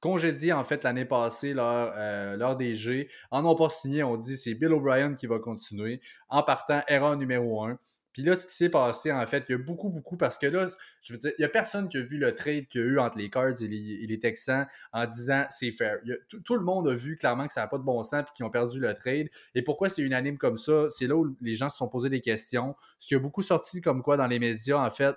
congédie, 0.00 0.52
en 0.52 0.64
fait, 0.64 0.84
l'année 0.84 1.04
passée, 1.04 1.54
leur, 1.54 1.92
euh, 1.96 2.36
leur 2.36 2.56
DG. 2.56 3.08
En 3.30 3.44
ont 3.44 3.56
pas 3.56 3.68
signé, 3.68 4.02
on 4.02 4.16
dit 4.16 4.36
c'est 4.36 4.54
Bill 4.54 4.72
O'Brien 4.72 5.14
qui 5.14 5.26
va 5.26 5.38
continuer. 5.38 6.00
En 6.28 6.42
partant, 6.42 6.82
erreur 6.88 7.16
numéro 7.16 7.64
un. 7.64 7.78
Puis 8.12 8.22
là, 8.22 8.34
ce 8.36 8.46
qui 8.46 8.54
s'est 8.54 8.68
passé, 8.68 9.12
en 9.12 9.26
fait, 9.26 9.44
il 9.48 9.52
y 9.52 9.54
a 9.54 9.58
beaucoup, 9.58 9.90
beaucoup, 9.90 10.16
parce 10.16 10.38
que 10.38 10.46
là, 10.46 10.66
je 11.02 11.12
veux 11.12 11.18
dire, 11.18 11.32
il 11.38 11.42
n'y 11.42 11.44
a 11.44 11.48
personne 11.48 11.88
qui 11.88 11.98
a 11.98 12.02
vu 12.02 12.18
le 12.18 12.34
trade 12.34 12.66
qu'il 12.66 12.80
y 12.80 12.84
a 12.84 12.86
eu 12.86 12.98
entre 12.98 13.18
les 13.18 13.30
Cards 13.30 13.62
et 13.62 13.68
les, 13.68 14.18
Texans 14.20 14.66
en 14.92 15.06
disant 15.06 15.44
c'est 15.50 15.70
fair. 15.70 15.98
tout, 16.44 16.54
le 16.56 16.64
monde 16.64 16.88
a 16.88 16.94
vu 16.94 17.16
clairement 17.16 17.46
que 17.46 17.52
ça 17.52 17.60
n'a 17.60 17.68
pas 17.68 17.78
de 17.78 17.84
bon 17.84 18.02
sens 18.02 18.22
et 18.22 18.32
qu'ils 18.34 18.44
ont 18.44 18.50
perdu 18.50 18.80
le 18.80 18.92
trade. 18.94 19.28
Et 19.54 19.62
pourquoi 19.62 19.88
c'est 19.88 20.02
unanime 20.02 20.38
comme 20.38 20.58
ça? 20.58 20.86
C'est 20.90 21.06
là 21.06 21.16
où 21.16 21.36
les 21.40 21.54
gens 21.54 21.68
se 21.68 21.76
sont 21.76 21.88
posés 21.88 22.10
des 22.10 22.20
questions. 22.20 22.74
Ce 22.98 23.08
qui 23.08 23.14
a 23.14 23.18
beaucoup 23.18 23.42
sorti 23.42 23.80
comme 23.80 24.02
quoi 24.02 24.16
dans 24.16 24.26
les 24.26 24.38
médias, 24.38 24.78
en 24.78 24.90
fait, 24.90 25.14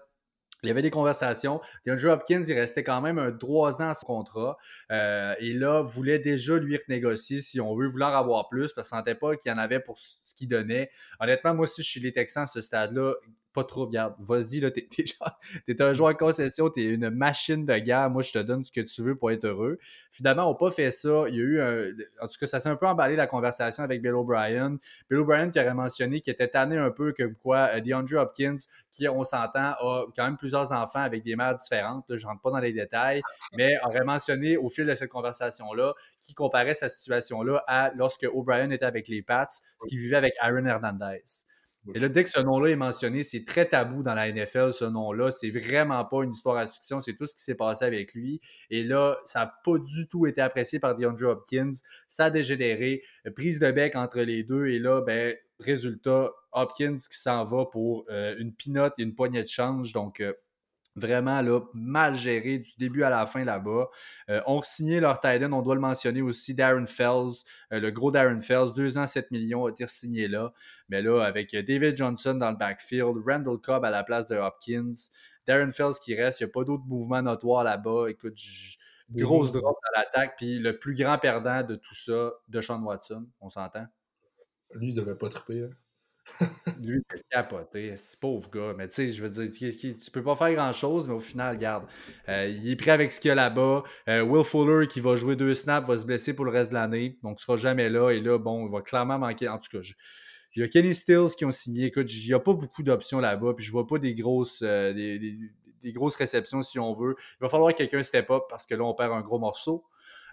il 0.64 0.68
y 0.68 0.72
avait 0.72 0.82
des 0.82 0.92
conversations. 0.92 1.62
DeAndre 1.86 2.10
Hopkins, 2.10 2.44
il 2.48 2.54
restait 2.54 2.84
quand 2.84 3.02
même 3.02 3.18
un 3.18 3.32
trois 3.32 3.82
ans 3.82 3.90
à 3.90 3.94
son 3.94 4.06
contrat. 4.06 4.58
Euh, 4.92 5.34
et 5.40 5.54
là, 5.54 5.82
voulait 5.82 6.20
déjà 6.20 6.56
lui 6.58 6.78
renégocier 6.78 7.42
si 7.42 7.60
on 7.60 7.76
veut, 7.76 7.88
vouloir 7.88 8.16
avoir 8.16 8.50
plus, 8.50 8.74
parce 8.74 8.90
qu'il 8.90 8.98
ne 8.98 9.02
sentait 9.02 9.16
pas 9.16 9.36
qu'il 9.36 9.52
y 9.52 9.56
en 9.56 9.58
avait 9.58 9.80
pour 9.80 9.98
ce 9.98 10.36
qu'il 10.36 10.50
donnait. 10.50 10.90
Honnêtement, 11.20 11.56
moi 11.56 11.64
aussi, 11.64 11.84
je 11.84 11.90
suis 11.90 12.00
les 12.00 12.14
Texans 12.14 12.44
à 12.44 12.48
ce 12.48 12.62
stade-là, 12.62 13.14
pas 13.54 13.64
trop, 13.64 13.86
regarde, 13.86 14.16
vas-y, 14.20 14.60
là, 14.60 14.72
t'es, 14.72 14.88
t'es, 15.66 15.82
un 15.82 15.94
joueur 15.94 16.16
concession, 16.16 16.70
t'es 16.70 16.84
une 16.84 17.10
machine 17.10 17.66
de 17.66 17.78
guerre, 17.78 18.10
moi 18.10 18.22
je 18.22 18.32
te 18.32 18.40
donne 18.40 18.64
ce 18.64 18.72
que 18.72 18.82
tu 18.82 19.02
veux 19.02 19.16
pour 19.16 19.32
être 19.32 19.46
heureux. 19.46 19.78
Finalement, 20.12 20.48
on 20.48 20.52
n'a 20.52 20.58
pas 20.58 20.72
fait 20.72 20.92
ça. 20.92 21.26
Il 21.28 21.36
y 21.36 21.40
a 21.40 21.44
eu 21.44 21.62
un. 21.62 21.88
En 22.24 22.28
tout 22.28 22.38
cas, 22.40 22.48
ça 22.48 22.60
s'est 22.60 22.70
un 22.70 22.76
peu 22.76 22.88
emballé 22.88 23.16
la 23.16 23.28
conversation 23.28 23.84
avec 23.84 24.02
Bill 24.02 24.14
O'Brien. 24.14 24.78
Bill 25.10 25.20
O'Brien 25.20 25.50
qui 25.50 25.60
aurait 25.60 25.74
mentionné 25.74 26.22
qu'il 26.22 26.34
était 26.34 26.48
tanné 26.48 26.78
un 26.78 26.92
peu 26.92 27.12
que 27.12 27.24
quoi, 27.42 27.70
euh, 27.74 27.82
DeAndre 27.82 28.18
Hopkins, 28.18 28.58
qui, 28.92 29.08
on 29.08 29.24
s'entend, 29.24 29.72
a 29.80 30.06
quand 30.16 30.26
même 30.26 30.38
plusieurs 30.38 30.72
enfants 30.72 31.00
avec 31.00 31.24
des 31.24 31.36
mères 31.36 31.56
différentes. 31.56 32.06
je 32.10 32.26
rentre 32.26 32.42
pas 32.42 32.52
dans 32.52 32.60
les 32.60 32.74
détails, 32.74 33.22
mais 33.58 33.78
aurait 33.84 34.04
mentionné 34.04 34.58
au 34.58 34.70
fil 34.70 34.86
de 34.86 34.96
cette 34.96 35.10
conversation-là 35.10 35.94
qui 36.22 36.34
comparait 36.34 36.76
sa 36.76 36.90
situation-là 36.90 37.64
à 37.68 37.92
lorsque 37.96 38.28
O'Brien 38.32 38.70
était 38.72 38.86
avec 38.86 39.08
les 39.08 39.22
Pats, 39.22 39.48
ce 39.50 39.88
qu'il 39.88 40.00
vivait 40.00 40.18
avec 40.18 40.34
Aaron 40.40 40.66
Hernandez. 40.66 41.24
Et 41.96 42.00
là, 42.00 42.10
dès 42.10 42.24
que 42.24 42.30
ce 42.30 42.40
nom-là 42.40 42.70
est 42.70 42.76
mentionné, 42.76 43.24
c'est 43.24 43.44
très 43.44 43.68
tabou 43.68 44.04
dans 44.04 44.14
la 44.14 44.32
NFL, 44.32 44.72
ce 44.72 44.86
nom-là. 44.86 45.32
C'est 45.32 45.50
vraiment 45.50 46.06
pas 46.06 46.24
une 46.24 46.32
histoire 46.32 46.58
à 46.58 46.68
fiction, 46.68 47.00
c'est 47.02 47.16
tout 47.16 47.26
ce 47.26 47.36
qui 47.36 47.42
s'est 47.42 47.56
passé 47.56 47.86
avec 47.86 48.14
lui. 48.14 48.40
Et 48.70 48.84
là, 48.84 49.18
ça 49.26 49.40
n'a 49.40 49.54
pas 49.64 49.78
du 49.80 50.08
tout 50.08 50.28
été 50.28 50.42
apprécié 50.42 50.80
par 50.80 50.96
DeAndre 50.96 51.30
Hopkins. 51.30 51.72
Ça 52.08 52.26
a 52.26 52.30
dégénéré. 52.30 53.02
Prise 53.36 53.58
de 53.60 53.72
bec 53.72 53.96
entre 53.96 54.22
les 54.22 54.44
deux. 54.44 54.68
Et 54.68 54.78
là, 54.78 55.02
ben, 55.02 55.36
résultat, 55.60 56.32
Hopkins 56.52 56.98
qui 56.98 57.18
s'en 57.18 57.46
va 57.46 57.66
pour 57.66 58.06
euh, 58.10 58.36
une 58.38 58.54
pinote 58.54 58.94
et 59.00 59.04
une 59.04 59.16
poignée 59.16 59.42
de 59.42 59.48
change. 59.48 59.92
Donc, 59.92 60.20
euh, 60.20 60.34
Vraiment 60.96 61.42
là, 61.42 61.62
mal 61.74 62.16
géré 62.16 62.60
du 62.60 62.72
début 62.78 63.04
à 63.04 63.10
la 63.10 63.26
fin 63.26 63.46
là-bas. 63.46 63.90
Euh, 64.30 64.42
on 64.46 64.62
signé 64.62 65.00
leur 65.00 65.22
tight 65.22 65.42
on 65.44 65.62
doit 65.62 65.76
le 65.76 65.82
mentionner 65.82 66.22
aussi, 66.22 66.54
Darren 66.54 66.86
Fells, 66.86 67.46
euh, 67.72 67.80
le 67.80 67.92
gros 67.92 68.12
Darren 68.12 68.42
Fells, 68.42 68.74
2 68.76 68.98
ans, 68.98 69.08
7 69.08 69.32
millions, 69.32 69.66
a 69.66 69.70
été 69.70 69.88
signé 69.88 70.28
là. 70.28 70.52
Mais 70.90 71.02
là, 71.02 71.22
avec 71.22 71.56
David 71.56 71.96
Johnson 71.96 72.34
dans 72.34 72.52
le 72.52 72.58
backfield, 72.58 73.24
Randall 73.26 73.58
Cobb 73.60 73.86
à 73.86 73.90
la 73.90 74.04
place 74.04 74.28
de 74.28 74.36
Hopkins, 74.36 74.92
Darren 75.46 75.72
Fells 75.72 75.96
qui 76.04 76.14
reste, 76.14 76.42
il 76.42 76.44
n'y 76.44 76.50
a 76.50 76.52
pas 76.52 76.66
d'autres 76.66 76.86
mouvements 76.86 77.22
notoires 77.22 77.64
là-bas. 77.64 78.08
Écoute, 78.10 78.38
grosse 79.12 79.52
drop 79.52 79.78
à 79.94 80.00
l'attaque, 80.00 80.36
puis 80.38 80.60
le 80.60 80.78
plus 80.78 80.96
grand 80.96 81.18
perdant 81.18 81.64
de 81.64 81.76
tout 81.76 81.96
ça, 81.96 82.34
de 82.48 82.62
Sean 82.62 82.82
Watson, 82.82 83.28
on 83.40 83.50
s'entend? 83.50 83.88
Lui, 84.74 84.90
il 84.90 84.96
devait 84.96 85.16
pas 85.16 85.30
triper. 85.30 85.64
Hein. 85.64 85.70
Lui, 86.82 87.02
il 87.14 87.22
capoté. 87.30 87.96
C'est 87.98 88.20
pauvre 88.20 88.50
gars. 88.50 88.74
Mais 88.78 88.88
tu 88.88 88.96
sais, 88.96 89.10
je 89.10 89.24
veux 89.24 89.30
dire, 89.30 89.76
tu, 89.80 90.12
peux 90.12 90.24
pas 90.24 90.36
faire 90.36 90.54
grand-chose, 90.54 91.08
mais 91.08 91.14
au 91.14 91.20
final, 91.20 91.56
regarde. 91.56 91.86
Euh, 92.30 92.48
il 92.48 92.70
est 92.70 92.76
prêt 92.76 92.92
avec 92.92 93.12
ce 93.12 93.20
qu'il 93.20 93.30
y 93.30 93.32
a 93.32 93.36
là-bas. 93.36 93.84
Euh, 94.08 94.22
Will 94.22 94.44
Fuller, 94.44 94.88
qui 94.88 95.00
va 95.00 95.16
jouer 95.16 95.36
deux 95.36 95.54
snaps, 95.54 95.88
va 95.88 95.98
se 95.98 96.06
blesser 96.06 96.34
pour 96.34 96.46
le 96.46 96.52
reste 96.52 96.70
de 96.70 96.76
l'année. 96.76 97.18
Donc, 97.24 97.38
tu 97.38 97.46
seras 97.46 97.58
jamais 97.58 97.90
là. 97.90 98.12
Et 98.12 98.20
là, 98.20 98.38
bon, 98.38 98.68
il 98.68 98.72
va 98.72 98.82
clairement 98.82 99.20
manquer. 99.20 99.48
En 99.48 99.58
tout 99.58 99.70
cas, 99.72 99.84
il 100.56 100.62
y 100.62 100.66
a 100.66 100.68
Kenny 100.68 100.94
Stills 100.94 101.36
qui 101.38 101.46
ont 101.46 101.52
signé. 101.52 101.86
Écoute, 101.88 102.12
il 102.14 102.28
n'y 102.28 102.34
a 102.34 102.40
pas 102.40 102.54
beaucoup 102.54 102.84
d'options 102.84 103.20
là-bas. 103.20 103.54
Puis 103.56 103.66
je 103.66 103.72
vois 103.72 103.88
pas 103.88 104.00
des 104.00 104.14
grosses, 104.14 104.62
euh, 104.64 104.94
des, 104.94 105.94
grosses 105.94 106.16
réceptions 106.16 106.62
si 106.62 106.80
on 106.80 106.94
veut. 106.94 107.16
Il 107.18 107.44
va 107.44 107.50
falloir 107.50 107.72
que 107.72 107.78
quelqu'un 107.78 108.04
step 108.04 108.30
up 108.32 108.44
parce 108.50 108.66
que 108.66 108.76
là, 108.76 108.84
on 108.84 108.94
perd 108.94 109.14
un 109.14 109.22
gros 109.22 109.40
morceau. 109.40 109.84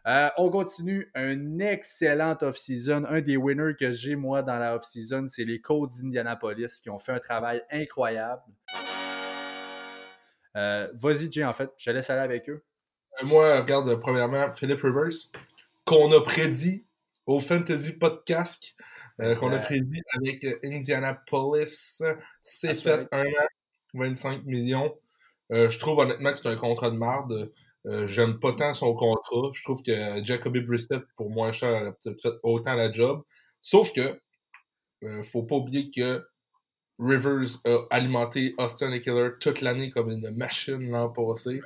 Euh, 0.09 0.31
on 0.39 0.49
continue 0.49 1.11
un 1.15 1.59
excellent 1.59 2.35
off-season. 2.41 3.05
Un 3.11 3.21
des 3.21 3.37
winners 3.37 3.75
que 3.79 3.93
j'ai, 3.93 4.17
moi, 4.17 4.43
dans 4.43 4.57
la 4.57 4.75
off-season, 4.75 5.27
c'est 5.29 5.45
les 5.45 5.61
Colts 5.61 5.91
d'Indianapolis 6.01 6.81
qui 6.81 6.89
ont 6.89 6.99
fait 6.99 7.13
un 7.13 7.19
travail 7.19 7.63
incroyable. 7.71 8.43
Euh, 10.57 10.89
vas-y, 10.95 11.31
Jay, 11.31 11.45
en 11.45 11.53
fait, 11.53 11.71
je 11.77 11.85
te 11.85 11.91
laisse 11.91 12.09
aller 12.09 12.23
avec 12.23 12.49
eux. 12.49 12.65
Euh, 13.21 13.27
moi, 13.27 13.61
regarde, 13.61 13.95
premièrement, 14.01 14.51
Philip 14.55 14.81
Rivers, 14.81 15.13
qu'on 15.85 16.11
a 16.13 16.23
prédit 16.23 16.87
au 17.27 17.39
Fantasy 17.39 17.93
Podcast, 17.93 18.77
qu'on 19.19 19.53
a 19.53 19.59
prédit 19.59 20.01
avec 20.17 20.47
Indianapolis, 20.65 22.03
c'est 22.41 22.75
fait 22.77 23.07
un 23.13 23.27
an, 23.27 23.49
25 23.93 24.47
millions. 24.47 24.97
je 25.51 25.79
trouve 25.79 25.99
honnêtement 25.99 26.31
que 26.31 26.39
c'est 26.39 26.49
un 26.49 26.57
contrat 26.57 26.91
de 26.91 26.97
marde. 26.97 27.53
Euh, 27.87 28.07
j'aime 28.07 28.39
pas 28.39 28.53
tant 28.53 28.75
son 28.75 28.95
contrat. 28.95 29.51
Je 29.55 29.63
trouve 29.63 29.83
que 29.83 30.25
Jacoby 30.25 30.61
Brissett, 30.61 31.03
pour 31.17 31.31
moins 31.31 31.53
cher, 31.53 31.71
aurait 31.71 31.93
peut-être 31.93 32.21
fait 32.21 32.35
autant 32.43 32.75
la 32.75 32.93
job. 32.93 33.23
Sauf 33.63 33.93
que, 33.93 34.21
euh, 35.05 35.23
faut 35.23 35.45
pas 35.45 35.57
oublier 35.57 35.91
que 35.91 36.25
Rivers 36.99 37.61
a 37.65 37.87
alimenté 37.91 38.55
Austin 38.59 38.93
Eckler 38.93 39.31
toute 39.41 39.61
l'année 39.61 39.91
comme 39.91 40.11
une 40.11 40.31
machine 40.37 40.91
l'an 40.91 41.11
passé. 41.11 41.61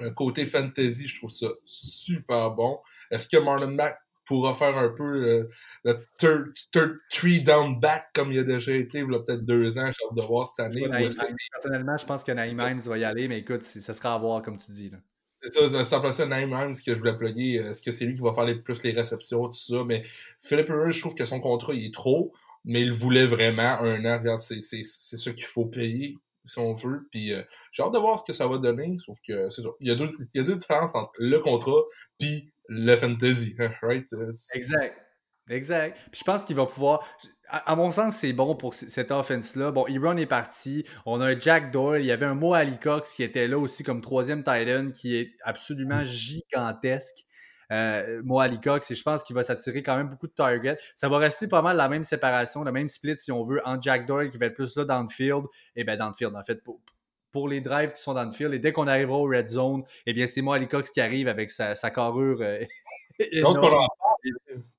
Un 0.00 0.10
côté 0.10 0.44
fantasy, 0.44 1.06
je 1.06 1.18
trouve 1.18 1.30
ça 1.30 1.48
super 1.64 2.50
bon. 2.52 2.78
Est-ce 3.10 3.28
que 3.28 3.42
Marlon 3.42 3.72
Mack 3.72 3.98
pourra 4.26 4.54
faire 4.54 4.76
un 4.76 4.90
peu 4.90 5.48
le 5.84 6.06
third, 6.18 6.54
third 6.72 6.98
three 7.10 7.42
down 7.42 7.80
back 7.80 8.10
comme 8.14 8.32
il 8.32 8.38
a 8.38 8.44
déjà 8.44 8.72
été 8.72 9.00
il 9.00 9.10
y 9.10 9.14
a 9.14 9.18
peut-être 9.18 9.44
deux 9.44 9.78
ans? 9.78 9.90
J'ai 9.90 10.04
hâte 10.06 10.16
de 10.16 10.22
voir 10.22 10.46
cette 10.46 10.60
année. 10.66 10.86
personnellement, 11.52 11.96
je 11.96 12.06
pense 12.06 12.22
que 12.22 12.32
Naïm 12.32 12.60
Himes 12.60 12.80
va 12.80 12.98
y 12.98 13.04
aller, 13.04 13.28
mais 13.28 13.38
écoute, 13.38 13.64
ça 13.64 13.94
sera 13.94 14.14
à 14.14 14.18
voir, 14.18 14.42
comme 14.42 14.58
tu 14.58 14.72
dis. 14.72 14.90
Là. 14.90 14.98
C'est 15.42 15.52
ça, 15.84 16.00
en 16.00 16.12
ça, 16.12 16.26
Naïm 16.26 16.50
Himes 16.50 16.74
que 16.74 16.94
je 16.94 16.98
voulais 16.98 17.16
plugger. 17.16 17.54
Est-ce 17.54 17.80
que 17.80 17.92
c'est 17.92 18.04
lui 18.04 18.14
qui 18.14 18.20
va 18.20 18.34
faire 18.34 18.44
les, 18.44 18.56
plus 18.56 18.82
les 18.82 18.92
réceptions, 18.92 19.46
tout 19.48 19.54
ça? 19.54 19.84
Mais 19.84 20.04
Philippe 20.42 20.68
Rivers, 20.68 20.92
je 20.92 21.00
trouve 21.00 21.14
que 21.14 21.24
son 21.24 21.40
contrat, 21.40 21.72
il 21.72 21.86
est 21.86 21.94
trop, 21.94 22.32
mais 22.64 22.82
il 22.82 22.92
voulait 22.92 23.26
vraiment 23.26 23.78
un 23.80 24.04
an. 24.04 24.18
Regarde, 24.18 24.40
c'est 24.40 24.84
ça 24.84 25.32
qu'il 25.32 25.46
faut 25.46 25.64
payer 25.66 26.16
si 26.44 26.58
on 26.58 26.74
veut. 26.74 27.08
Puis 27.10 27.32
euh, 27.32 27.42
j'ai 27.72 27.82
hâte 27.82 27.92
de 27.92 27.98
voir 27.98 28.20
ce 28.20 28.24
que 28.24 28.32
ça 28.32 28.46
va 28.46 28.58
donner. 28.58 28.96
Sauf 28.98 29.18
que 29.26 29.50
c'est 29.50 29.62
ça. 29.62 29.68
Il 29.80 29.88
y, 29.88 29.90
a 29.90 29.94
deux, 29.94 30.08
il 30.34 30.38
y 30.38 30.40
a 30.40 30.44
deux 30.44 30.56
différences 30.56 30.94
entre 30.94 31.12
le 31.18 31.38
contrat 31.40 31.82
puis 32.18 32.52
le 32.68 32.96
fantasy. 32.96 33.54
Hein, 33.58 33.72
right? 33.82 34.12
Euh, 34.12 34.32
exact. 34.54 34.98
Exact. 35.50 35.98
Puis 36.10 36.20
je 36.20 36.24
pense 36.24 36.44
qu'il 36.44 36.56
va 36.56 36.66
pouvoir. 36.66 37.06
À, 37.48 37.74
mon 37.74 37.90
sens, 37.90 38.16
c'est 38.16 38.32
bon 38.32 38.54
pour 38.54 38.74
cette 38.74 39.10
offense-là. 39.10 39.72
Bon, 39.72 39.84
Ebron 39.88 40.16
est 40.16 40.26
parti. 40.26 40.84
On 41.04 41.20
a 41.20 41.26
un 41.26 41.38
Jack 41.38 41.72
Doyle. 41.72 42.00
Il 42.00 42.06
y 42.06 42.12
avait 42.12 42.26
un 42.26 42.34
Mo 42.34 42.54
Ali 42.54 42.78
Cox 42.78 43.12
qui 43.14 43.24
était 43.24 43.48
là 43.48 43.58
aussi 43.58 43.82
comme 43.82 44.00
troisième 44.00 44.44
Titan 44.44 44.90
qui 44.92 45.16
est 45.16 45.32
absolument 45.42 46.02
mm. 46.02 46.04
gigantesque. 46.04 47.26
Euh, 47.72 48.20
Mo 48.24 48.40
Ali 48.40 48.60
Cox, 48.60 48.90
et 48.90 48.94
je 48.94 49.02
pense 49.02 49.22
qu'il 49.22 49.34
va 49.34 49.42
s'attirer 49.42 49.82
quand 49.82 49.96
même 49.96 50.08
beaucoup 50.08 50.26
de 50.26 50.32
targets. 50.32 50.76
Ça 50.94 51.08
va 51.08 51.18
rester 51.18 51.46
pas 51.46 51.62
mal 51.62 51.76
la 51.76 51.88
même 51.88 52.04
séparation, 52.04 52.64
la 52.64 52.72
même 52.72 52.88
split, 52.88 53.16
si 53.18 53.30
on 53.30 53.44
veut, 53.44 53.60
en 53.64 53.80
Jack 53.80 54.06
Doyle 54.06 54.28
qui 54.28 54.38
va 54.38 54.46
être 54.46 54.54
plus 54.54 54.76
là 54.76 54.84
dans 54.84 55.02
le 55.02 55.08
field. 55.08 55.44
Et 55.76 55.84
bien, 55.84 55.96
dans 55.96 56.08
le 56.08 56.14
field, 56.14 56.34
en 56.34 56.42
fait, 56.42 56.62
pour, 57.32 57.48
les 57.48 57.60
drives 57.60 57.92
qui 57.92 58.02
sont 58.02 58.14
dans 58.14 58.24
le 58.24 58.32
field. 58.32 58.54
Et 58.54 58.58
dès 58.58 58.72
qu'on 58.72 58.88
arrivera 58.88 59.16
au 59.16 59.28
red 59.28 59.48
zone, 59.48 59.84
eh 60.06 60.12
bien, 60.12 60.26
c'est 60.26 60.42
Mo 60.42 60.52
Ali 60.52 60.66
Cox 60.66 60.90
qui 60.90 61.00
arrive 61.00 61.28
avec 61.28 61.50
sa, 61.50 61.74
carrure. 61.90 62.38
Euh, 62.42 62.64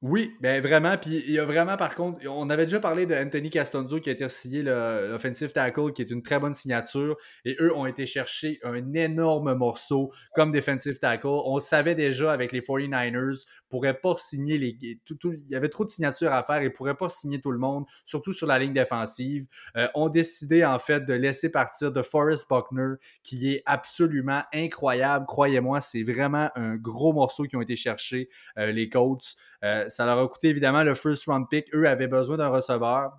oui, 0.00 0.36
ben 0.40 0.62
vraiment. 0.62 0.96
Puis 0.96 1.24
il 1.26 1.32
y 1.32 1.40
a 1.40 1.44
vraiment, 1.44 1.76
par 1.76 1.96
contre, 1.96 2.24
on 2.28 2.48
avait 2.50 2.66
déjà 2.66 2.78
parlé 2.78 3.04
de 3.04 3.16
Anthony 3.16 3.50
Castonzo 3.50 3.98
qui 3.98 4.08
a 4.08 4.12
été 4.12 4.28
signé 4.28 4.62
l'offensive 4.62 5.50
tackle, 5.50 5.92
qui 5.92 6.02
est 6.02 6.10
une 6.10 6.22
très 6.22 6.38
bonne 6.38 6.54
signature. 6.54 7.16
Et 7.44 7.56
eux 7.58 7.74
ont 7.74 7.84
été 7.84 8.06
chercher 8.06 8.60
un 8.62 8.94
énorme 8.94 9.54
morceau 9.54 10.12
comme 10.36 10.52
defensive 10.52 11.00
tackle. 11.00 11.26
On 11.26 11.58
savait 11.58 11.96
déjà 11.96 12.32
avec 12.32 12.52
les 12.52 12.60
49ers, 12.60 13.44
pourrait 13.68 13.98
pas 13.98 14.14
signer 14.14 14.56
les. 14.56 14.78
il 14.80 15.48
y 15.48 15.56
avait 15.56 15.68
trop 15.68 15.84
de 15.84 15.90
signatures 15.90 16.32
à 16.32 16.44
faire 16.44 16.62
et 16.62 16.70
pourrait 16.70 16.96
pas 16.96 17.08
signer 17.08 17.40
tout 17.40 17.50
le 17.50 17.58
monde, 17.58 17.84
surtout 18.04 18.32
sur 18.32 18.46
la 18.46 18.60
ligne 18.60 18.72
défensive. 18.72 19.46
Euh, 19.76 19.88
ont 19.96 20.10
décidé 20.10 20.64
en 20.64 20.78
fait 20.78 21.06
de 21.06 21.14
laisser 21.14 21.50
partir 21.50 21.90
de 21.90 22.02
Forrest 22.02 22.48
Buckner, 22.48 22.94
qui 23.24 23.52
est 23.52 23.64
absolument 23.66 24.42
incroyable. 24.54 25.26
Croyez-moi, 25.26 25.80
c'est 25.80 26.04
vraiment 26.04 26.50
un 26.54 26.76
gros 26.76 27.12
morceau 27.12 27.44
qui 27.44 27.56
ont 27.56 27.62
été 27.62 27.74
cherchés, 27.74 28.28
euh, 28.58 28.70
les 28.70 28.88
Colts. 28.88 29.34
Euh, 29.64 29.87
ça 29.88 30.06
leur 30.06 30.18
a 30.18 30.28
coûté 30.28 30.48
évidemment 30.48 30.82
le 30.82 30.94
first 30.94 31.26
round 31.26 31.48
pick. 31.48 31.74
Eux 31.74 31.88
avaient 31.88 32.08
besoin 32.08 32.36
d'un 32.36 32.48
receveur. 32.48 33.12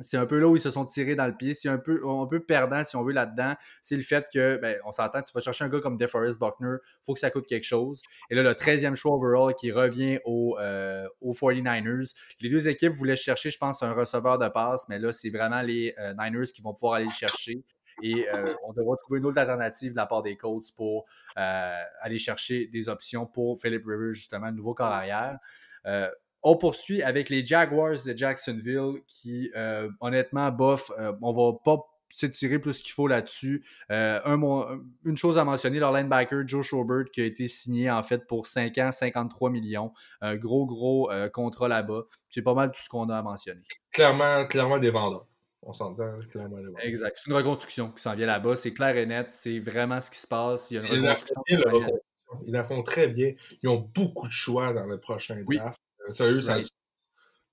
C'est 0.00 0.16
un 0.16 0.26
peu 0.26 0.38
là 0.38 0.48
où 0.48 0.56
ils 0.56 0.60
se 0.60 0.70
sont 0.70 0.84
tirés 0.84 1.14
dans 1.14 1.26
le 1.26 1.36
pied. 1.36 1.54
C'est 1.54 1.68
un 1.68 1.78
peu, 1.78 2.00
perdant, 2.40 2.82
si 2.84 2.96
on 2.96 3.02
veut, 3.02 3.12
là-dedans. 3.12 3.54
C'est 3.82 3.96
le 3.96 4.02
fait 4.02 4.26
que, 4.32 4.56
ben, 4.56 4.78
on 4.84 4.92
s'entend, 4.92 5.22
tu 5.22 5.32
vas 5.32 5.40
chercher 5.40 5.64
un 5.64 5.68
gars 5.68 5.80
comme 5.80 5.96
DeForest 5.96 6.38
Buckner, 6.38 6.76
il 6.82 7.04
faut 7.04 7.14
que 7.14 7.20
ça 7.20 7.30
coûte 7.30 7.46
quelque 7.46 7.64
chose. 7.64 8.02
Et 8.30 8.34
là, 8.34 8.42
le 8.42 8.52
13e 8.52 8.94
choix 8.94 9.14
overall 9.14 9.54
qui 9.54 9.70
revient 9.72 10.18
aux, 10.24 10.56
49ers. 10.58 11.88
Euh, 11.88 12.04
les 12.40 12.50
deux 12.50 12.68
équipes 12.68 12.92
voulaient 12.92 13.16
chercher, 13.16 13.50
je 13.50 13.58
pense, 13.58 13.82
un 13.82 13.92
receveur 13.92 14.38
de 14.38 14.48
passe, 14.48 14.88
mais 14.88 14.98
là, 14.98 15.12
c'est 15.12 15.30
vraiment 15.30 15.62
les 15.62 15.94
euh, 15.98 16.14
Niners 16.18 16.46
qui 16.54 16.62
vont 16.62 16.72
pouvoir 16.72 16.94
aller 16.94 17.06
le 17.06 17.10
chercher. 17.12 17.62
Et 18.02 18.26
on 18.64 18.72
devra 18.72 18.96
trouver 18.96 19.18
une 19.18 19.26
autre 19.26 19.36
alternative 19.36 19.90
de 19.90 19.96
la 19.96 20.06
part 20.06 20.22
des 20.22 20.34
Colts 20.34 20.72
pour 20.74 21.04
aller 21.36 22.18
chercher 22.18 22.66
des 22.68 22.88
options 22.88 23.26
pour 23.26 23.60
Philip 23.60 23.84
Rivers, 23.84 24.14
justement, 24.14 24.46
le 24.46 24.54
nouveau 24.54 24.72
corps 24.72 24.86
arrière. 24.86 25.38
Euh, 25.86 26.08
on 26.42 26.56
poursuit 26.56 27.02
avec 27.02 27.28
les 27.28 27.44
Jaguars 27.44 28.02
de 28.04 28.16
Jacksonville 28.16 29.02
qui, 29.06 29.50
euh, 29.56 29.90
honnêtement, 30.00 30.50
bof, 30.50 30.90
euh, 30.98 31.12
on 31.20 31.32
va 31.32 31.58
pas 31.64 31.82
s'étirer 32.12 32.58
plus 32.58 32.80
qu'il 32.80 32.92
faut 32.92 33.06
là-dessus. 33.06 33.64
une 33.88 35.16
chose 35.16 35.38
à 35.38 35.44
mentionner, 35.44 35.78
leur 35.78 35.92
linebacker 35.92 36.46
Joe 36.46 36.64
Schobert 36.66 37.04
qui 37.12 37.20
a 37.20 37.24
été 37.24 37.46
signé 37.46 37.90
en 37.90 38.02
fait 38.02 38.26
pour 38.26 38.46
5 38.46 38.76
ans, 38.78 38.90
53 38.90 39.50
millions. 39.50 39.92
Un 40.20 40.34
gros, 40.36 40.66
gros 40.66 41.10
contrat 41.32 41.68
là-bas. 41.68 42.02
C'est 42.28 42.42
pas 42.42 42.54
mal 42.54 42.72
tout 42.72 42.80
ce 42.80 42.88
qu'on 42.88 43.08
a 43.10 43.18
à 43.18 43.22
mentionner. 43.22 43.62
Clairement, 43.92 44.44
clairement 44.46 44.78
des 44.78 44.90
vendeurs. 44.90 45.26
On 45.62 45.72
s'entend 45.72 46.18
clairement 46.32 46.56
des 46.56 46.64
vendeurs. 46.64 46.84
Exact. 46.84 47.16
C'est 47.22 47.30
une 47.30 47.36
reconstruction 47.36 47.92
qui 47.92 48.02
s'en 48.02 48.16
vient 48.16 48.26
là-bas. 48.26 48.56
C'est 48.56 48.72
clair 48.72 48.96
et 48.96 49.06
net. 49.06 49.28
C'est 49.30 49.60
vraiment 49.60 50.00
ce 50.00 50.10
qui 50.10 50.18
se 50.18 50.26
passe. 50.26 50.68
Il 50.72 50.74
y 50.74 50.78
a 50.78 50.94
une 50.94 51.06
reconstruction. 51.06 52.00
Ils 52.46 52.52
la 52.52 52.64
font 52.64 52.82
très 52.82 53.08
bien. 53.08 53.32
Ils 53.62 53.68
ont 53.68 53.90
beaucoup 53.94 54.26
de 54.26 54.32
choix 54.32 54.72
dans 54.72 54.86
le 54.86 54.98
prochain 54.98 55.42
draft. 55.46 55.78
Euh, 56.08 56.12
sérieux, 56.12 56.42
ça 56.42 56.60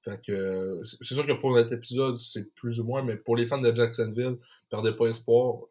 fait 0.08 0.22
que 0.26 0.82
c'est 0.84 1.14
sûr 1.14 1.26
que 1.26 1.34
pour 1.34 1.52
notre 1.52 1.74
épisode, 1.74 2.18
c'est 2.18 2.54
plus 2.54 2.80
ou 2.80 2.86
moins, 2.86 3.04
mais 3.04 3.18
pour 3.18 3.36
les 3.36 3.46
fans 3.46 3.58
de 3.58 3.76
Jacksonville, 3.76 4.38
perdez 4.70 4.94
pas 4.94 5.08
espoir. 5.08 5.64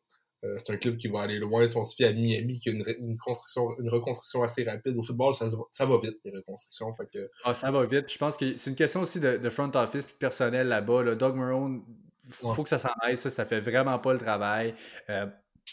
Euh, 0.45 0.57
c'est 0.59 0.73
un 0.73 0.77
club 0.77 0.99
qui 0.99 1.09
va 1.09 1.23
aller 1.23 1.39
loin. 1.39 1.67
Si 1.67 1.77
on 1.77 1.85
se 1.85 1.95
fie 1.95 2.05
à 2.05 2.13
Miami, 2.13 2.59
qui 2.59 2.69
a 2.69 2.73
une, 2.73 2.85
une, 2.99 3.17
une 3.17 3.89
reconstruction 3.89 4.43
assez 4.43 4.65
rapide. 4.65 4.97
Au 4.97 5.03
football, 5.03 5.35
ça, 5.35 5.49
ça 5.71 5.87
va 5.87 5.99
vite, 5.99 6.19
les 6.25 6.31
reconstructions. 6.31 6.93
Fait 6.95 7.09
que... 7.11 7.31
ah, 7.45 7.55
ça 7.55 7.71
va 7.71 7.85
vite. 7.87 8.13
je 8.13 8.19
pense 8.19 8.37
que 8.37 8.57
c'est 8.57 8.71
une 8.71 8.77
question 8.77 9.01
aussi 9.01 9.19
de, 9.21 9.51
front 9.51 9.71
office 9.75 10.07
personnel 10.07 10.69
là-bas. 10.69 11.03
Là. 11.03 11.15
Doug 11.15 11.35
Marone, 11.35 11.83
il 12.27 12.33
faut 12.33 12.63
que 12.63 12.69
ça 12.69 12.79
s'en 12.79 12.93
aille. 13.01 13.17
Ça, 13.17 13.31
ça 13.31 13.45
fait 13.47 13.61
vraiment 13.61 13.99
pas 13.99 14.13
le 14.13 14.19
travail. 14.19 14.75
Euh, 15.09 15.27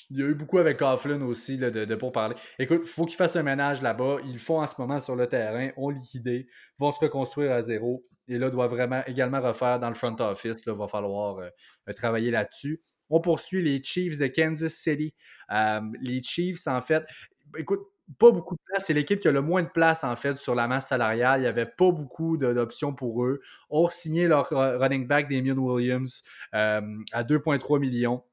il 0.10 0.18
y 0.20 0.24
a 0.24 0.26
eu 0.26 0.36
beaucoup 0.36 0.58
avec 0.58 0.80
Coughlin 0.80 1.22
aussi 1.22 1.58
de, 1.58 1.70
de 1.70 1.96
pour 1.96 2.12
parler. 2.12 2.36
Écoute, 2.60 2.82
il 2.84 2.88
faut 2.88 3.06
qu'ils 3.06 3.16
fassent 3.16 3.36
un 3.36 3.44
ménage 3.44 3.82
là-bas. 3.82 4.18
Ils 4.26 4.34
le 4.34 4.40
font 4.40 4.62
en 4.62 4.68
ce 4.68 4.76
moment 4.78 5.02
sur 5.02 5.16
le 5.16 5.28
terrain, 5.28 5.70
ont 5.78 5.90
liquidé, 5.90 6.48
vont 6.78 6.92
se 6.92 7.00
reconstruire 7.00 7.52
à 7.52 7.62
zéro. 7.62 8.04
Et 8.28 8.38
là, 8.38 8.50
doit 8.50 8.68
vraiment 8.68 9.02
également 9.06 9.42
refaire 9.42 9.80
dans 9.80 9.90
le 9.90 9.96
front 9.96 10.16
office. 10.20 10.64
Il 10.66 10.74
va 10.74 10.88
falloir 10.88 11.40
euh, 11.40 11.50
euh, 11.90 11.94
travailler 11.94 12.32
là-dessus. 12.32 12.82
On 13.10 13.20
poursuit 13.20 13.62
les 13.62 13.82
Chiefs 13.84 14.18
de 14.18 14.28
Kansas 14.28 14.74
City. 14.74 15.14
Euh, 15.52 15.82
les 16.02 16.22
Chiefs, 16.22 16.68
en 16.68 16.82
fait, 16.82 17.04
écoute, 17.58 17.82
pas 18.20 18.32
beaucoup 18.32 18.56
de 18.56 18.62
place. 18.66 18.86
C'est 18.86 18.94
l'équipe 18.94 19.20
qui 19.20 19.28
a 19.28 19.32
le 19.32 19.42
moins 19.42 19.64
de 19.64 19.70
place, 19.70 20.04
en 20.04 20.16
fait, 20.16 20.38
sur 20.38 20.56
la 20.56 20.68
masse 20.68 20.88
salariale. 20.88 21.40
Il 21.40 21.44
n'y 21.44 21.50
avait 21.50 21.66
pas 21.66 21.92
beaucoup 21.92 22.38
d'options 22.38 22.94
pour 22.94 23.24
eux. 23.26 23.42
Ont 23.70 23.90
signé 23.90 24.28
leur 24.28 24.50
running 24.50 25.08
back 25.08 25.30
Damien 25.30 25.58
Williams 25.58 26.24
à 26.52 26.82
2,3 27.24 27.80
millions. 27.80 28.24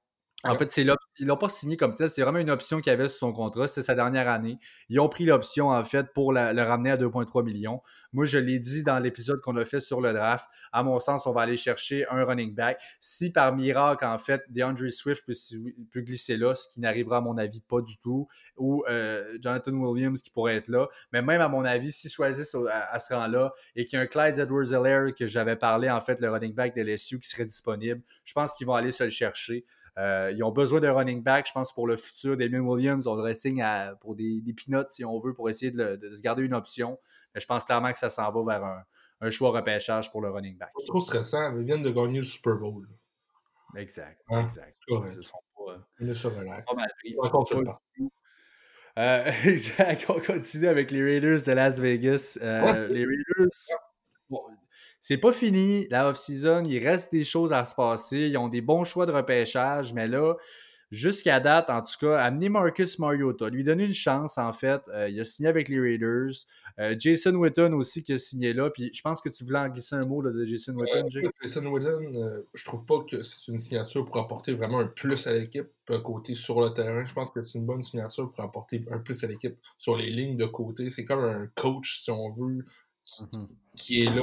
En 0.44 0.54
fait, 0.56 0.72
c'est 0.72 0.86
ils 1.18 1.26
l'ont 1.26 1.36
pas 1.36 1.50
signé 1.50 1.76
comme 1.76 1.94
tel, 1.94 2.08
c'est 2.08 2.22
vraiment 2.22 2.38
une 2.38 2.48
option 2.48 2.80
qu'il 2.80 2.90
avait 2.92 3.08
sur 3.08 3.18
son 3.18 3.32
contrat, 3.32 3.66
c'est 3.66 3.82
sa 3.82 3.94
dernière 3.94 4.26
année. 4.26 4.58
Ils 4.88 4.98
ont 4.98 5.08
pris 5.08 5.26
l'option 5.26 5.68
en 5.68 5.84
fait 5.84 6.14
pour 6.14 6.32
le 6.32 6.62
ramener 6.62 6.92
à 6.92 6.96
2,3 6.96 7.44
millions. 7.44 7.82
Moi, 8.12 8.24
je 8.24 8.38
l'ai 8.38 8.58
dit 8.58 8.82
dans 8.82 8.98
l'épisode 8.98 9.40
qu'on 9.40 9.56
a 9.56 9.64
fait 9.64 9.80
sur 9.80 10.00
le 10.00 10.12
draft. 10.12 10.46
À 10.72 10.82
mon 10.82 10.98
sens, 10.98 11.26
on 11.26 11.32
va 11.32 11.42
aller 11.42 11.56
chercher 11.56 12.06
un 12.08 12.24
running 12.24 12.54
back. 12.54 12.80
Si 13.00 13.30
par 13.30 13.54
miracle, 13.54 14.04
en 14.04 14.18
fait, 14.18 14.42
DeAndre 14.48 14.90
Swift 14.90 15.24
peut, 15.26 16.00
glisser 16.00 16.36
là, 16.36 16.54
ce 16.54 16.68
qui 16.68 16.80
n'arrivera 16.80 17.18
à 17.18 17.20
mon 17.20 17.36
avis 17.38 17.60
pas 17.60 17.82
du 17.82 17.98
tout, 17.98 18.26
ou 18.56 18.82
euh, 18.88 19.38
Jonathan 19.40 19.72
Williams 19.72 20.22
qui 20.22 20.30
pourrait 20.30 20.56
être 20.56 20.68
là, 20.68 20.88
mais 21.12 21.22
même 21.22 21.40
à 21.40 21.48
mon 21.48 21.64
avis, 21.64 21.92
s'ils 21.92 22.10
choisissent 22.10 22.56
à, 22.70 22.98
ce 22.98 23.14
rang-là 23.14 23.52
et 23.76 23.84
qu'il 23.84 23.98
y 23.98 24.00
a 24.00 24.02
un 24.02 24.06
Clyde 24.06 24.38
Edwards-Helaire 24.38 25.14
que 25.14 25.26
j'avais 25.26 25.56
parlé, 25.56 25.90
en 25.90 26.00
fait, 26.00 26.20
le 26.20 26.30
running 26.30 26.54
back 26.54 26.74
de 26.74 26.82
LSU 26.82 27.18
qui 27.18 27.28
serait 27.28 27.44
disponible, 27.44 28.02
je 28.24 28.32
pense 28.32 28.52
qu'ils 28.54 28.66
vont 28.66 28.74
aller 28.74 28.90
se 28.90 29.04
le 29.04 29.10
chercher. 29.10 29.64
Euh, 29.98 30.32
ils 30.34 30.42
ont 30.42 30.50
besoin 30.50 30.80
d'un 30.80 30.92
running 30.92 31.22
back, 31.22 31.46
je 31.48 31.52
pense, 31.52 31.72
pour 31.72 31.86
le 31.86 31.96
futur. 31.96 32.36
Damien 32.36 32.60
Williams, 32.60 33.06
on 33.06 33.14
le 33.16 33.34
signe 33.34 33.64
pour 34.00 34.14
des, 34.14 34.40
des 34.40 34.52
peanuts, 34.52 34.88
si 34.88 35.04
on 35.04 35.18
veut, 35.20 35.34
pour 35.34 35.48
essayer 35.50 35.70
de, 35.70 35.98
se 36.12 36.20
garder 36.20 36.42
une 36.42 36.54
option. 36.54 36.98
Mais 37.34 37.40
je 37.40 37.46
pense 37.46 37.64
clairement 37.64 37.92
que 37.92 37.98
ça 37.98 38.10
s'en 38.10 38.30
va 38.30 38.58
vers 38.58 38.64
un, 38.64 38.82
un, 39.20 39.30
choix 39.30 39.50
repêchage 39.50 40.10
pour 40.10 40.20
le 40.20 40.30
running 40.30 40.56
back. 40.56 40.70
C'est 40.78 40.86
trop 40.86 41.00
stressant. 41.00 41.56
Ils 41.56 41.64
viennent 41.64 41.82
de 41.82 41.90
gagner 41.90 42.18
le 42.18 42.24
Super 42.24 42.56
Bowl. 42.56 42.88
Exact. 43.76 44.20
Hein? 44.28 44.44
Exact. 44.44 44.76
Ils 44.88 45.22
sont 45.22 45.38
pas, 45.56 45.78
Ils 46.00 46.12
relax. 46.12 47.80
Euh, 48.98 49.30
exact. 49.44 50.06
On 50.08 50.20
continue 50.20 50.66
avec 50.66 50.90
les 50.90 51.02
Raiders 51.02 51.42
de 51.42 51.52
Las 51.52 51.78
Vegas. 51.78 52.38
Euh, 52.42 52.88
les 52.88 53.04
Raiders. 53.04 53.48
Bon, 54.28 54.42
c'est 55.00 55.18
pas 55.18 55.32
fini, 55.32 55.86
la 55.88 56.08
off-season. 56.10 56.64
Il 56.64 56.86
reste 56.86 57.10
des 57.10 57.24
choses 57.24 57.52
à 57.52 57.64
se 57.64 57.74
passer. 57.74 58.28
Ils 58.28 58.36
ont 58.36 58.48
des 58.48 58.60
bons 58.60 58.84
choix 58.84 59.06
de 59.06 59.12
repêchage, 59.12 59.94
mais 59.94 60.06
là, 60.06 60.34
jusqu'à 60.90 61.40
date, 61.40 61.70
en 61.70 61.80
tout 61.82 61.94
cas, 62.00 62.18
amener 62.18 62.50
Marcus 62.50 62.98
Mariota, 62.98 63.48
lui 63.48 63.64
donner 63.64 63.84
une 63.84 63.94
chance, 63.94 64.36
en 64.36 64.52
fait. 64.52 64.82
Euh, 64.88 65.08
il 65.08 65.18
a 65.18 65.24
signé 65.24 65.48
avec 65.48 65.70
les 65.70 65.80
Raiders. 65.80 66.32
Euh, 66.78 66.94
Jason 66.98 67.34
Witten 67.34 67.72
aussi 67.74 68.02
qui 68.02 68.12
a 68.12 68.18
signé 68.18 68.52
là. 68.52 68.68
Puis 68.70 68.90
je 68.92 69.00
pense 69.00 69.20
que 69.22 69.28
tu 69.30 69.44
voulais 69.44 69.58
en 69.58 69.68
glisser 69.68 69.96
un 69.96 70.04
mot 70.04 70.22
de 70.22 70.44
Jason 70.44 70.74
Witten, 70.74 71.06
euh, 71.06 71.30
Jason 71.42 71.66
Witten, 71.66 72.42
je 72.54 72.64
trouve 72.64 72.84
pas 72.84 73.02
que 73.08 73.22
c'est 73.22 73.48
une 73.48 73.58
signature 73.58 74.04
pour 74.04 74.18
apporter 74.18 74.52
vraiment 74.52 74.80
un 74.80 74.86
plus 74.86 75.26
à 75.26 75.32
l'équipe, 75.32 75.68
un 75.88 76.00
côté 76.00 76.34
sur 76.34 76.60
le 76.60 76.70
terrain. 76.70 77.04
Je 77.04 77.12
pense 77.12 77.30
que 77.30 77.42
c'est 77.42 77.58
une 77.58 77.66
bonne 77.66 77.82
signature 77.82 78.30
pour 78.30 78.44
apporter 78.44 78.84
un 78.90 78.98
plus 78.98 79.22
à 79.24 79.26
l'équipe 79.26 79.56
sur 79.78 79.96
les 79.96 80.10
lignes 80.10 80.36
de 80.36 80.46
côté. 80.46 80.90
C'est 80.90 81.04
comme 81.04 81.24
un 81.24 81.48
coach, 81.54 82.00
si 82.00 82.10
on 82.10 82.30
veut, 82.32 82.64
qui 83.76 84.02
mm-hmm. 84.04 84.12
est 84.12 84.14
là 84.16 84.22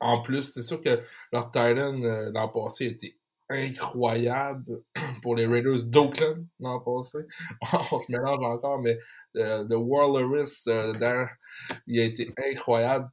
en 0.00 0.22
plus, 0.22 0.52
c'est 0.52 0.62
sûr 0.62 0.80
que 0.80 1.00
leur 1.32 1.50
Titan 1.50 2.02
euh, 2.02 2.30
l'an 2.32 2.48
passé 2.48 2.86
était 2.86 3.16
incroyable 3.48 4.82
pour 5.22 5.36
les 5.36 5.46
Raiders 5.46 5.84
d'Oakland 5.86 6.46
l'an 6.60 6.80
passé. 6.80 7.18
On 7.92 7.98
se 7.98 8.10
mélange 8.10 8.44
encore, 8.44 8.80
mais 8.80 8.98
euh, 9.36 9.64
The 9.64 9.74
Warlorist, 9.74 10.68
euh, 10.68 11.26
il 11.86 12.00
a 12.00 12.04
été 12.04 12.32
incroyable. 12.38 13.08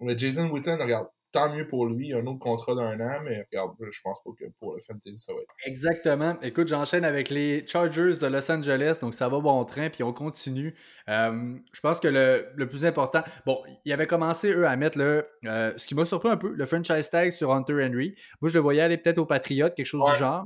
mais 0.00 0.18
Jason 0.18 0.48
Witten, 0.50 0.80
regarde, 0.80 1.08
tant 1.38 1.54
mieux 1.54 1.66
pour 1.66 1.86
lui. 1.86 2.12
Un 2.12 2.26
autre 2.26 2.38
contrat 2.38 2.74
d'un 2.74 3.00
an, 3.00 3.20
mais 3.24 3.46
regarde, 3.50 3.72
je 3.80 4.00
pense 4.02 4.22
pas 4.22 4.30
que 4.38 4.44
pour 4.58 4.74
le 4.74 4.80
Fantasy, 4.80 5.16
ça 5.16 5.32
va 5.32 5.40
être. 5.40 5.54
Exactement. 5.66 6.36
Écoute, 6.42 6.68
j'enchaîne 6.68 7.04
avec 7.04 7.30
les 7.30 7.66
Chargers 7.66 8.16
de 8.20 8.26
Los 8.26 8.50
Angeles, 8.50 8.98
donc 9.00 9.14
ça 9.14 9.28
va 9.28 9.40
bon 9.40 9.64
train, 9.64 9.90
puis 9.90 10.02
on 10.02 10.12
continue. 10.12 10.74
Euh, 11.08 11.54
je 11.72 11.80
pense 11.80 12.00
que 12.00 12.08
le, 12.08 12.66
plus 12.66 12.84
important, 12.84 13.22
bon, 13.46 13.62
il 13.84 13.92
avait 13.92 14.06
commencé, 14.06 14.50
eux, 14.50 14.66
à 14.66 14.76
mettre 14.76 14.98
le. 14.98 15.26
Euh, 15.44 15.72
ce 15.76 15.86
qui 15.86 15.94
m'a 15.94 16.04
surpris 16.04 16.28
un 16.28 16.36
peu, 16.36 16.52
le 16.52 16.66
franchise 16.66 17.10
tag 17.10 17.32
sur 17.32 17.52
Hunter 17.52 17.84
Henry. 17.84 18.14
Moi, 18.40 18.50
je 18.50 18.54
le 18.54 18.60
voyais 18.60 18.82
aller 18.82 18.98
peut-être 18.98 19.18
au 19.18 19.26
Patriote, 19.26 19.74
quelque 19.74 19.86
chose 19.86 20.10
du 20.10 20.18
genre. 20.18 20.44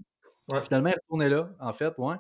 Finalement, 0.63 0.91
il 0.91 0.95
retournait 0.95 1.29
là, 1.29 1.51
en 1.61 1.73
fait, 1.73 1.95
ouais. 1.99 2.17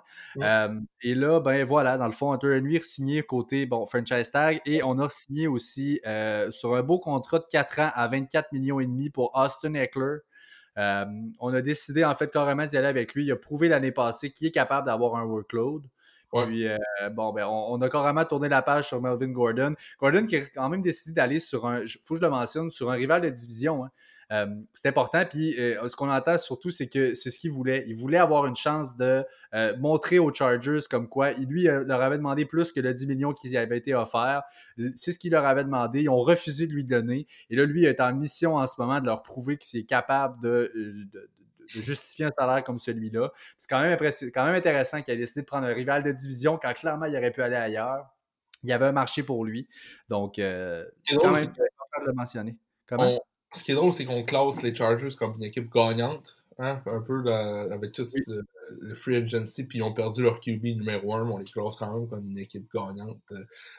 et 1.03 1.15
là, 1.15 1.41
ben 1.41 1.65
voilà, 1.65 1.99
dans 1.99 2.07
le 2.07 2.13
fond, 2.13 2.33
Hunter 2.33 2.59
Henry 2.59 2.81
signé 2.83 3.23
côté 3.23 3.67
bon, 3.67 3.85
franchise 3.85 4.31
tag 4.31 4.61
et 4.65 4.83
on 4.83 4.99
a 5.01 5.09
signé 5.09 5.49
aussi 5.49 6.01
euh, 6.07 6.51
sur 6.51 6.75
un 6.75 6.83
beau 6.83 6.99
contrat 6.99 7.41
de 7.41 7.47
4 7.51 7.81
ans 7.81 7.91
à 7.95 8.09
24 8.09 8.53
millions 8.53 8.81
et 8.81 8.87
demi 8.87 9.11
pour 9.11 9.33
Austin 9.35 9.75
Eckler. 9.75 10.19
on 10.77 11.53
a 11.53 11.61
décidé 11.63 12.05
en 12.05 12.15
fait 12.15 12.33
carrément 12.33 12.65
d'y 12.65 12.77
aller 12.77 12.87
avec 12.87 13.13
lui. 13.15 13.25
Il 13.25 13.33
a 13.33 13.37
prouvé 13.37 13.69
l'année 13.69 13.93
passée 13.93 14.31
qu'il 14.31 14.47
est 14.47 14.53
capable 14.53 14.87
d'avoir 14.87 15.17
un 15.17 15.25
workload. 15.25 15.83
Puis, 16.33 16.67
euh, 16.67 16.79
bon, 17.11 17.33
ben, 17.33 17.47
on, 17.47 17.81
a 17.83 17.89
carrément 17.91 18.25
tourné 18.25 18.49
la 18.49 18.63
page 18.63 18.89
sur 18.89 19.03
Melvin 19.03 19.29
Gordon. 19.29 19.75
Gordon 20.01 20.27
qui 20.27 20.37
a 20.37 20.41
quand 20.41 20.69
même 20.71 20.81
décidé 20.81 21.13
d'aller 21.13 21.41
sur 21.41 21.67
un, 21.67 21.85
faut 22.05 22.15
que 22.15 22.21
je 22.21 22.25
le 22.25 22.31
mentionne, 22.31 22.71
sur 22.71 22.91
un 22.91 22.95
rival 22.95 23.21
de 23.21 23.29
division. 23.29 23.85
Hein. 23.85 23.91
Euh, 24.31 24.47
c'est 24.73 24.89
important. 24.89 25.25
Puis 25.25 25.59
euh, 25.59 25.87
ce 25.89 25.97
qu'on 25.97 26.11
entend 26.11 26.39
surtout, 26.39 26.71
c'est 26.71 26.89
que 26.89 27.15
c'est 27.15 27.31
ce 27.31 27.39
qu'il 27.39 27.51
voulait. 27.51 27.85
Il 27.87 27.97
voulait 27.97 28.19
avoir 28.19 28.47
une 28.47 28.57
chance 28.57 28.97
de 28.97 29.25
euh, 29.55 29.77
montrer 29.79 30.19
aux 30.19 30.33
Chargers 30.33 30.81
comme 30.91 31.09
quoi 31.09 31.33
il 31.33 31.47
lui 31.47 31.65
leur 31.65 32.01
avait 32.01 32.17
demandé 32.17 32.45
plus 32.45 32.73
que 32.73 32.81
le 32.81 32.95
10 32.95 33.07
millions 33.07 33.33
qui 33.33 33.57
avait 33.57 33.79
été 33.79 33.95
offert. 33.95 34.43
C'est 34.95 35.13
ce 35.13 35.19
qu'il 35.19 35.33
leur 35.33 35.45
avait 35.45 35.65
demandé. 35.65 36.03
Ils 36.03 36.09
ont 36.09 36.23
refusé 36.23 36.67
de 36.67 36.73
lui 36.73 36.85
donner. 36.85 37.27
Et 37.51 37.57
là, 37.57 37.65
lui 37.65 37.85
est 37.85 38.01
en 38.01 38.15
mission 38.15 38.57
en 38.57 38.67
ce 38.67 38.75
moment 38.79 39.01
de 39.01 39.07
leur 39.07 39.23
prouver 39.23 39.57
qu'il 39.57 39.81
est 39.81 39.85
capable 39.85 40.43
de, 40.43 40.73
justifier 41.69 42.27
un 42.27 42.33
salaire 42.39 42.63
comme 42.65 42.79
celui-là. 42.79 43.33
C'est 43.57 43.69
quand, 43.69 43.81
même 43.81 43.99
quand 43.99 44.45
même 44.45 44.55
intéressant 44.55 45.01
qu'il 45.01 45.15
ait 45.15 45.17
décidé 45.17 45.41
de 45.41 45.47
prendre 45.47 45.67
un 45.67 45.73
rival 45.73 46.03
de 46.03 46.13
division 46.13 46.59
quand 46.61 46.73
clairement 46.75 47.07
il 47.07 47.17
aurait 47.17 47.31
pu 47.31 47.43
aller 47.43 47.57
ailleurs. 47.57 48.07
Il 48.63 48.69
y 48.69 48.73
avait 48.73 48.85
un 48.85 48.93
marché 48.93 49.23
pour 49.23 49.45
lui. 49.45 49.69
Donc, 50.09 50.35
c'est 50.37 51.17
quand 51.17 51.33
même 51.33 51.49
important 51.49 52.01
de 52.03 52.07
le 52.07 52.13
mentionner. 52.13 52.57
Comment? 52.87 53.19
Ce 53.55 53.63
qui 53.63 53.73
est 53.73 53.75
drôle, 53.75 53.93
c'est 53.93 54.05
qu'on 54.05 54.25
classe 54.25 54.63
les 54.63 54.75
Chargers 54.75 55.15
comme 55.19 55.35
une 55.37 55.45
équipe 55.45 55.73
gagnante. 55.73 56.43
Hein, 56.59 56.83
un 56.87 57.01
peu 57.01 57.27
avec 57.33 57.93
tout 57.93 58.05
le, 58.27 58.95
free 58.95 59.17
agency, 59.17 59.67
puis 59.67 59.79
ils 59.79 59.83
ont 59.83 59.95
perdu 59.95 60.23
leur 60.23 60.39
QB 60.39 60.65
numéro 60.65 61.15
1, 61.15 61.29
on 61.29 61.39
les 61.39 61.45
classe 61.45 61.77
quand 61.77 61.93
même 61.93 62.09
comme 62.09 62.31
une 62.31 62.39
équipe 62.39 62.69
gagnante. 62.73 63.21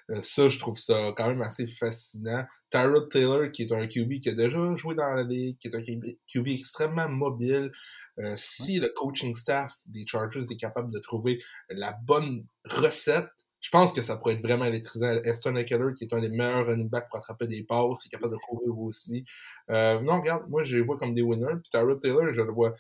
Euh, 0.10 0.22
ça, 0.22 0.50
je 0.50 0.60
trouve 0.60 0.80
ça 0.80 1.14
quand 1.16 1.28
même 1.28 1.42
assez 1.42 1.68
fascinant. 1.68 2.46
Tyrod 2.72 3.10
Taylor, 3.10 3.52
qui 3.52 3.64
est 3.64 3.72
un 3.72 3.88
QB 3.88 4.20
qui 4.20 4.30
a 4.30 4.34
déjà 4.34 4.76
joué 4.76 4.96
dans 4.96 5.14
la 5.14 5.24
ligue, 5.24 5.58
qui 5.60 5.68
est 5.68 5.76
un 5.76 5.82
QB, 6.28 6.48
extrêmement 6.48 7.08
mobile. 7.08 7.72
Euh, 8.20 8.34
si 8.36 8.80
le 8.80 8.90
coaching 8.90 9.36
staff 9.36 9.72
des 9.86 10.06
Chargers 10.08 10.52
est 10.52 10.58
capable 10.58 10.92
de 10.92 11.00
trouver 11.00 11.42
la 11.70 11.94
bonne 12.04 12.46
recette, 12.66 13.30
je 13.64 13.70
pense 13.70 13.94
que 13.94 14.02
ça 14.02 14.18
pourrait 14.18 14.34
être 14.34 14.42
vraiment 14.42 14.66
électrisant. 14.66 15.22
Eston 15.24 15.56
Eckler, 15.56 15.94
qui 15.96 16.04
est 16.04 16.14
un 16.14 16.20
des 16.20 16.30
meilleurs 16.30 16.68
running 16.68 16.90
backs 16.90 17.08
pour 17.10 17.18
attraper 17.18 17.48
des 17.48 17.64
passes, 17.64 18.04
il 18.04 18.10
est 18.10 18.12
capable 18.12 18.34
de 18.34 18.40
courir 18.46 18.78
aussi. 18.78 19.24
Euh, 19.72 20.02
non, 20.02 20.20
regarde, 20.20 20.50
moi, 20.50 20.64
je 20.66 20.76
les 20.76 20.84
vois 20.84 20.98
comme 20.98 21.14
des 21.14 21.22
winners. 21.22 21.56
Puis 21.62 21.70
Tyrod 21.72 22.02
Taylor, 22.02 22.34
je 22.34 22.42
le 22.42 22.52
vois 22.52 22.76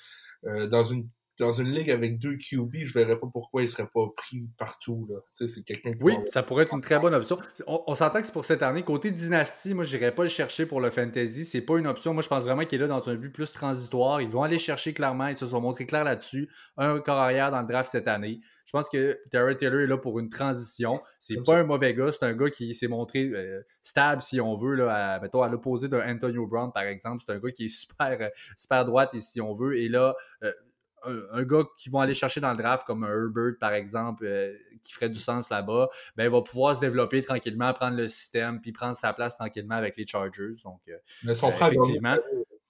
euh, 0.46 0.68
dans 0.68 0.84
une 0.84 1.08
dans 1.40 1.52
une 1.52 1.70
ligue 1.70 1.90
avec 1.90 2.20
deux 2.20 2.36
QB, 2.36 2.86
je 2.86 2.94
verrais 2.94 3.20
pas 3.20 3.28
pourquoi 3.32 3.64
il 3.64 3.70
serait 3.70 3.90
pas 3.92 4.08
pris 4.16 4.44
partout. 4.58 5.08
Là. 5.10 5.20
C'est 5.34 5.64
quelqu'un 5.66 5.92
oui, 6.02 6.16
ça 6.30 6.44
pourrait 6.44 6.64
être 6.64 6.74
une 6.74 6.82
très 6.82 7.00
bonne 7.00 7.14
option. 7.14 7.40
On, 7.68 7.96
s'entend 7.96 8.20
que 8.20 8.28
c'est 8.28 8.34
pour 8.34 8.46
cette 8.46 8.62
année. 8.62 8.84
Côté 8.84 9.12
dynastie, 9.12 9.74
moi, 9.74 9.84
je 9.84 9.96
n'irais 9.96 10.14
pas 10.14 10.24
le 10.24 10.30
chercher 10.30 10.66
pour 10.66 10.80
le 10.80 10.92
fantasy. 10.92 11.46
C'est 11.46 11.62
pas 11.62 11.78
une 11.78 11.88
option. 11.88 12.14
Moi, 12.14 12.22
je 12.22 12.28
pense 12.28 12.44
vraiment 12.44 12.66
qu'il 12.66 12.80
est 12.80 12.82
là 12.82 12.88
dans 12.88 13.10
un 13.10 13.16
but 13.16 13.32
plus 13.32 13.52
transitoire. 13.52 14.22
Ils 14.22 14.30
vont 14.30 14.44
aller 14.44 14.60
chercher 14.60 14.94
clairement. 14.94 15.28
Ils 15.28 15.38
se 15.38 15.48
sont 15.48 15.62
montrés 15.62 15.86
clairs 15.86 16.04
là-dessus. 16.04 16.50
Un 16.78 17.00
corps 17.00 17.20
arrière 17.20 17.52
dans 17.52 17.62
le 17.62 17.68
draft 17.68 17.90
cette 17.90 18.08
année. 18.08 18.42
Je 18.66 18.72
pense 18.72 18.90
que 18.90 19.20
Terry 19.30 19.56
Taylor 19.58 19.82
est 19.82 19.88
là 19.88 19.98
pour 19.98 20.20
une 20.20 20.30
transition. 20.30 21.02
C'est 21.20 21.44
pas 21.44 21.58
un 21.58 21.64
mauvais 21.64 21.94
gars. 21.94 22.12
C'est 22.12 22.24
un 22.24 22.34
gars 22.34 22.50
qui 22.50 22.74
s'est 22.74 22.88
montré 22.88 23.30
euh, 23.34 23.62
stable, 23.84 24.22
si 24.22 24.40
on 24.40 24.58
veut, 24.58 24.76
là, 24.76 25.16
à, 25.16 25.20
mettons, 25.20 25.42
à 25.42 25.50
l'opposé 25.50 25.88
d'un 25.88 26.08
Antonio 26.08 26.48
Brown, 26.48 26.72
par 26.72 26.84
exemple. 26.84 27.24
C'est 27.26 27.34
un 27.34 27.40
gars 27.40 27.52
qui 27.52 27.66
est 27.66 27.70
super, 27.70 28.18
euh, 28.20 28.30
super 28.56 28.86
droite, 28.86 29.14
et 29.14 29.20
si 29.20 29.42
on 29.42 29.54
veut. 29.54 29.78
Et 29.78 29.90
là, 29.90 30.16
euh, 30.44 30.52
un, 31.06 31.43
gars 31.43 31.64
qui 31.78 31.89
vont 31.89 31.99
aller 31.99 32.14
chercher 32.14 32.39
dans 32.39 32.51
le 32.51 32.58
draft, 32.58 32.86
comme 32.86 33.04
un 33.04 33.10
Herbert, 33.10 33.54
par 33.60 33.74
exemple, 33.74 34.26
euh, 34.26 34.54
qui 34.82 34.93
ferait 34.93 35.10
du 35.10 35.20
sens 35.20 35.49
là-bas, 35.49 35.89
ben, 36.16 36.26
il 36.26 36.30
va 36.30 36.41
pouvoir 36.41 36.76
se 36.76 36.80
développer 36.80 37.22
tranquillement, 37.22 37.74
prendre 37.74 37.97
le 37.97 38.08
système, 38.08 38.62
puis 38.62 38.72
prendre 38.72 38.95
sa 38.95 39.14
place 39.14 39.36
tranquillement 39.36 39.76
avec 39.76 39.95
les 39.97 40.06
Chargers. 40.06 40.56
Donc, 40.64 40.82
euh, 40.89 40.97
Mais 41.24 41.34
ils 41.34 41.38
sont, 41.38 41.51
prêts 41.51 41.74
effectivement, 41.74 42.18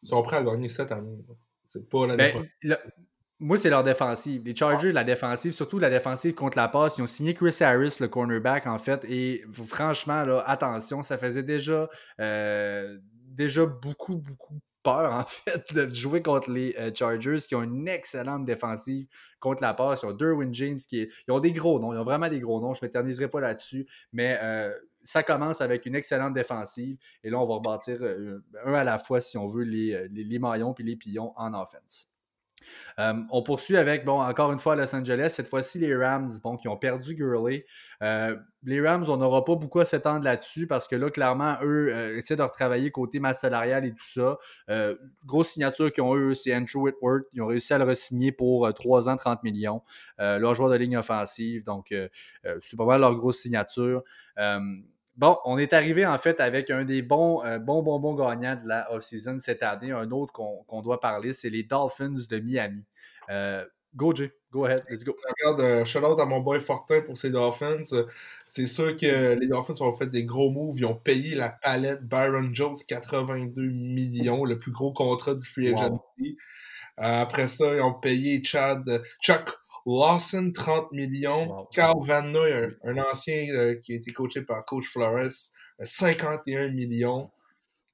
ils 0.01 0.09
sont 0.09 0.21
prêts 0.23 0.37
à 0.37 0.43
gagner 0.43 0.69
cette 0.69 0.91
année. 0.91 1.17
C'est 1.65 1.89
pas 1.89 2.07
l'année 2.07 2.33
ben, 2.63 2.77
Moi, 3.39 3.57
c'est 3.57 3.69
leur 3.69 3.83
défensive. 3.83 4.43
Les 4.45 4.55
Chargers, 4.55 4.91
la 4.91 5.03
défensive, 5.03 5.53
surtout 5.53 5.79
la 5.79 5.89
défensive 5.89 6.33
contre 6.33 6.57
la 6.57 6.67
passe, 6.67 6.97
ils 6.97 7.01
ont 7.01 7.07
signé 7.07 7.33
Chris 7.33 7.55
Harris, 7.61 7.97
le 7.99 8.07
cornerback, 8.07 8.67
en 8.67 8.77
fait. 8.77 9.03
Et 9.09 9.43
franchement, 9.65 10.23
là, 10.23 10.43
attention, 10.45 11.03
ça 11.03 11.17
faisait 11.17 11.43
déjà, 11.43 11.89
euh, 12.19 12.97
déjà 13.27 13.65
beaucoup, 13.65 14.17
beaucoup 14.17 14.59
peur, 14.83 15.11
en 15.13 15.25
fait, 15.27 15.73
de 15.73 15.89
jouer 15.89 16.21
contre 16.21 16.51
les 16.51 16.75
euh, 16.77 16.91
Chargers 16.93 17.39
qui 17.39 17.55
ont 17.55 17.63
une 17.63 17.87
excellente 17.87 18.45
défensive 18.45 19.07
contre 19.39 19.61
la 19.61 19.73
passe. 19.73 20.01
Ils 20.03 20.07
ont 20.07 20.13
Derwin 20.13 20.53
James 20.53 20.77
qui 20.77 21.01
est... 21.01 21.09
Ils 21.27 21.31
ont 21.31 21.39
des 21.39 21.51
gros 21.51 21.79
noms, 21.79 21.93
ils 21.93 21.97
ont 21.97 22.03
vraiment 22.03 22.29
des 22.29 22.39
gros 22.39 22.61
noms. 22.61 22.73
Je 22.73 22.79
ne 22.81 22.87
m'éterniserai 22.87 23.27
pas 23.29 23.41
là-dessus, 23.41 23.87
mais 24.11 24.37
euh, 24.41 24.71
ça 25.03 25.23
commence 25.23 25.61
avec 25.61 25.85
une 25.85 25.95
excellente 25.95 26.33
défensive. 26.33 26.97
Et 27.23 27.29
là, 27.29 27.39
on 27.39 27.47
va 27.47 27.55
rebâtir 27.55 27.97
euh, 28.01 28.43
un 28.65 28.73
à 28.73 28.83
la 28.83 28.99
fois, 28.99 29.21
si 29.21 29.37
on 29.37 29.47
veut, 29.47 29.63
les, 29.63 30.07
les, 30.09 30.23
les 30.23 30.39
maillons 30.39 30.73
puis 30.73 30.83
les 30.83 30.95
pions 30.95 31.33
en 31.37 31.53
offense. 31.53 32.12
Euh, 32.99 33.13
on 33.31 33.43
poursuit 33.43 33.77
avec, 33.77 34.05
bon, 34.05 34.21
encore 34.21 34.51
une 34.51 34.59
fois, 34.59 34.75
Los 34.75 34.93
Angeles, 34.95 35.33
cette 35.35 35.47
fois-ci 35.47 35.79
les 35.79 35.95
Rams, 35.95 36.29
qui 36.59 36.67
ont 36.67 36.77
perdu 36.77 37.15
Gurley. 37.15 37.65
Euh, 38.01 38.35
les 38.63 38.85
Rams, 38.85 39.05
on 39.07 39.17
n'aura 39.17 39.43
pas 39.43 39.55
beaucoup 39.55 39.79
à 39.79 39.85
s'étendre 39.85 40.23
là-dessus 40.23 40.67
parce 40.67 40.87
que 40.87 40.95
là, 40.95 41.09
clairement, 41.09 41.57
eux 41.63 41.93
euh, 41.93 42.17
essaient 42.17 42.35
de 42.35 42.41
retravailler 42.41 42.91
côté 42.91 43.19
masse 43.19 43.41
salariale 43.41 43.85
et 43.85 43.93
tout 43.93 44.05
ça. 44.05 44.37
grosse 45.25 45.49
signature 45.49 45.91
qu'ils 45.91 46.03
ont 46.03 46.15
eu, 46.15 46.35
c'est 46.35 46.55
Andrew 46.55 46.83
Whitworth. 46.83 47.23
Ils 47.33 47.41
ont 47.41 47.47
réussi 47.47 47.73
à 47.73 47.77
le 47.77 47.85
re-signer 47.85 48.31
pour 48.31 48.71
3 48.73 49.09
ans, 49.09 49.17
30 49.17 49.43
millions. 49.43 49.81
leur 50.19 50.53
joueur 50.55 50.69
de 50.69 50.75
ligne 50.75 50.97
offensive, 50.97 51.63
donc 51.63 51.93
c'est 52.61 52.77
pas 52.77 52.85
mal 52.85 53.01
leur 53.01 53.15
grosse 53.15 53.39
signature. 53.39 54.03
Bon, 55.15 55.37
on 55.45 55.59
est 55.59 55.73
arrivé 55.73 56.05
en 56.05 56.17
fait 56.17 56.39
avec 56.39 56.71
un 56.71 56.85
des 56.85 57.03
bons, 57.03 57.43
euh, 57.45 57.59
bons 57.59 57.83
bonbons 57.83 58.15
gagnants 58.15 58.55
de 58.55 58.67
la 58.67 58.91
off-season 58.91 59.37
cette 59.39 59.61
année. 59.61 59.91
Un 59.91 60.09
autre 60.09 60.33
qu'on 60.33 60.81
doit 60.81 60.99
parler, 60.99 61.33
c'est 61.33 61.49
les 61.49 61.63
Dolphins 61.63 62.15
de 62.27 62.39
Miami. 62.39 62.83
Euh, 63.29 63.63
go, 63.95 64.13
Jay. 64.15 64.31
Go 64.51 64.65
ahead. 64.65 64.81
Let's 64.89 65.03
go. 65.03 65.15
Regarde, 65.39 65.61
euh, 65.61 65.85
shout 65.85 65.99
out 65.99 66.19
à 66.19 66.25
mon 66.25 66.39
boy 66.39 66.59
Fortin 66.59 67.01
pour 67.01 67.15
ces 67.15 67.29
Dolphins. 67.29 68.05
C'est 68.49 68.67
sûr 68.67 68.95
que 68.97 69.33
les 69.33 69.47
Dolphins 69.47 69.79
ont 69.81 69.95
fait 69.95 70.07
des 70.07 70.25
gros 70.25 70.49
moves. 70.49 70.79
Ils 70.79 70.85
ont 70.85 70.95
payé 70.95 71.35
la 71.35 71.49
palette 71.49 72.03
Byron 72.03 72.53
Jones 72.53 72.75
82 72.87 73.61
millions, 73.69 74.45
le 74.45 74.57
plus 74.57 74.71
gros 74.71 74.93
contrat 74.93 75.35
de 75.35 75.43
free 75.43 75.73
agency. 75.73 76.37
après 76.97 77.47
ça, 77.47 77.75
ils 77.75 77.81
ont 77.81 77.93
payé 77.93 78.43
Chad, 78.43 79.01
Chuck 79.21 79.59
Lawson, 79.85 80.51
30 80.53 80.91
millions. 80.91 81.67
Carl 81.71 82.05
Van 82.05 82.23
Noy, 82.23 82.77
un, 82.83 82.97
ancien 82.97 83.47
euh, 83.51 83.75
qui 83.75 83.93
a 83.93 83.95
été 83.95 84.11
coaché 84.13 84.41
par 84.41 84.63
Coach 84.65 84.87
Flores, 84.87 85.31
51 85.79 86.61
euh, 86.61 86.71
millions. 86.71 87.31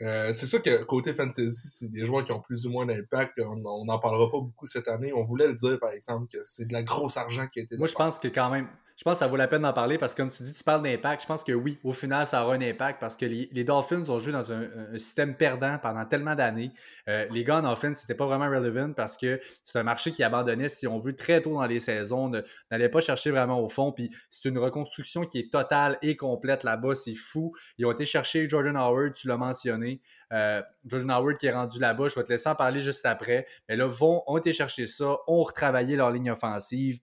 Euh, 0.01 0.33
c'est 0.33 0.47
sûr 0.47 0.61
que 0.61 0.83
côté 0.83 1.13
fantasy, 1.13 1.67
c'est 1.67 1.91
des 1.91 2.05
joueurs 2.05 2.23
qui 2.23 2.31
ont 2.31 2.39
plus 2.39 2.65
ou 2.65 2.71
moins 2.71 2.85
d'impact. 2.85 3.39
On 3.39 3.83
n'en 3.83 3.99
parlera 3.99 4.31
pas 4.31 4.39
beaucoup 4.39 4.65
cette 4.65 4.87
année. 4.87 5.11
On 5.13 5.25
voulait 5.25 5.47
le 5.47 5.55
dire, 5.55 5.77
par 5.79 5.91
exemple, 5.91 6.27
que 6.31 6.37
c'est 6.43 6.65
de 6.65 6.73
la 6.73 6.83
grosse 6.83 7.17
argent 7.17 7.47
qui 7.47 7.59
a 7.59 7.63
été 7.63 7.77
Moi, 7.77 7.87
je 7.87 7.95
pense 7.95 8.17
que 8.17 8.29
quand 8.29 8.49
même, 8.49 8.69
je 8.99 9.05
pense 9.05 9.13
que 9.13 9.19
ça 9.19 9.27
vaut 9.27 9.37
la 9.37 9.47
peine 9.47 9.61
d'en 9.61 9.71
parler 9.71 9.97
parce 9.97 10.13
que 10.13 10.21
comme 10.21 10.29
tu 10.29 10.43
dis, 10.43 10.53
tu 10.53 10.61
parles 10.61 10.83
d'impact. 10.83 11.21
Je 11.21 11.27
pense 11.27 11.45
que 11.45 11.53
oui, 11.53 11.79
au 11.85 11.93
final, 11.93 12.27
ça 12.27 12.43
aura 12.43 12.55
un 12.55 12.61
impact 12.61 12.99
parce 12.99 13.15
que 13.15 13.25
les, 13.25 13.63
Dolphins 13.63 14.03
ont 14.09 14.19
joué 14.19 14.33
dans 14.33 14.51
un, 14.51 14.67
système 14.97 15.35
perdant 15.35 15.77
pendant 15.77 16.03
tellement 16.03 16.35
d'années. 16.35 16.73
Euh, 17.07 17.25
les 17.31 17.45
gars 17.45 17.59
en 17.59 17.71
offense, 17.71 17.99
c'était 17.99 18.13
pas 18.13 18.25
vraiment 18.25 18.49
relevant 18.49 18.91
parce 18.91 19.15
que 19.15 19.39
c'est 19.63 19.79
un 19.79 19.83
marché 19.83 20.11
qui 20.11 20.21
abandonnait, 20.21 20.67
si 20.67 20.85
on 20.85 20.97
veut, 20.97 21.15
très 21.15 21.41
tôt 21.41 21.53
dans 21.53 21.65
les 21.65 21.79
saisons, 21.79 22.29
n'allait 22.69 22.89
pas 22.89 22.99
chercher 22.99 23.31
vraiment 23.31 23.61
au 23.63 23.69
fond. 23.69 23.93
Puis 23.93 24.09
c'est 24.29 24.49
une 24.49 24.57
reconstruction 24.57 25.23
qui 25.23 25.39
est 25.39 25.49
totale 25.49 25.97
et 26.01 26.17
complète 26.17 26.65
là-bas. 26.65 26.93
C'est 26.95 27.15
fou. 27.15 27.55
Ils 27.77 27.85
ont 27.85 27.93
été 27.93 28.05
chercher 28.05 28.49
Jordan 28.49 28.75
Howard, 28.75 29.13
tu 29.13 29.29
l'as 29.29 29.37
mentionné. 29.37 30.01
Euh, 30.33 30.61
Jordan 30.85 31.11
Howard 31.11 31.37
qui 31.37 31.45
est 31.45 31.53
rendu 31.53 31.79
là-bas. 31.79 32.09
Je 32.09 32.15
vais 32.15 32.23
te 32.23 32.33
laisser 32.33 32.49
en 32.49 32.55
parler 32.55 32.81
juste 32.81 33.05
après. 33.05 33.47
Mais 33.69 33.77
là, 33.77 33.87
vont, 33.87 34.23
ont 34.27 34.37
été 34.37 34.51
chercher 34.51 34.87
ça, 34.87 35.19
ont 35.25 35.43
retravaillé 35.43 35.95
leur 35.95 36.11
ligne 36.11 36.31
offensive 36.31 36.99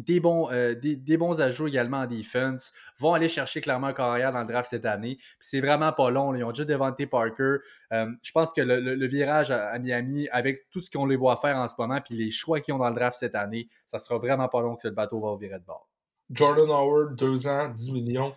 des 0.00 0.20
bons, 0.20 0.50
euh, 0.50 0.74
des, 0.74 1.16
bons 1.16 1.40
ajouts 1.40 1.68
également 1.68 1.98
en 1.98 2.06
defense, 2.06 2.72
vont 2.98 3.14
aller 3.14 3.28
chercher 3.28 3.60
clairement 3.60 3.88
un 3.88 3.92
carrière 3.92 4.32
dans 4.32 4.40
le 4.40 4.46
draft 4.46 4.70
cette 4.70 4.86
année. 4.86 5.18
c'est 5.38 5.60
vraiment 5.60 5.92
pas 5.92 6.10
long. 6.10 6.34
Ils 6.34 6.44
ont 6.44 6.50
déjà 6.50 6.64
Devante 6.64 7.04
Parker. 7.06 7.56
Euh, 7.92 8.10
je 8.22 8.32
pense 8.32 8.52
que 8.52 8.60
le, 8.60 9.06
virage 9.06 9.50
à, 9.50 9.78
Miami, 9.78 10.28
avec 10.30 10.68
tout 10.70 10.80
ce 10.80 10.90
qu'on 10.90 11.06
les 11.06 11.16
voit 11.16 11.36
faire 11.36 11.56
en 11.56 11.68
ce 11.68 11.74
moment, 11.78 12.00
puis 12.00 12.16
les 12.16 12.30
choix 12.30 12.60
qu'ils 12.60 12.74
ont 12.74 12.78
dans 12.78 12.88
le 12.88 12.94
draft 12.94 13.18
cette 13.18 13.34
année, 13.34 13.68
ça 13.86 13.98
sera 13.98 14.18
vraiment 14.18 14.48
pas 14.48 14.60
long 14.60 14.76
que 14.76 14.88
le 14.88 14.94
bateau 14.94 15.20
va 15.20 15.36
virer 15.36 15.58
de 15.58 15.64
bord. 15.64 15.88
Jordan 16.30 16.70
Howard, 16.70 17.16
2 17.16 17.48
ans, 17.48 17.68
10 17.68 17.92
millions. 17.92 18.34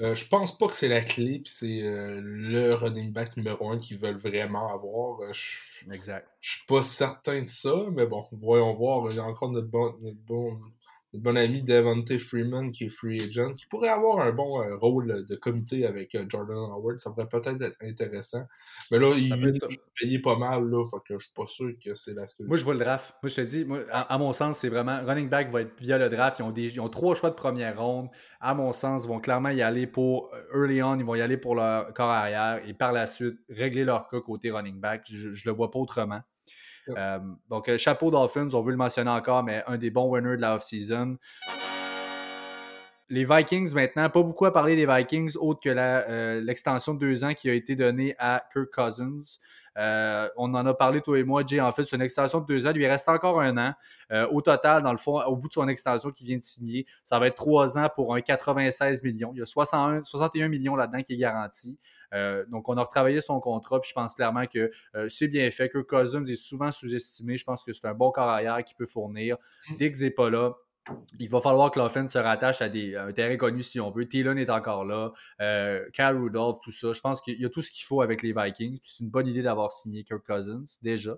Euh, 0.00 0.14
je 0.14 0.28
pense 0.28 0.58
pas 0.58 0.66
que 0.66 0.74
c'est 0.74 0.88
la 0.88 1.00
clé, 1.00 1.38
puis 1.38 1.52
c'est 1.52 1.80
le 1.82 2.74
running 2.74 3.12
back 3.12 3.36
numéro 3.36 3.70
1 3.70 3.78
qu'ils 3.78 3.98
veulent 3.98 4.18
vraiment 4.18 4.74
avoir. 4.74 5.20
exact. 5.90 6.28
Je 6.40 6.56
suis 6.56 6.66
pas 6.66 6.82
certain 6.82 7.40
de 7.40 7.48
ça, 7.48 7.74
mais 7.92 8.06
bon, 8.06 8.26
voyons 8.32 8.74
voir. 8.74 9.10
Il 9.10 9.16
y 9.16 9.20
a 9.20 9.24
encore 9.24 9.50
notre 9.50 9.68
bon, 9.68 9.94
notre 10.02 10.20
bon 10.26 10.58
notre 11.16 11.22
bon 11.22 11.36
ami 11.36 11.62
Devontae 11.62 12.18
Freeman, 12.18 12.70
qui 12.70 12.84
est 12.84 12.88
free 12.88 13.22
agent, 13.22 13.54
qui 13.54 13.66
pourrait 13.66 13.88
avoir 13.88 14.20
un 14.20 14.32
bon 14.32 14.62
euh, 14.62 14.76
rôle 14.76 15.24
de 15.24 15.34
comité 15.36 15.86
avec 15.86 16.14
euh, 16.14 16.24
Jordan 16.28 16.56
Howard. 16.56 17.00
Ça 17.00 17.10
pourrait 17.10 17.28
peut-être 17.28 17.62
être 17.62 17.76
intéressant. 17.82 18.44
Mais 18.90 18.98
là, 18.98 19.14
il 19.16 19.32
est 19.32 19.80
payé 20.00 20.18
pas 20.18 20.36
mal, 20.36 20.68
là, 20.68 20.84
fait 20.84 20.96
que 21.06 21.18
je 21.18 21.24
suis 21.24 21.34
pas 21.34 21.46
sûr 21.46 21.72
que 21.82 21.94
c'est 21.94 22.14
la 22.14 22.26
solution. 22.26 22.46
Moi, 22.46 22.56
je 22.56 22.64
vois 22.64 22.74
le 22.74 22.80
draft. 22.80 23.14
Moi, 23.22 23.30
je 23.30 23.36
te 23.36 23.40
dis, 23.40 23.66
à, 23.90 24.18
mon 24.18 24.32
sens, 24.32 24.58
c'est 24.58 24.68
vraiment 24.68 25.00
running 25.04 25.28
back 25.28 25.50
va 25.50 25.62
être 25.62 25.80
via 25.80 25.98
le 25.98 26.08
draft. 26.08 26.38
Ils 26.38 26.42
ont, 26.42 26.50
des, 26.50 26.74
ils 26.74 26.80
ont 26.80 26.88
trois 26.88 27.14
choix 27.14 27.30
de 27.30 27.34
première 27.34 27.80
ronde. 27.80 28.08
À 28.40 28.54
mon 28.54 28.72
sens, 28.72 29.04
ils 29.04 29.08
vont 29.08 29.20
clairement 29.20 29.50
y 29.50 29.62
aller 29.62 29.86
pour 29.86 30.30
euh, 30.34 30.62
early 30.62 30.82
on, 30.82 30.98
ils 30.98 31.04
vont 31.04 31.14
y 31.14 31.20
aller 31.20 31.36
pour 31.36 31.54
leur 31.54 31.92
corps 31.94 32.10
arrière 32.10 32.62
et 32.66 32.74
par 32.74 32.92
la 32.92 33.06
suite, 33.06 33.38
régler 33.48 33.84
leur 33.84 34.08
cas 34.08 34.20
côté 34.20 34.50
running 34.50 34.80
back. 34.80 35.04
Je, 35.10 35.32
je 35.32 35.48
le 35.48 35.54
vois 35.54 35.70
pas 35.70 35.78
autrement. 35.78 36.20
Euh, 36.88 37.18
donc, 37.48 37.68
euh, 37.68 37.78
chapeau 37.78 38.10
Dolphins, 38.10 38.48
on 38.52 38.60
veut 38.60 38.70
le 38.70 38.76
mentionner 38.76 39.10
encore, 39.10 39.42
mais 39.42 39.62
un 39.66 39.76
des 39.76 39.90
bons 39.90 40.08
winners 40.08 40.36
de 40.36 40.40
la 40.40 40.56
off-season. 40.56 41.16
Les 43.08 43.24
Vikings, 43.24 43.72
maintenant, 43.72 44.10
pas 44.10 44.22
beaucoup 44.22 44.46
à 44.46 44.52
parler 44.52 44.74
des 44.74 44.86
Vikings, 44.86 45.36
autre 45.36 45.60
que 45.60 45.68
euh, 45.68 46.40
l'extension 46.40 46.94
de 46.94 46.98
deux 46.98 47.24
ans 47.24 47.34
qui 47.34 47.48
a 47.48 47.54
été 47.54 47.76
donnée 47.76 48.16
à 48.18 48.42
Kirk 48.52 48.70
Cousins. 48.74 49.38
Euh, 49.76 50.28
on 50.36 50.54
en 50.54 50.64
a 50.66 50.74
parlé, 50.74 51.00
toi 51.00 51.18
et 51.18 51.24
moi, 51.24 51.42
Jay. 51.46 51.60
En 51.60 51.72
fait, 51.72 51.84
c'est 51.84 51.96
une 51.96 52.02
extension 52.02 52.40
de 52.40 52.46
deux 52.46 52.66
ans. 52.66 52.70
Il 52.70 52.78
lui 52.78 52.86
reste 52.86 53.08
encore 53.08 53.40
un 53.40 53.56
an. 53.58 53.74
Euh, 54.12 54.26
au 54.28 54.40
total, 54.40 54.82
dans 54.82 54.92
le 54.92 54.98
fond, 54.98 55.20
au 55.24 55.36
bout 55.36 55.48
de 55.48 55.52
son 55.52 55.68
extension 55.68 56.10
qu'il 56.10 56.26
vient 56.26 56.38
de 56.38 56.42
signer, 56.42 56.86
ça 57.04 57.18
va 57.18 57.26
être 57.26 57.36
trois 57.36 57.76
ans 57.78 57.88
pour 57.94 58.14
un 58.14 58.20
96 58.20 59.02
millions. 59.02 59.32
Il 59.34 59.38
y 59.38 59.42
a 59.42 59.46
61 59.46 60.48
millions 60.48 60.76
là-dedans 60.76 61.02
qui 61.02 61.14
est 61.14 61.18
garanti. 61.18 61.78
Euh, 62.14 62.44
donc, 62.46 62.68
on 62.68 62.76
a 62.76 62.82
retravaillé 62.82 63.20
son 63.20 63.40
contrat. 63.40 63.80
Puis 63.80 63.90
je 63.90 63.94
pense 63.94 64.14
clairement 64.14 64.46
que 64.46 64.70
c'est 65.08 65.28
bien 65.28 65.50
fait. 65.50 65.68
Que 65.68 65.78
Cousins 65.78 66.24
est 66.24 66.36
souvent 66.36 66.70
sous-estimé. 66.70 67.36
Je 67.36 67.44
pense 67.44 67.64
que 67.64 67.72
c'est 67.72 67.86
un 67.86 67.94
bon 67.94 68.10
corps 68.10 68.28
arrière 68.28 68.64
qui 68.64 68.74
peut 68.74 68.86
fournir. 68.86 69.36
Mm. 69.68 69.76
Dès 69.76 69.90
que 69.90 69.98
n'est 69.98 70.10
pas 70.10 70.30
là, 70.30 70.54
il 71.18 71.28
va 71.28 71.40
falloir 71.40 71.70
que 71.70 71.78
l'offense 71.78 72.12
se 72.12 72.18
rattache 72.18 72.62
à, 72.62 72.68
des, 72.68 72.96
un 72.96 73.12
terrain 73.12 73.36
connu 73.36 73.62
si 73.62 73.80
on 73.80 73.90
veut. 73.90 74.08
Thielen 74.08 74.38
est 74.38 74.50
encore 74.50 74.84
là. 74.84 75.12
Euh, 75.40 75.84
Rudolph, 75.98 76.58
tout 76.62 76.72
ça. 76.72 76.92
Je 76.92 77.00
pense 77.00 77.20
qu'il 77.20 77.40
y 77.40 77.44
a 77.44 77.48
tout 77.48 77.62
ce 77.62 77.70
qu'il 77.70 77.84
faut 77.84 78.02
avec 78.02 78.22
les 78.22 78.32
Vikings. 78.32 78.78
C'est 78.84 79.04
une 79.04 79.10
bonne 79.10 79.26
idée 79.26 79.42
d'avoir 79.42 79.72
signé 79.72 80.04
Kirk 80.04 80.24
Cousins, 80.26 80.64
déjà. 80.82 81.16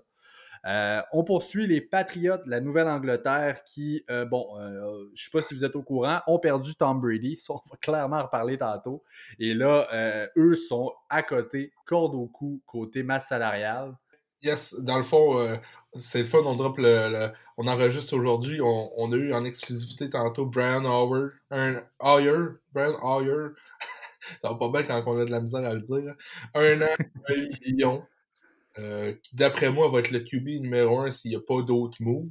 Euh, 0.65 1.01
on 1.13 1.23
poursuit 1.23 1.67
les 1.67 1.79
Patriots 1.79 2.37
de 2.45 2.49
la 2.49 2.59
Nouvelle-Angleterre 2.59 3.63
qui, 3.63 4.03
euh, 4.09 4.25
bon, 4.25 4.45
je 4.59 5.11
ne 5.11 5.15
sais 5.15 5.29
pas 5.31 5.41
si 5.41 5.53
vous 5.53 5.63
êtes 5.63 5.75
au 5.75 5.83
courant, 5.83 6.19
ont 6.27 6.39
perdu 6.39 6.75
Tom 6.75 6.99
Brady. 6.99 7.41
on 7.49 7.53
va 7.53 7.77
clairement 7.81 8.17
en 8.17 8.23
reparler 8.23 8.57
tantôt. 8.57 9.03
Et 9.39 9.53
là, 9.53 9.87
eux 10.35 10.55
sont 10.55 10.91
à 11.09 11.23
côté, 11.23 11.71
corde 11.85 12.15
au 12.15 12.27
cou, 12.27 12.61
côté 12.65 13.03
masse 13.03 13.27
salariale. 13.27 13.95
Yes, 14.41 14.73
dans 14.79 14.97
le 14.97 15.03
fond, 15.03 15.39
euh, 15.39 15.57
c'est 15.95 16.21
le 16.21 16.27
fun, 16.27 16.39
on 16.45 16.55
drop 16.55 16.77
le. 16.77 17.31
on 17.57 17.67
enregistre 17.67 18.15
aujourd'hui. 18.15 18.61
On, 18.61 19.11
a 19.11 19.15
eu 19.15 19.33
en 19.33 19.43
exclusivité 19.43 20.09
tantôt 20.09 20.45
Brian 20.45 20.85
Howard. 20.85 21.31
Un 21.51 21.83
Hoyer. 21.99 22.55
Brian 22.73 22.97
Hoyer. 23.01 23.49
Ça 24.41 24.49
va 24.49 24.55
pas 24.55 24.69
bien 24.69 24.83
quand 24.83 25.03
on 25.07 25.19
a 25.19 25.25
de 25.25 25.31
la 25.31 25.41
misère 25.41 25.65
à 25.65 25.73
le 25.73 25.81
dire. 25.81 26.15
Un 26.53 26.81
an, 26.81 26.95
un 27.29 27.47
million. 27.65 28.03
Euh, 28.77 29.13
qui, 29.23 29.35
d'après 29.35 29.71
moi, 29.71 29.89
va 29.89 29.99
être 29.99 30.11
le 30.11 30.19
QB 30.19 30.61
numéro 30.61 30.99
un 31.01 31.11
s'il 31.11 31.31
n'y 31.31 31.37
a 31.37 31.41
pas 31.41 31.61
d'autres 31.61 31.97
moves. 32.01 32.29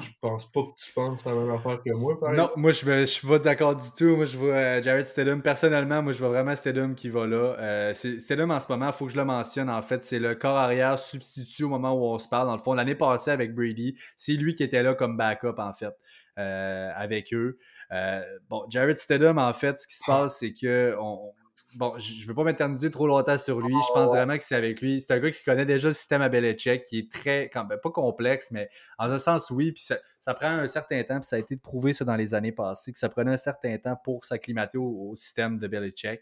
Je 0.00 0.08
pense 0.20 0.50
pas 0.52 0.62
que 0.62 0.80
tu 0.80 0.92
penses 0.92 1.24
la 1.24 1.34
même 1.34 1.50
affaire 1.50 1.82
que 1.82 1.90
moi, 1.92 2.18
par 2.20 2.32
Non, 2.32 2.50
moi, 2.54 2.70
je, 2.70 2.88
ne 2.88 3.04
suis 3.04 3.26
pas 3.26 3.40
d'accord 3.40 3.74
du 3.74 3.88
tout. 3.96 4.14
Moi, 4.16 4.26
je 4.26 4.36
vois 4.36 4.54
euh, 4.54 4.82
Jared 4.82 5.06
Stedham. 5.06 5.42
Personnellement, 5.42 6.02
moi, 6.02 6.12
je 6.12 6.18
vois 6.18 6.28
vraiment 6.28 6.54
Stedham 6.54 6.94
qui 6.94 7.08
va 7.08 7.26
là. 7.26 7.56
Euh, 7.58 7.94
Stedham, 7.94 8.52
en 8.52 8.60
ce 8.60 8.66
moment, 8.68 8.86
il 8.86 8.92
faut 8.92 9.06
que 9.06 9.12
je 9.12 9.16
le 9.16 9.24
mentionne, 9.24 9.68
en 9.68 9.82
fait, 9.82 10.04
c'est 10.04 10.20
le 10.20 10.36
corps 10.36 10.56
arrière 10.56 11.00
substitut 11.00 11.64
au 11.64 11.68
moment 11.68 11.94
où 11.94 12.04
on 12.04 12.18
se 12.18 12.28
parle. 12.28 12.46
Dans 12.46 12.56
le 12.56 12.62
fond, 12.62 12.74
l'année 12.74 12.94
passée 12.94 13.32
avec 13.32 13.54
Brady, 13.54 13.96
c'est 14.16 14.34
lui 14.34 14.54
qui 14.54 14.62
était 14.62 14.84
là 14.84 14.94
comme 14.94 15.16
backup, 15.16 15.58
en 15.58 15.72
fait, 15.72 15.94
euh, 16.38 16.90
avec 16.94 17.34
eux. 17.34 17.58
Euh, 17.90 18.22
bon, 18.48 18.66
Jared 18.68 18.98
Stedham, 18.98 19.38
en 19.38 19.52
fait, 19.52 19.80
ce 19.80 19.88
qui 19.88 19.96
se 19.96 20.04
ah. 20.06 20.22
passe, 20.22 20.38
c'est 20.38 20.52
que 20.52 20.94
on, 21.00 21.32
bon, 21.76 21.98
je 21.98 22.22
ne 22.22 22.28
veux 22.28 22.34
pas 22.34 22.44
m'éterniser 22.44 22.90
trop 22.90 23.06
longtemps 23.06 23.38
sur 23.38 23.60
lui. 23.60 23.74
Je 23.74 23.92
pense 23.92 24.10
vraiment 24.10 24.36
que 24.36 24.44
c'est 24.44 24.54
avec 24.54 24.80
lui. 24.80 25.00
C'est 25.00 25.12
un 25.12 25.18
gars 25.18 25.30
qui 25.30 25.42
connaît 25.44 25.66
déjà 25.66 25.88
le 25.88 25.94
système 25.94 26.22
à 26.22 26.28
Belichick, 26.28 26.84
qui 26.84 26.98
est 26.98 27.12
très, 27.12 27.50
ben, 27.54 27.76
pas 27.82 27.90
complexe, 27.90 28.50
mais 28.50 28.68
en 28.98 29.10
un 29.10 29.18
sens, 29.18 29.50
oui. 29.50 29.72
Puis 29.72 29.84
ça, 30.20 30.34
prend 30.34 30.48
un 30.48 30.66
certain 30.66 31.02
temps, 31.04 31.20
puis 31.20 31.28
ça 31.28 31.36
a 31.36 31.38
été 31.38 31.56
prouvé 31.56 31.92
ça 31.92 32.04
dans 32.04 32.16
les 32.16 32.34
années 32.34 32.52
passées, 32.52 32.92
que 32.92 32.98
ça 32.98 33.08
prenait 33.08 33.32
un 33.32 33.36
certain 33.36 33.76
temps 33.78 33.96
pour 34.02 34.24
s'acclimater 34.24 34.78
au, 34.78 35.14
système 35.16 35.58
de 35.58 35.66
Belichick. 35.66 36.20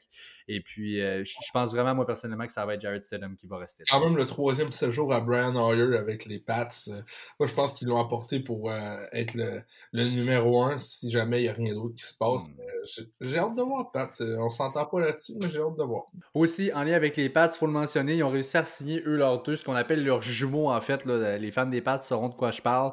Et 0.49 0.61
puis, 0.61 1.01
euh, 1.01 1.25
je, 1.25 1.35
pense 1.53 1.73
vraiment, 1.73 1.95
moi, 1.95 2.07
personnellement, 2.07 2.47
que 2.47 2.53
ça 2.53 2.65
va 2.65 2.75
être 2.75 2.81
Jared 2.81 3.05
Stidham 3.05 3.37
qui 3.37 3.47
va 3.47 3.59
rester. 3.59 3.85
Quand 3.89 4.01
même, 4.01 4.17
le 4.17 4.27
troisième 4.27 4.73
séjour 4.73 5.13
à 5.13 5.21
Brian 5.21 5.55
Hoyer 5.57 5.97
avec 5.97 6.25
les 6.25 6.39
Pats, 6.39 6.69
euh, 6.89 7.01
moi, 7.39 7.47
je 7.47 7.55
pense 7.55 7.73
qu'ils 7.75 7.89
l'ont 7.89 8.01
apporté 8.01 8.41
pour 8.41 8.71
euh, 8.71 8.99
être 9.13 9.35
le, 9.35 9.63
numéro 9.93 10.63
un 10.63 10.79
si 10.79 11.11
jamais 11.11 11.41
il 11.41 11.43
n'y 11.45 11.49
a 11.49 11.53
rien 11.53 11.75
d'autre 11.75 11.95
qui 11.95 12.05
se 12.05 12.17
passe. 12.17 12.45
Hmm. 12.45 13.05
J'ai 13.21 13.39
hâte 13.39 13.57
de 13.57 13.63
voir, 13.63 13.91
Pat. 13.91 14.13
On 14.39 14.49
s'entend 14.49 14.87
pas 14.87 15.01
là-dessus, 15.01 15.35
mais 15.41 15.51
j'ai 15.51 15.59
hâte 15.59 15.77
de 15.77 15.83
voir. 15.83 16.05
Aussi, 16.35 16.73
en 16.73 16.85
lien 16.85 16.95
avec 16.95 17.17
les 17.17 17.29
Pats, 17.29 17.51
il 17.53 17.59
faut 17.59 17.67
le 17.67 17.73
mentionner, 17.73 18.15
ils 18.15 18.23
ont 18.23 18.31
réussi 18.31 18.57
à 18.57 18.65
signer, 18.65 19.03
eux, 19.07 19.17
leurs 19.17 19.43
deux, 19.43 19.57
ce 19.57 19.65
qu'on 19.65 19.75
appelle 19.75 20.05
leurs 20.05 20.23
jumeaux, 20.23 20.71
en 20.71 20.81
fait. 20.81 21.05
les 21.05 21.51
fans 21.51 21.67
des 21.67 21.81
Pats 21.81 21.99
sauront 21.99 22.29
de 22.29 22.35
quoi 22.35 22.53
je 22.53 22.63
parle. 22.63 22.93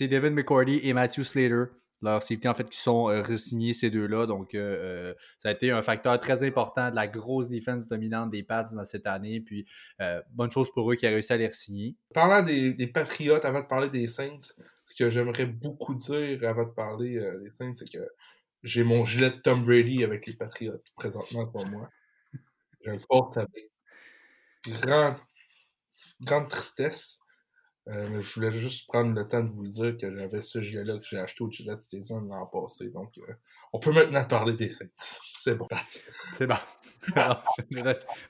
C'est 0.00 0.08
David 0.08 0.32
McCordy 0.32 0.80
et 0.82 0.94
Matthew 0.94 1.24
Slater 1.24 1.64
leur 2.00 2.22
safety, 2.22 2.48
en 2.48 2.54
fait, 2.54 2.70
qui 2.70 2.78
sont 2.78 3.10
euh, 3.10 3.20
re-signés, 3.20 3.74
ces 3.74 3.90
deux-là. 3.90 4.24
Donc, 4.24 4.54
euh, 4.54 5.10
euh, 5.10 5.14
ça 5.36 5.50
a 5.50 5.52
été 5.52 5.70
un 5.70 5.82
facteur 5.82 6.18
très 6.18 6.42
important 6.42 6.88
de 6.88 6.96
la 6.96 7.06
grosse 7.06 7.50
défense 7.50 7.86
dominante 7.86 8.30
des 8.30 8.42
Pats 8.42 8.64
dans 8.72 8.86
cette 8.86 9.06
année. 9.06 9.42
Puis, 9.42 9.66
bonne 10.30 10.50
chose 10.50 10.72
pour 10.72 10.90
eux 10.90 10.94
qui 10.94 11.06
a 11.06 11.10
réussi 11.10 11.34
à 11.34 11.36
les 11.36 11.46
re-signer. 11.46 11.96
Parlant 12.14 12.42
des, 12.42 12.72
des, 12.72 12.86
Patriotes, 12.86 13.44
avant 13.44 13.60
de 13.60 13.66
parler 13.66 13.90
des 13.90 14.06
Saints, 14.06 14.38
ce 14.86 14.94
que 14.94 15.10
j'aimerais 15.10 15.44
beaucoup 15.44 15.94
dire 15.94 16.48
avant 16.48 16.64
de 16.64 16.72
parler 16.72 17.20
des 17.42 17.50
Saints, 17.50 17.74
c'est 17.74 17.90
que 17.90 18.08
j'ai 18.62 18.82
mon 18.82 19.04
gilet 19.04 19.30
de 19.30 19.36
Tom 19.36 19.62
Brady 19.62 20.02
avec 20.02 20.24
les 20.24 20.32
Patriotes 20.32 20.86
présentement 20.96 21.44
pour 21.44 21.66
moi. 21.66 21.90
Je 22.86 22.92
le 22.92 23.00
porte 23.06 23.36
avec 23.36 23.70
grande, 24.64 25.16
grande 26.22 26.48
tristesse. 26.48 27.19
Euh, 27.88 28.20
je 28.20 28.34
voulais 28.34 28.52
juste 28.52 28.86
prendre 28.88 29.14
le 29.14 29.26
temps 29.26 29.42
de 29.42 29.50
vous 29.50 29.66
dire 29.66 29.96
que 29.96 30.14
j'avais 30.14 30.42
ce 30.42 30.60
gilet-là 30.60 30.98
que 30.98 31.04
j'ai 31.04 31.18
acheté 31.18 31.42
au 31.42 31.50
Gillette 31.50 31.80
Station 31.80 32.20
l'an 32.20 32.46
passé. 32.46 32.90
Donc, 32.90 33.10
euh, 33.18 33.32
on 33.72 33.78
peut 33.78 33.90
maintenant 33.90 34.22
parler 34.24 34.54
des 34.54 34.68
Saints. 34.68 34.86
C'est 35.32 35.54
bon. 35.56 35.66
C'est 36.36 36.46
bon. 36.46 36.56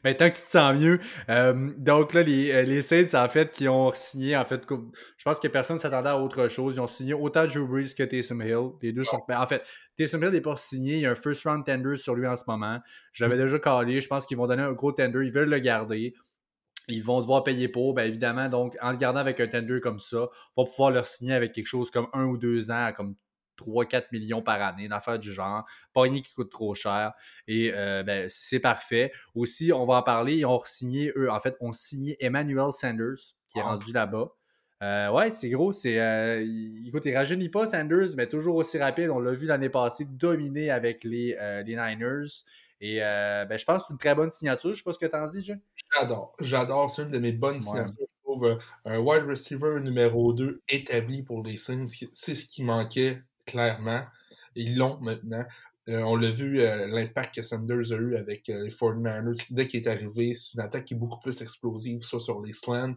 Maintenant 0.04 0.30
que 0.30 0.36
tu 0.36 0.44
te 0.44 0.50
sens 0.50 0.78
mieux. 0.78 1.00
Euh, 1.28 1.72
donc 1.76 2.14
là, 2.14 2.22
les, 2.22 2.64
les 2.64 2.80
Saints, 2.80 3.20
en 3.20 3.28
fait, 3.28 3.50
qui 3.50 3.68
ont 3.68 3.92
signé, 3.92 4.36
en 4.36 4.44
fait, 4.44 4.62
je 4.70 5.24
pense 5.24 5.40
que 5.40 5.48
personne 5.48 5.76
ne 5.76 5.80
s'attendait 5.80 6.10
à 6.10 6.18
autre 6.18 6.46
chose. 6.46 6.76
Ils 6.76 6.80
ont 6.80 6.86
signé 6.86 7.12
autant 7.12 7.44
Drew 7.46 7.66
Brees 7.66 7.92
que 7.96 8.04
Taysom 8.04 8.40
Hill. 8.42 8.70
Les 8.80 8.92
deux 8.92 9.02
sont. 9.02 9.20
Ben, 9.28 9.40
en 9.40 9.46
fait, 9.46 9.68
Taysom 9.96 10.22
Hill 10.22 10.30
n'est 10.30 10.40
pas 10.40 10.56
signé. 10.56 10.94
Il 10.94 11.00
y 11.00 11.06
a 11.06 11.10
un 11.10 11.16
first 11.16 11.42
round 11.42 11.66
tender 11.66 11.96
sur 11.96 12.14
lui 12.14 12.28
en 12.28 12.36
ce 12.36 12.44
moment. 12.46 12.78
Je 13.12 13.24
l'avais 13.24 13.36
mm. 13.36 13.46
déjà 13.46 13.58
calé. 13.58 14.00
Je 14.00 14.06
pense 14.06 14.24
qu'ils 14.24 14.36
vont 14.36 14.46
donner 14.46 14.62
un 14.62 14.72
gros 14.72 14.92
tender. 14.92 15.18
Ils 15.24 15.32
veulent 15.32 15.50
le 15.50 15.58
garder 15.58 16.14
ils 16.90 17.04
vont 17.04 17.20
devoir 17.20 17.44
payer 17.44 17.68
pour, 17.68 17.94
bien 17.94 18.04
évidemment. 18.04 18.48
Donc, 18.48 18.76
en 18.80 18.90
le 18.90 18.96
gardant 18.96 19.20
avec 19.20 19.40
un 19.40 19.46
tender 19.46 19.80
comme 19.80 19.98
ça, 19.98 20.28
on 20.56 20.64
va 20.64 20.68
pouvoir 20.70 20.90
leur 20.90 21.06
signer 21.06 21.34
avec 21.34 21.52
quelque 21.52 21.66
chose 21.66 21.90
comme 21.90 22.08
un 22.12 22.24
ou 22.24 22.36
deux 22.36 22.70
ans, 22.70 22.92
comme 22.94 23.14
3-4 23.58 24.06
millions 24.12 24.42
par 24.42 24.60
année, 24.62 24.84
une 24.84 24.92
affaire 24.92 25.18
du 25.18 25.32
genre. 25.32 25.66
Pas 25.92 26.02
rien 26.02 26.22
qui 26.22 26.34
coûte 26.34 26.50
trop 26.50 26.74
cher. 26.74 27.12
Et 27.46 27.72
euh, 27.74 28.02
ben, 28.02 28.26
c'est 28.28 28.60
parfait. 28.60 29.12
Aussi, 29.34 29.72
on 29.72 29.84
va 29.86 29.94
en 29.94 30.02
parler. 30.02 30.38
Ils 30.38 30.46
ont 30.46 30.60
signé, 30.64 31.12
eux, 31.16 31.30
en 31.30 31.40
fait, 31.40 31.56
ont 31.60 31.72
signé 31.72 32.16
Emmanuel 32.24 32.72
Sanders, 32.72 33.34
qui 33.48 33.58
est 33.58 33.62
ah. 33.62 33.66
rendu 33.66 33.92
là-bas. 33.92 34.28
Euh, 34.82 35.10
ouais, 35.10 35.30
c'est 35.30 35.50
gros. 35.50 35.72
C'est, 35.72 36.00
euh, 36.00 36.42
écoute, 36.86 37.04
il 37.04 37.14
rajeunit 37.14 37.50
pas 37.50 37.66
Sanders, 37.66 38.16
mais 38.16 38.26
toujours 38.26 38.56
aussi 38.56 38.78
rapide. 38.78 39.10
On 39.10 39.20
l'a 39.20 39.32
vu 39.32 39.46
l'année 39.46 39.68
passée 39.68 40.06
dominer 40.06 40.70
avec 40.70 41.04
les, 41.04 41.36
les 41.66 41.76
Niners. 41.76 42.44
Et 42.80 43.02
euh, 43.02 43.44
ben, 43.44 43.58
je 43.58 43.64
pense 43.64 43.82
que 43.82 43.88
c'est 43.88 43.92
une 43.92 43.98
très 43.98 44.14
bonne 44.14 44.30
signature. 44.30 44.70
Je 44.70 44.76
sais 44.76 44.82
pas 44.82 44.92
ce 44.92 44.98
que 44.98 45.06
tu 45.06 45.16
en 45.16 45.26
dis, 45.26 45.42
Jean. 45.42 45.58
J'adore. 45.92 46.34
J'adore. 46.40 46.90
C'est 46.90 47.02
une 47.02 47.10
de 47.10 47.18
mes 47.18 47.32
bonnes 47.32 47.60
signatures. 47.60 47.94
Je 47.98 48.22
trouve 48.22 48.44
euh, 48.46 48.58
un 48.84 48.98
wide 48.98 49.24
receiver 49.24 49.80
numéro 49.80 50.32
2 50.32 50.62
établi 50.68 51.22
pour 51.22 51.42
les 51.42 51.56
Saints. 51.56 51.86
C'est 52.12 52.34
ce 52.34 52.46
qui 52.46 52.64
manquait 52.64 53.22
clairement. 53.46 54.04
Ils 54.54 54.76
l'ont 54.76 54.98
maintenant. 55.00 55.44
Euh, 55.88 56.02
on 56.02 56.14
l'a 56.14 56.30
vu, 56.30 56.58
l'impact 56.58 57.34
que 57.36 57.42
Sanders 57.42 57.92
a 57.92 57.96
eu 57.96 58.14
avec 58.14 58.46
les 58.46 58.70
49ers 58.70 59.46
dès 59.50 59.66
qu'il 59.66 59.82
est 59.82 59.88
arrivé. 59.88 60.34
C'est 60.34 60.54
une 60.54 60.60
attaque 60.60 60.84
qui 60.84 60.94
est 60.94 60.96
beaucoup 60.96 61.18
plus 61.18 61.40
explosive, 61.42 62.02
soit 62.02 62.20
sur 62.20 62.40
les 62.40 62.52
slants 62.52 62.96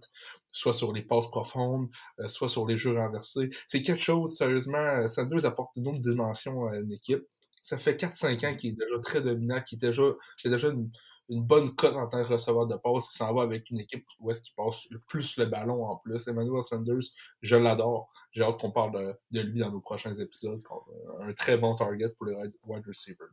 soit 0.53 0.73
sur 0.73 0.93
les 0.93 1.01
passes 1.01 1.29
profondes, 1.29 1.89
soit 2.27 2.47
sur 2.47 2.65
les 2.65 2.77
jeux 2.77 2.97
renversés. 2.97 3.49
C'est 3.67 3.81
quelque 3.81 4.01
chose, 4.01 4.37
sérieusement, 4.37 5.05
Sanders 5.07 5.45
apporte 5.45 5.71
une 5.75 5.87
autre 5.87 5.99
dimension 5.99 6.67
à 6.67 6.77
une 6.77 6.93
équipe. 6.93 7.23
Ça 7.63 7.77
fait 7.77 7.99
4-5 7.99 8.45
ans 8.45 8.55
qu'il 8.55 8.71
est 8.71 8.79
déjà 8.79 8.99
très 9.01 9.21
dominant, 9.21 9.61
qu'il 9.61 9.77
est 9.77 9.87
déjà, 9.87 10.03
déjà 10.45 10.69
une, 10.69 10.91
une 11.29 11.43
bonne 11.43 11.75
cote 11.75 11.95
en 11.95 12.07
tant 12.07 12.23
que 12.23 12.29
receveur 12.29 12.67
de 12.67 12.75
passe. 12.75 13.13
Il 13.13 13.17
s'en 13.17 13.33
va 13.33 13.43
avec 13.43 13.69
une 13.69 13.79
équipe 13.79 14.05
où 14.19 14.29
est-ce 14.31 14.41
qu'il 14.41 14.55
passe 14.55 14.85
le 14.89 14.99
plus 14.99 15.37
le 15.37 15.45
ballon 15.45 15.85
en 15.85 15.95
plus. 15.97 16.27
Emmanuel 16.27 16.63
Sanders, 16.63 17.03
je 17.41 17.55
l'adore. 17.55 18.11
J'ai 18.31 18.43
hâte 18.43 18.59
qu'on 18.59 18.71
parle 18.71 19.15
de, 19.31 19.41
lui 19.41 19.59
dans 19.59 19.71
nos 19.71 19.81
prochains 19.81 20.13
épisodes. 20.13 20.61
Un 21.21 21.33
très 21.33 21.57
bon 21.57 21.75
target 21.75 22.09
pour 22.17 22.27
les 22.27 22.35
wide 22.35 22.85
receivers. 22.87 23.29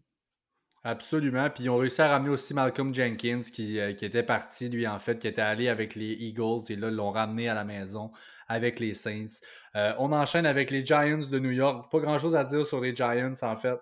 Absolument. 0.83 1.51
Puis 1.51 1.65
ils 1.65 1.71
ont 1.71 1.77
réussi 1.77 2.01
à 2.01 2.09
ramener 2.09 2.31
aussi 2.31 2.55
Malcolm 2.55 2.95
Jenkins 2.95 3.43
qui, 3.43 3.79
euh, 3.79 3.93
qui, 3.93 4.07
était 4.07 4.23
parti, 4.23 4.71
lui, 4.71 4.87
en 4.87 4.99
fait, 4.99 5.19
qui 5.19 5.29
était 5.29 5.43
allé 5.43 5.69
avec 5.69 5.95
les 5.95 6.13
Eagles 6.13 6.63
et 6.71 6.77
là, 6.77 6.91
l'ont 6.91 7.11
ramené 7.11 7.51
à 7.51 7.55
la 7.55 7.65
maison 7.65 8.13
avec 8.49 8.81
les 8.81 8.95
Saints. 8.95 9.41
Euh, 9.77 9.93
on 9.99 10.11
enchaîne 10.13 10.47
avec 10.47 10.71
les 10.71 10.85
Giants 10.85 11.19
de 11.31 11.39
New 11.39 11.51
York. 11.51 11.91
Pas 11.93 12.01
grand-chose 12.01 12.35
à 12.35 12.45
dire 12.45 12.65
sur 12.65 12.81
les 12.81 12.97
Giants, 12.97 13.35
en 13.43 13.57
fait. 13.57 13.79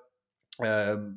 Euh, 0.63 1.11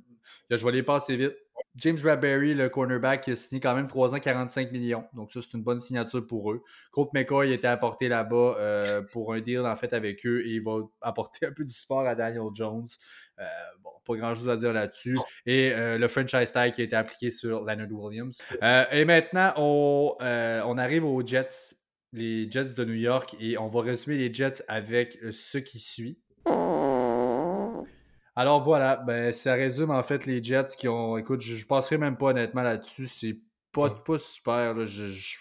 je 0.51 0.63
vais 0.63 0.71
les 0.71 0.83
passer 0.83 1.17
vite. 1.17 1.35
James 1.76 1.97
Bradbury, 1.97 2.53
le 2.53 2.69
cornerback, 2.69 3.22
qui 3.22 3.32
a 3.32 3.36
signé 3.36 3.61
quand 3.61 3.74
même 3.76 3.88
3 3.88 4.13
ans, 4.13 4.19
45 4.19 4.72
millions. 4.72 5.05
Donc, 5.13 5.32
ça, 5.32 5.39
c'est 5.41 5.57
une 5.57 5.63
bonne 5.63 5.80
signature 5.80 6.26
pour 6.26 6.51
eux. 6.51 6.63
Colt 6.91 7.09
McCoy 7.13 7.53
était 7.53 7.67
apporté 7.67 8.09
là-bas 8.09 8.55
euh, 8.59 9.01
pour 9.01 9.34
un 9.34 9.39
deal, 9.39 9.61
en 9.61 9.76
fait, 9.76 9.93
avec 9.93 10.26
eux 10.26 10.45
et 10.45 10.49
il 10.49 10.61
va 10.61 10.80
apporter 11.01 11.45
un 11.47 11.51
peu 11.51 11.63
du 11.63 11.72
support 11.72 12.05
à 12.05 12.15
Daniel 12.15 12.43
Jones. 12.53 12.88
Euh, 13.39 13.43
bon, 13.82 13.91
pas 14.05 14.15
grand-chose 14.15 14.49
à 14.49 14.57
dire 14.57 14.74
là-dessus. 14.74 15.17
Et 15.45 15.72
euh, 15.74 15.97
le 15.97 16.07
franchise 16.09 16.51
tag 16.51 16.74
qui 16.74 16.82
a 16.82 16.84
été 16.84 16.95
appliqué 16.95 17.32
sur 17.32 17.63
Leonard 17.63 17.91
Williams. 17.91 18.41
et 18.91 19.05
maintenant, 19.05 19.53
on, 19.55 20.17
on 20.19 20.78
arrive 20.78 21.05
aux 21.05 21.26
Jets, 21.26 21.76
les 22.11 22.51
Jets 22.51 22.74
de 22.74 22.84
New 22.84 22.93
York, 22.93 23.36
et 23.39 23.57
on 23.57 23.69
va 23.69 23.82
résumer 23.82 24.17
les 24.17 24.34
Jets 24.34 24.63
avec 24.67 25.17
ce 25.32 25.57
qui 25.57 25.80
suit. 25.80 26.19
Alors 28.36 28.61
voilà, 28.61 28.95
ben, 28.95 29.32
ça 29.34 29.53
résume 29.55 29.91
en 29.91 30.03
fait 30.03 30.25
les 30.25 30.41
Jets 30.41 30.75
qui 30.77 30.88
ont. 30.88 31.17
Écoute, 31.17 31.41
je, 31.41 31.61
ne 31.61 31.67
passerai 31.67 31.97
même 31.97 32.17
pas 32.17 32.27
honnêtement 32.27 32.61
là-dessus. 32.61 33.07
C'est 33.07 33.38
pas, 33.71 33.89
pas 33.89 34.17
super. 34.17 34.86
Je, 34.86 35.07
je, 35.07 35.38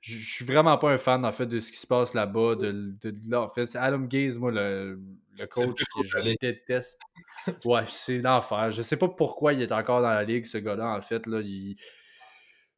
suis 0.00 0.44
vraiment 0.44 0.78
pas 0.78 0.90
un 0.90 0.98
fan 0.98 1.24
en 1.24 1.32
fait 1.32 1.46
de 1.46 1.60
ce 1.60 1.70
qui 1.70 1.78
se 1.78 1.86
passe 1.86 2.14
là-bas. 2.14 2.56
De, 2.56 2.94
de, 3.02 3.36
en 3.36 3.48
fait, 3.48 3.66
c'est 3.66 3.78
Adam 3.78 4.00
Gaze, 4.00 4.38
moi, 4.38 4.50
le, 4.50 4.98
le 5.38 5.46
coach 5.46 5.84
qui 5.84 6.04
je 6.04 6.36
déteste. 6.40 6.98
Ouais, 7.64 7.82
c'est 7.88 8.18
l'enfer. 8.18 8.70
Je 8.70 8.82
sais 8.82 8.96
pas 8.96 9.08
pourquoi 9.08 9.52
il 9.52 9.62
est 9.62 9.72
encore 9.72 10.00
dans 10.00 10.10
la 10.10 10.22
ligue, 10.22 10.44
ce 10.44 10.58
gars-là, 10.58 10.96
en 10.96 11.02
fait. 11.02 11.26
Là, 11.26 11.40
il 11.40 11.74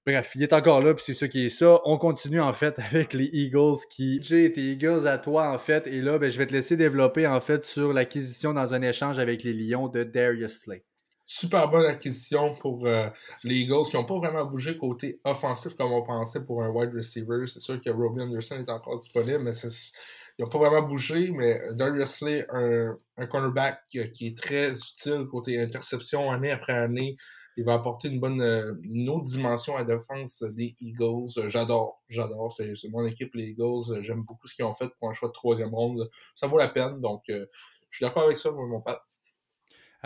Bref, 0.06 0.32
il 0.34 0.42
est 0.42 0.52
encore 0.52 0.82
là, 0.82 0.92
puis 0.92 1.02
c'est 1.02 1.14
ça 1.14 1.28
qui 1.28 1.46
est 1.46 1.48
ça. 1.48 1.80
On 1.86 1.96
continue 1.96 2.40
en 2.40 2.52
fait 2.52 2.78
avec 2.90 3.14
les 3.14 3.30
Eagles 3.32 3.78
qui. 3.90 4.22
J'ai 4.22 4.44
été 4.44 4.60
Eagles 4.60 5.06
à 5.06 5.16
toi 5.16 5.50
en 5.50 5.58
fait, 5.58 5.86
et 5.86 6.02
là, 6.02 6.18
ben, 6.18 6.30
je 6.30 6.36
vais 6.36 6.46
te 6.46 6.52
laisser 6.52 6.76
développer 6.76 7.26
en 7.26 7.40
fait 7.40 7.64
sur 7.64 7.92
l'acquisition 7.92 8.52
dans 8.52 8.74
un 8.74 8.82
échange 8.82 9.18
avec 9.18 9.42
les 9.42 9.54
Lions 9.54 9.88
de 9.88 10.04
Darius 10.04 10.60
Slay. 10.60 10.84
Super 11.26 11.70
bonne 11.70 11.86
acquisition 11.86 12.54
pour 12.56 12.84
euh, 12.84 13.08
les 13.44 13.54
Eagles 13.54 13.88
qui 13.90 13.96
n'ont 13.96 14.04
pas 14.04 14.18
vraiment 14.18 14.44
bougé 14.44 14.76
côté 14.76 15.20
offensif 15.24 15.74
comme 15.74 15.90
on 15.90 16.02
pensait 16.02 16.44
pour 16.44 16.62
un 16.62 16.68
wide 16.68 16.92
receiver. 16.94 17.46
C'est 17.46 17.60
sûr 17.60 17.80
que 17.80 17.88
Robbie 17.88 18.20
Anderson 18.20 18.56
est 18.56 18.70
encore 18.70 18.98
disponible, 18.98 19.38
mais 19.38 19.52
ils 19.52 20.42
n'ont 20.42 20.50
pas 20.50 20.58
vraiment 20.58 20.86
bougé. 20.86 21.30
Mais 21.30 21.58
Darius 21.72 22.10
Slay, 22.10 22.44
un, 22.50 22.94
un 23.16 23.26
cornerback 23.26 23.80
qui 23.88 24.26
est 24.26 24.36
très 24.36 24.72
utile 24.72 25.24
côté 25.30 25.58
interception 25.58 26.30
année 26.30 26.50
après 26.50 26.74
année 26.74 27.16
il 27.56 27.64
va 27.64 27.74
apporter 27.74 28.08
une 28.08 28.20
bonne 28.20 28.40
euh, 28.40 28.74
une 28.82 29.08
autre 29.08 29.24
dimension 29.24 29.76
à 29.76 29.84
la 29.84 29.96
défense 29.96 30.42
des 30.42 30.74
Eagles. 30.80 31.48
J'adore, 31.48 32.02
j'adore. 32.08 32.52
C'est 32.52 32.74
mon 32.90 33.06
équipe, 33.06 33.34
les 33.34 33.50
Eagles. 33.50 34.02
J'aime 34.02 34.22
beaucoup 34.22 34.46
ce 34.46 34.54
qu'ils 34.54 34.64
ont 34.64 34.74
fait 34.74 34.88
pour 34.98 35.08
un 35.08 35.12
choix 35.12 35.28
de 35.28 35.34
troisième 35.34 35.74
ronde. 35.74 36.10
Ça 36.34 36.46
vaut 36.46 36.58
la 36.58 36.68
peine. 36.68 37.00
Donc, 37.00 37.28
euh, 37.30 37.46
je 37.90 37.96
suis 37.98 38.04
d'accord 38.04 38.24
avec 38.24 38.38
ça, 38.38 38.50
mon 38.50 38.80
père. 38.80 39.00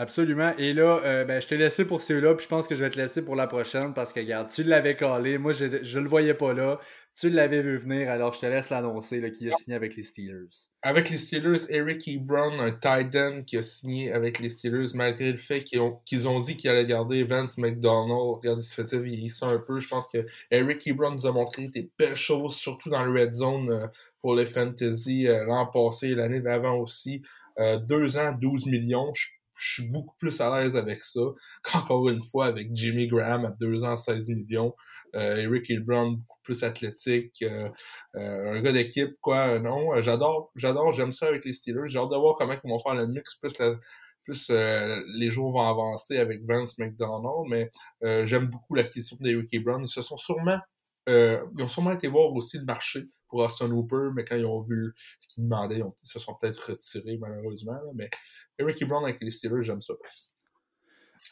Absolument. 0.01 0.53
Et 0.59 0.75
là, 0.75 1.01
euh, 1.05 1.25
ben, 1.25 1.43
je 1.43 1.49
t'ai 1.49 1.57
laissé 1.57 1.85
pour 1.85 2.01
ceux-là, 2.03 2.37
puis 2.37 2.45
je 2.45 2.49
pense 2.49 2.69
que 2.69 2.77
je 2.77 2.85
vais 2.85 2.89
te 2.89 2.97
laisser 2.97 3.21
pour 3.21 3.35
la 3.35 3.49
prochaine 3.49 3.95
parce 3.95 4.13
que, 4.13 4.21
regarde, 4.21 4.49
tu 4.49 4.63
l'avais 4.63 4.95
collé. 4.95 5.39
Moi, 5.39 5.51
je 5.51 5.65
ne 5.65 6.01
le 6.01 6.09
voyais 6.09 6.35
pas 6.35 6.53
là. 6.53 6.79
Tu 7.19 7.29
l'avais 7.31 7.63
vu 7.63 7.79
venir, 7.79 8.09
alors 8.09 8.33
je 8.33 8.39
te 8.39 8.47
laisse 8.47 8.71
l'annoncer, 8.71 9.21
qui 9.33 9.51
a 9.51 9.57
signé 9.57 9.75
avec 9.75 9.97
les 9.97 10.05
Steelers. 10.05 10.69
Avec 10.83 11.11
les 11.11 11.19
Steelers, 11.19 11.63
Eric 11.69 12.07
Ebron, 12.07 12.61
un 12.61 12.71
tight 12.71 13.17
end 13.17 13.43
qui 13.45 13.57
a 13.57 13.65
signé 13.65 14.13
avec 14.13 14.39
les 14.39 14.51
Steelers, 14.51 14.95
malgré 14.95 15.33
le 15.33 15.37
fait 15.37 15.65
qu'ils 15.65 15.81
ont, 15.81 15.99
qu'ils 16.07 16.29
ont 16.29 16.39
dit 16.39 16.57
qu'il 16.57 16.71
allait 16.71 16.87
garder 16.87 17.25
Vance 17.25 17.59
McDonald. 17.59 18.37
Regarde, 18.37 18.61
il 18.63 18.67
se 18.67 18.81
fait 18.81 19.01
vieillissant 19.01 19.49
un 19.49 19.59
peu. 19.59 19.81
Je 19.81 19.89
pense 19.89 20.07
que 20.07 20.25
Eric 20.53 20.87
Ebron 20.87 21.11
nous 21.11 21.27
a 21.27 21.33
montré 21.33 21.67
des 21.67 21.91
belles 21.99 22.15
choses, 22.15 22.55
surtout 22.55 22.89
dans 22.89 23.03
le 23.03 23.21
red 23.21 23.33
zone 23.33 23.73
euh, 23.73 23.89
pour 24.23 24.37
les 24.37 24.47
fantasy 24.47 25.27
euh, 25.27 25.45
l'an 25.45 25.67
passé 25.67 26.11
et 26.11 26.15
l'année 26.15 26.41
d'avant 26.41 26.77
aussi. 26.77 27.21
deux 27.89 28.17
ans, 28.17 28.33
12 28.41 28.67
millions. 28.67 29.13
Je 29.13 29.27
je 29.59 29.73
suis 29.75 29.91
beaucoup 29.91 30.15
plus 30.19 30.41
à 30.41 30.61
l'aise 30.61 30.77
avec 30.77 31.03
ça 31.05 31.21
qu'encore 31.63 32.09
une 32.09 32.23
fois 32.23 32.47
avec 32.47 32.69
Jimmy 32.73 33.09
Graham 33.09 33.45
à 33.45 33.51
2 33.51 33.85
ans, 33.85 33.97
16 33.97 34.29
millions. 34.31 34.75
Euh, 35.17 35.37
Eric 35.37 35.69
Hillbrown, 35.69 36.17
beaucoup 36.17 36.41
plus 36.43 36.63
athlétique. 36.63 37.43
Euh, 37.43 37.69
euh, 38.17 38.55
un 38.55 38.63
gars 38.63 38.73
d'équipe, 38.73 39.17
quoi. 39.21 39.59
Non, 39.59 40.01
j'adore, 40.01 40.53
j'adore, 40.55 40.93
j'aime 40.93 41.13
ça 41.13 41.27
avec 41.27 41.45
les 41.45 41.53
Steelers. 41.53 41.89
J'ai 41.89 41.99
hâte 41.99 42.11
de 42.11 42.17
voir 42.17 42.35
comment 42.37 42.55
ils 42.63 42.71
vont 42.71 42.79
faire 42.79 42.95
le 42.95 43.07
mix, 43.07 43.35
plus, 43.37 43.57
plus 44.25 44.51
les 44.51 45.31
jours 45.31 45.53
vont 45.53 45.63
avancer 45.63 46.19
avec 46.19 46.41
Vance 46.47 46.79
McDonald, 46.79 47.49
mais 47.49 47.71
j'aime 48.27 48.47
beaucoup 48.47 48.75
l'acquisition 48.75 49.17
d'Eric 49.21 49.65
Brown. 49.65 49.83
Ils 49.83 49.89
se 49.89 50.03
sont 50.03 50.17
sûrement 50.17 50.61
ils 51.09 51.63
ont 51.63 51.69
sûrement 51.69 51.93
été 51.93 52.07
voir 52.07 52.31
aussi 52.35 52.59
le 52.59 52.67
marché 52.67 53.09
pour 53.29 53.41
Austin 53.41 53.71
Hooper, 53.71 54.11
mais 54.15 54.25
quand 54.25 54.37
ils 54.37 54.45
ont 54.45 54.63
vu 54.63 54.95
ce 55.19 55.29
qu'ils 55.29 55.45
demandaient, 55.45 55.79
ils, 55.79 56.07
se 56.09 56.19
sont 56.19 56.35
peut-être 56.41 56.71
retirés 56.71 57.19
malheureusement. 57.19 57.79
mais 57.95 58.11
Ricky 58.59 58.85
Brown 58.85 59.05
avec 59.05 59.23
les 59.23 59.31
Steelers, 59.31 59.63
j'aime 59.63 59.81
ça. 59.81 59.95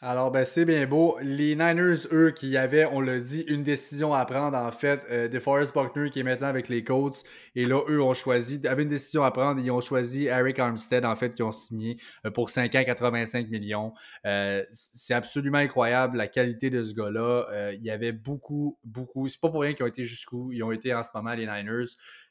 Alors, 0.03 0.29
ben, 0.29 0.45
c'est 0.45 0.65
bien 0.65 0.85
beau. 0.85 1.17
Les 1.23 1.55
Niners, 1.55 2.05
eux, 2.11 2.29
qui 2.29 2.55
avaient, 2.55 2.85
on 2.85 3.01
l'a 3.01 3.17
dit, 3.17 3.43
une 3.47 3.63
décision 3.63 4.13
à 4.13 4.23
prendre, 4.25 4.55
en 4.55 4.71
fait, 4.71 5.01
euh, 5.09 5.27
de 5.27 5.39
Forrest 5.39 5.73
Buckner 5.73 6.11
qui 6.11 6.19
est 6.19 6.23
maintenant 6.23 6.47
avec 6.47 6.69
les 6.69 6.83
Colts. 6.83 7.23
Et 7.55 7.65
là, 7.65 7.81
eux 7.89 7.99
ont 7.99 8.13
choisi, 8.13 8.61
avaient 8.67 8.83
une 8.83 8.89
décision 8.89 9.23
à 9.23 9.31
prendre. 9.31 9.59
Ils 9.59 9.71
ont 9.71 9.81
choisi 9.81 10.25
Eric 10.25 10.59
Armstead, 10.59 11.03
en 11.03 11.15
fait, 11.15 11.33
qui 11.33 11.41
ont 11.41 11.51
signé 11.51 11.97
euh, 12.25 12.29
pour 12.29 12.51
5 12.51 12.75
ans, 12.75 12.83
85 12.85 13.49
millions. 13.49 13.91
Euh, 14.27 14.63
c'est 14.71 15.15
absolument 15.15 15.57
incroyable 15.57 16.17
la 16.17 16.27
qualité 16.27 16.69
de 16.69 16.83
ce 16.83 16.93
gars-là. 16.93 17.71
il 17.73 17.83
y 17.83 17.89
avait 17.89 18.11
beaucoup, 18.11 18.77
beaucoup. 18.83 19.27
C'est 19.27 19.41
pas 19.41 19.49
pour 19.49 19.61
rien 19.61 19.73
qu'ils 19.73 19.83
ont 19.83 19.87
été 19.87 20.03
jusqu'où 20.03 20.51
ils 20.51 20.61
ont 20.61 20.71
été 20.71 20.93
en 20.93 21.01
ce 21.01 21.09
moment, 21.15 21.33
les 21.33 21.47
Niners. 21.47 21.87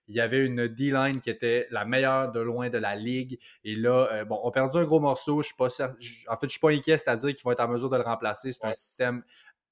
Il 0.09 0.15
y 0.15 0.21
avait 0.21 0.45
une 0.45 0.69
D-line 0.69 1.21
qui 1.21 1.31
était 1.31 1.67
la 1.71 1.85
meilleure 1.85 2.33
de 2.33 2.41
loin 2.41 2.71
de 2.71 2.79
la 2.79 2.95
ligue. 2.95 3.39
Et 3.65 3.75
là, 3.75 4.09
euh, 4.13 4.25
bon, 4.25 4.41
on 4.43 4.49
a 4.49 4.53
perdu 4.53 4.79
un 4.79 4.85
gros 4.85 5.01
morceau. 5.01 5.43
Je 5.43 5.49
suis 5.49 5.57
pas 5.57 5.67
en 5.67 6.37
fait, 6.37 6.47
je 6.47 6.49
suis 6.49 6.61
pas 6.61 6.71
inquiet, 6.71 6.99
c'est-à-dire 6.99 7.35
qu'ils 7.35 7.43
vont 7.43 7.53
être 7.53 7.61
en 7.61 7.69
mesure 7.69 7.91
de 7.91 7.97
le 7.97 8.03
remplacer. 8.03 8.53
C'est 8.53 8.65
un 8.65 8.73
système 8.73 9.23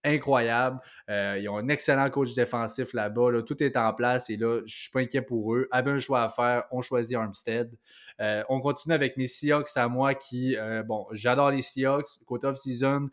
incroyable. 0.06 0.80
Euh, 1.08 1.38
ils 1.40 1.48
ont 1.48 1.56
un 1.56 1.68
excellent 1.68 2.10
coach 2.10 2.34
défensif 2.34 2.92
là-bas. 2.92 3.42
Tout 3.46 3.62
est 3.62 3.76
en 3.76 3.94
place 3.94 4.28
et 4.28 4.36
là, 4.36 4.60
je 4.66 4.74
suis 4.74 4.90
pas 4.90 5.00
inquiet 5.00 5.22
pour 5.22 5.54
eux. 5.54 5.66
Avait 5.70 5.92
un 5.92 5.98
choix 5.98 6.22
à 6.24 6.28
faire, 6.28 6.64
on 6.70 6.82
choisit 6.82 7.16
Armstead. 7.16 7.74
Euh, 8.20 8.44
on 8.50 8.60
continue 8.60 8.94
avec 8.94 9.16
mes 9.16 9.26
Seahawks 9.26 9.76
à 9.76 9.88
moi 9.88 10.14
qui, 10.14 10.56
bon, 10.84 11.06
j'adore 11.12 11.52
les 11.52 11.62
Seahawks. 11.62 12.18
Côté 12.26 12.46
off-season, 12.48 13.08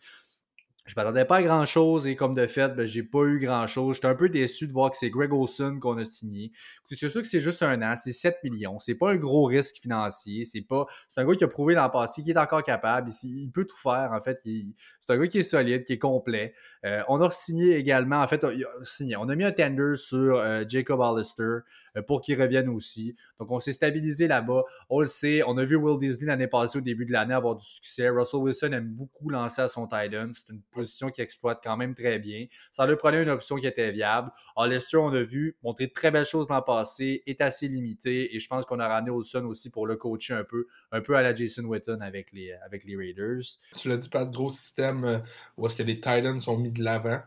je 0.85 0.93
m'attendais 0.95 1.25
pas 1.25 1.37
à 1.37 1.43
grand 1.43 1.65
chose 1.65 2.07
et 2.07 2.15
comme 2.15 2.33
de 2.33 2.47
fait, 2.47 2.69
ben, 2.69 2.87
j'ai 2.87 3.03
pas 3.03 3.23
eu 3.25 3.39
grand 3.39 3.67
chose. 3.67 3.95
J'étais 3.95 4.07
un 4.07 4.15
peu 4.15 4.29
déçu 4.29 4.67
de 4.67 4.73
voir 4.73 4.89
que 4.89 4.97
c'est 4.97 5.11
Greg 5.11 5.31
Olson 5.31 5.77
qu'on 5.79 5.97
a 5.97 6.05
signé. 6.05 6.51
C'est 6.89 7.07
sûr 7.07 7.21
que 7.21 7.27
c'est 7.27 7.39
juste 7.39 7.61
un 7.61 7.81
an, 7.83 7.95
c'est 7.95 8.11
7 8.11 8.37
millions. 8.43 8.79
C'est 8.79 8.95
pas 8.95 9.11
un 9.11 9.15
gros 9.15 9.45
risque 9.45 9.75
financier. 9.79 10.43
C'est 10.43 10.61
pas. 10.61 10.87
C'est 11.09 11.21
un 11.21 11.27
gars 11.27 11.35
qui 11.35 11.43
a 11.43 11.47
prouvé 11.47 11.75
l'an 11.75 11.89
passé 11.89 12.23
qu'il 12.23 12.35
est 12.35 12.39
encore 12.39 12.63
capable. 12.63 13.11
Il, 13.23 13.51
peut 13.51 13.65
tout 13.65 13.77
faire, 13.77 14.11
en 14.11 14.19
fait. 14.21 14.41
c'est 14.43 15.13
un 15.13 15.17
gars 15.17 15.27
qui 15.27 15.37
est 15.37 15.43
solide, 15.43 15.83
qui 15.83 15.93
est 15.93 15.99
complet. 15.99 16.53
Euh, 16.83 17.03
on 17.07 17.21
a 17.21 17.29
signé 17.29 17.75
également, 17.75 18.21
en 18.21 18.27
fait, 18.27 18.43
signé. 18.81 19.15
On 19.17 19.29
a 19.29 19.35
mis 19.35 19.43
un 19.43 19.51
tender 19.51 19.93
sur 19.95 20.37
euh, 20.37 20.63
Jacob 20.67 20.99
Hollister. 20.99 21.59
Euh, 21.97 22.01
pour 22.01 22.21
qu'il 22.21 22.41
revienne 22.41 22.69
aussi. 22.69 23.15
Donc, 23.39 23.51
on 23.51 23.59
s'est 23.59 23.73
stabilisé 23.73 24.27
là-bas. 24.27 24.63
On 24.89 25.01
le 25.01 25.07
sait, 25.07 25.41
on 25.45 25.57
a 25.57 25.65
vu 25.65 25.75
Will 25.75 25.99
Disney 25.99 26.27
l'année 26.27 26.47
passée 26.47 26.77
au 26.77 26.81
début 26.81 27.05
de 27.05 27.11
l'année 27.11 27.33
avoir 27.33 27.55
du 27.55 27.65
succès. 27.65 28.09
Russell 28.09 28.39
Wilson 28.39 28.71
aime 28.71 28.89
beaucoup 28.89 29.29
lancer 29.29 29.61
à 29.61 29.67
son 29.67 29.87
tight 29.87 30.13
end. 30.13 30.29
C'est 30.31 30.49
une 30.53 30.61
position 30.71 31.09
qu'il 31.09 31.23
exploite 31.23 31.59
quand 31.63 31.75
même 31.77 31.93
très 31.93 32.19
bien. 32.19 32.45
Ça 32.71 32.87
lui 32.87 32.95
prenait 32.95 33.21
une 33.21 33.29
option 33.29 33.57
qui 33.57 33.67
était 33.67 33.91
viable. 33.91 34.31
Lester, 34.67 34.97
on 34.97 35.09
a 35.09 35.21
vu 35.21 35.57
montrer 35.63 35.87
de 35.87 35.93
très 35.93 36.11
belles 36.11 36.25
choses 36.25 36.47
l'an 36.49 36.61
passé, 36.61 37.23
est 37.25 37.41
assez 37.41 37.67
limité 37.67 38.35
et 38.35 38.39
je 38.39 38.47
pense 38.47 38.65
qu'on 38.65 38.79
a 38.79 38.87
ramené 38.87 39.11
Wilson 39.11 39.45
aussi 39.45 39.69
pour 39.69 39.87
le 39.87 39.97
coacher 39.97 40.33
un 40.33 40.43
peu, 40.43 40.67
un 40.91 41.01
peu 41.01 41.15
à 41.15 41.21
la 41.21 41.33
Jason 41.33 41.63
Witten 41.63 42.01
avec 42.01 42.31
les, 42.31 42.53
avec 42.65 42.85
les 42.85 42.95
Raiders. 42.95 43.41
Tu 43.75 43.89
l'as 43.89 43.97
dit, 43.97 44.09
pas 44.09 44.23
de 44.23 44.33
gros 44.33 44.49
système 44.49 45.03
euh, 45.03 45.17
où 45.57 45.65
est-ce 45.65 45.75
que 45.75 45.83
les 45.83 45.95
Titans 45.95 46.39
sont 46.39 46.57
mis 46.57 46.71
de 46.71 46.83
l'avant. 46.83 47.19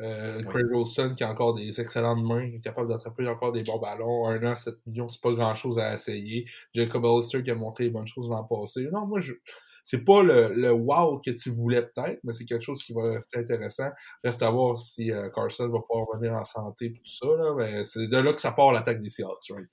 Euh, 0.00 0.42
Craig 0.44 0.66
Wilson 0.70 1.14
qui 1.16 1.24
a 1.24 1.30
encore 1.30 1.54
des 1.54 1.80
excellentes 1.80 2.22
mains, 2.22 2.48
qui 2.48 2.56
est 2.56 2.60
capable 2.60 2.88
d'attraper 2.88 3.28
encore 3.28 3.52
des 3.52 3.62
bons 3.62 3.78
ballons. 3.78 4.26
Un 4.28 4.44
an, 4.46 4.56
7 4.56 4.74
millions, 4.86 5.08
c'est 5.08 5.20
pas 5.20 5.32
grand 5.32 5.54
chose 5.54 5.78
à 5.78 5.94
essayer. 5.94 6.46
Jacob 6.74 7.04
Hollister 7.04 7.42
qui 7.42 7.50
a 7.50 7.54
montré 7.54 7.84
les 7.84 7.90
bonnes 7.90 8.06
choses 8.06 8.30
l'an 8.30 8.44
passé. 8.44 8.88
Non, 8.92 9.06
moi, 9.06 9.20
je, 9.20 9.34
c'est 9.84 10.04
pas 10.04 10.22
le, 10.22 10.52
le 10.54 10.72
wow 10.72 11.20
que 11.20 11.30
tu 11.30 11.50
voulais 11.50 11.82
peut-être, 11.82 12.20
mais 12.24 12.32
c'est 12.32 12.44
quelque 12.44 12.64
chose 12.64 12.82
qui 12.82 12.92
va 12.94 13.12
rester 13.12 13.40
intéressant. 13.40 13.90
Reste 14.24 14.42
à 14.42 14.50
voir 14.50 14.78
si 14.78 15.10
Carson 15.34 15.68
va 15.68 15.80
pouvoir 15.80 16.06
revenir 16.12 16.34
en 16.34 16.44
santé 16.44 16.86
et 16.86 16.92
tout 16.92 17.04
ça, 17.04 17.26
là, 17.26 17.54
mais 17.56 17.84
c'est 17.84 18.08
de 18.08 18.16
là 18.16 18.32
que 18.32 18.40
ça 18.40 18.52
part 18.52 18.72
l'attaque 18.72 19.00
des 19.02 19.10
Seahawks, 19.10 19.50
right? 19.50 19.68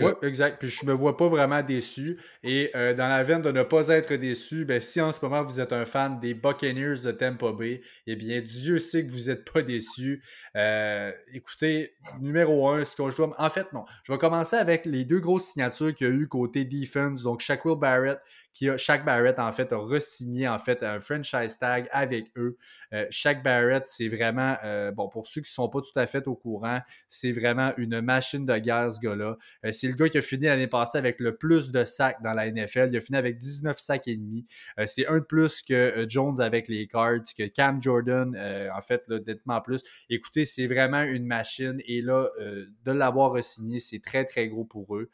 Oui, 0.00 0.12
exact. 0.22 0.58
Puis 0.58 0.68
je 0.68 0.86
me 0.86 0.92
vois 0.92 1.16
pas 1.16 1.28
vraiment 1.28 1.62
déçu. 1.62 2.18
Et 2.42 2.70
euh, 2.74 2.94
dans 2.94 3.08
la 3.08 3.22
veine 3.22 3.42
de 3.42 3.50
ne 3.50 3.62
pas 3.62 3.88
être 3.88 4.14
déçu, 4.14 4.64
ben, 4.64 4.80
si 4.80 5.00
en 5.00 5.12
ce 5.12 5.20
moment 5.24 5.42
vous 5.42 5.60
êtes 5.60 5.72
un 5.72 5.84
fan 5.84 6.18
des 6.20 6.34
Buccaneers 6.34 7.00
de 7.04 7.12
Tampa 7.12 7.52
Bay, 7.52 7.82
eh 8.06 8.16
bien, 8.16 8.40
Dieu 8.40 8.78
sait 8.78 9.06
que 9.06 9.10
vous 9.10 9.28
n'êtes 9.28 9.50
pas 9.50 9.62
déçu. 9.62 10.22
Euh, 10.56 11.12
écoutez, 11.32 11.94
numéro 12.20 12.68
un, 12.68 12.84
ce 12.84 12.96
qu'on 12.96 13.10
joue. 13.10 13.32
En 13.38 13.50
fait, 13.50 13.72
non. 13.72 13.84
Je 14.04 14.12
vais 14.12 14.18
commencer 14.18 14.56
avec 14.56 14.86
les 14.86 15.04
deux 15.04 15.20
grosses 15.20 15.52
signatures 15.52 15.94
qu'il 15.94 16.06
y 16.06 16.10
a 16.10 16.12
eu 16.12 16.26
côté 16.28 16.64
defense. 16.64 17.22
Donc, 17.22 17.40
Shaquille 17.40 17.76
Barrett 17.76 18.18
qui 18.56 18.70
a, 18.70 18.78
Shaq 18.78 19.04
Barrett, 19.04 19.38
en 19.38 19.52
fait, 19.52 19.70
a 19.74 19.76
re-signé 19.76 20.48
en 20.48 20.58
fait, 20.58 20.82
un 20.82 20.98
franchise 20.98 21.58
tag 21.58 21.88
avec 21.92 22.32
eux. 22.38 22.56
Euh, 22.94 23.04
Shaq 23.10 23.42
Barrett, 23.42 23.82
c'est 23.86 24.08
vraiment, 24.08 24.56
euh, 24.64 24.92
bon, 24.92 25.10
pour 25.10 25.26
ceux 25.26 25.42
qui 25.42 25.50
ne 25.50 25.54
sont 25.54 25.68
pas 25.68 25.82
tout 25.82 25.98
à 25.98 26.06
fait 26.06 26.26
au 26.26 26.34
courant, 26.34 26.80
c'est 27.10 27.32
vraiment 27.32 27.74
une 27.76 28.00
machine 28.00 28.46
de 28.46 28.56
guerre, 28.56 28.90
ce 28.90 28.98
gars-là. 29.00 29.36
Euh, 29.66 29.72
c'est 29.72 29.88
le 29.88 29.92
gars 29.92 30.08
qui 30.08 30.16
a 30.16 30.22
fini 30.22 30.46
l'année 30.46 30.68
passée 30.68 30.96
avec 30.96 31.20
le 31.20 31.36
plus 31.36 31.70
de 31.70 31.84
sacs 31.84 32.22
dans 32.22 32.32
la 32.32 32.50
NFL. 32.50 32.88
Il 32.92 32.96
a 32.96 33.00
fini 33.02 33.18
avec 33.18 33.36
19 33.36 33.78
sacs 33.78 34.08
et 34.08 34.16
demi. 34.16 34.46
c'est 34.86 35.06
un 35.06 35.18
de 35.18 35.24
plus 35.24 35.60
que 35.60 36.06
Jones 36.08 36.40
avec 36.40 36.68
les 36.68 36.86
Cards, 36.86 37.24
que 37.36 37.46
Cam 37.48 37.82
Jordan, 37.82 38.34
en 38.74 38.80
fait, 38.80 39.06
nettement 39.08 39.60
plus. 39.60 39.82
Écoutez, 40.08 40.46
c'est 40.46 40.66
vraiment 40.66 41.02
une 41.02 41.26
machine. 41.26 41.78
Et 41.86 42.00
là, 42.00 42.30
de 42.38 42.92
l'avoir 42.92 43.32
re-signé, 43.32 43.80
c'est 43.80 44.00
très, 44.00 44.24
très 44.24 44.48
gros 44.48 44.64
pour 44.64 44.96
eux. 44.96 45.10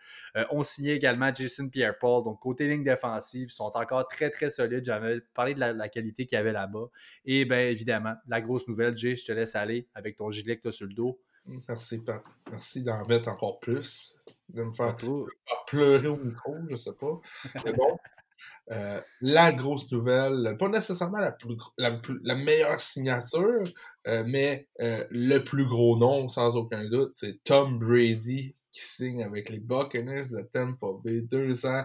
on 0.50 0.62
signait 0.62 0.94
également 0.94 1.34
Jason 1.34 1.68
Pierre-Paul, 1.68 2.24
donc 2.24 2.38
côté 2.38 2.68
ligne 2.68 2.84
défensive 2.84 3.31
sont 3.48 3.70
encore 3.74 4.08
très, 4.08 4.30
très 4.30 4.50
solides. 4.50 4.84
J'avais 4.84 5.20
parlé 5.34 5.54
de 5.54 5.60
la, 5.60 5.88
qualité 5.88 6.26
qu'il 6.26 6.36
y 6.36 6.38
avait 6.38 6.52
là-bas. 6.52 6.86
Et 7.24 7.44
bien 7.44 7.60
évidemment, 7.60 8.14
la 8.26 8.40
grosse 8.40 8.66
nouvelle, 8.68 8.96
Jay, 8.96 9.14
je 9.16 9.24
te 9.24 9.32
laisse 9.32 9.54
aller 9.54 9.88
avec 9.94 10.16
ton 10.16 10.30
gilet 10.30 10.56
que 10.56 10.62
tu 10.62 10.68
as 10.68 10.72
sur 10.72 10.86
le 10.86 10.94
dos. 10.94 11.20
Merci, 11.68 11.98
Pat. 11.98 12.22
Merci 12.50 12.82
d'en 12.82 13.04
mettre 13.06 13.28
encore 13.28 13.58
plus. 13.58 14.16
De 14.48 14.62
me 14.62 14.72
faire, 14.72 14.96
pleurer 15.66 16.06
au 16.06 16.16
micro, 16.16 16.54
je 16.70 16.76
sais 16.76 16.94
pas. 16.94 17.20
Mais 17.64 17.72
bon. 17.72 17.98
Euh, 18.70 19.00
la 19.20 19.52
grosse 19.52 19.90
nouvelle, 19.90 20.56
pas 20.58 20.68
nécessairement 20.68 21.18
la, 21.18 21.32
plus, 21.32 21.56
la, 21.76 22.34
meilleure 22.34 22.80
signature, 22.80 23.64
euh, 24.06 24.24
mais 24.26 24.68
euh, 24.80 25.04
le 25.10 25.38
plus 25.40 25.66
gros 25.66 25.96
nom, 25.96 26.28
sans 26.28 26.56
aucun 26.56 26.88
doute, 26.88 27.12
c'est 27.14 27.42
Tom 27.42 27.78
Brady 27.78 28.54
qui 28.72 28.80
signe 28.80 29.22
avec 29.22 29.50
les 29.50 29.60
Buccaneers 29.60 30.30
de 30.30 30.42
Tampa 30.42 30.86
Bay. 31.04 31.20
Deux 31.20 31.66
ans, 31.66 31.84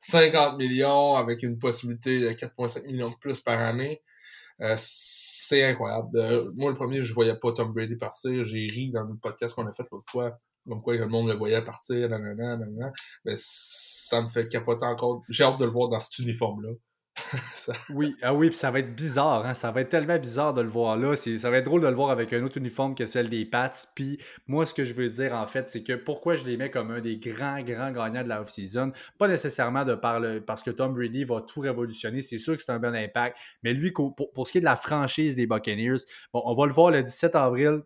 50 0.00 0.56
millions 0.56 1.16
avec 1.16 1.42
une 1.42 1.58
possibilité 1.58 2.20
de 2.20 2.30
4,5 2.30 2.86
millions 2.86 3.10
de 3.10 3.16
plus 3.16 3.40
par 3.40 3.60
année. 3.60 4.02
Euh, 4.62 4.76
c'est 4.78 5.64
incroyable. 5.64 6.16
Euh, 6.16 6.50
moi, 6.56 6.70
le 6.70 6.76
premier, 6.76 7.02
je 7.02 7.12
voyais 7.14 7.36
pas 7.36 7.52
Tom 7.52 7.72
Brady 7.72 7.96
partir. 7.96 8.44
J'ai 8.44 8.68
ri 8.68 8.90
dans 8.90 9.04
le 9.04 9.16
podcast 9.16 9.54
qu'on 9.54 9.66
a 9.66 9.72
fait 9.72 9.86
l'autre 9.90 10.10
fois, 10.10 10.38
comme 10.66 10.82
quoi 10.82 10.96
le 10.96 11.08
monde 11.08 11.28
le 11.28 11.34
voyait 11.34 11.62
partir, 11.62 12.08
nanana, 12.08 12.56
nanana. 12.56 12.92
Mais 13.24 13.34
ça 13.36 14.22
me 14.22 14.28
fait 14.28 14.48
capoter 14.48 14.86
encore. 14.86 15.22
J'ai 15.28 15.44
hâte 15.44 15.58
de 15.58 15.64
le 15.64 15.70
voir 15.70 15.88
dans 15.88 16.00
cet 16.00 16.18
uniforme-là. 16.18 16.70
Oui, 17.90 18.16
ah 18.22 18.34
puis 18.34 18.52
ça 18.52 18.70
va 18.70 18.80
être 18.80 18.94
bizarre, 18.94 19.46
hein? 19.46 19.54
ça 19.54 19.70
va 19.70 19.80
être 19.80 19.88
tellement 19.88 20.18
bizarre 20.18 20.54
de 20.54 20.60
le 20.60 20.68
voir 20.68 20.96
là. 20.96 21.16
Ça 21.16 21.50
va 21.50 21.58
être 21.58 21.64
drôle 21.64 21.82
de 21.82 21.86
le 21.86 21.94
voir 21.94 22.10
avec 22.10 22.32
un 22.32 22.42
autre 22.42 22.58
uniforme 22.58 22.94
que 22.94 23.06
celle 23.06 23.28
des 23.28 23.44
Pats. 23.44 23.70
Puis 23.94 24.18
moi, 24.46 24.66
ce 24.66 24.74
que 24.74 24.84
je 24.84 24.94
veux 24.94 25.08
dire 25.08 25.34
en 25.34 25.46
fait, 25.46 25.68
c'est 25.68 25.82
que 25.82 25.94
pourquoi 25.94 26.34
je 26.34 26.44
les 26.44 26.56
mets 26.56 26.70
comme 26.70 26.90
un 26.90 27.00
des 27.00 27.18
grands, 27.18 27.62
grands 27.62 27.92
gagnants 27.92 28.22
de 28.22 28.28
la 28.28 28.40
off-season, 28.42 28.92
pas 29.18 29.28
nécessairement 29.28 29.84
de 29.84 29.94
par 29.94 30.22
parce 30.46 30.62
que 30.62 30.70
Tom 30.70 30.94
Brady 30.94 31.24
va 31.24 31.40
tout 31.40 31.60
révolutionner, 31.60 32.22
c'est 32.22 32.38
sûr 32.38 32.56
que 32.56 32.62
c'est 32.62 32.72
un 32.72 32.78
bon 32.78 32.94
impact, 32.94 33.36
mais 33.62 33.72
lui, 33.72 33.92
pour, 33.92 34.14
pour, 34.14 34.46
ce 34.46 34.52
qui 34.52 34.58
est 34.58 34.62
de 34.62 34.66
la 34.66 34.76
franchise 34.76 35.36
des 35.36 35.46
Buccaneers, 35.46 35.98
bon, 36.32 36.42
on 36.44 36.54
va 36.54 36.66
le 36.66 36.72
voir 36.72 36.90
le 36.90 37.02
17 37.02 37.34
avril 37.36 37.82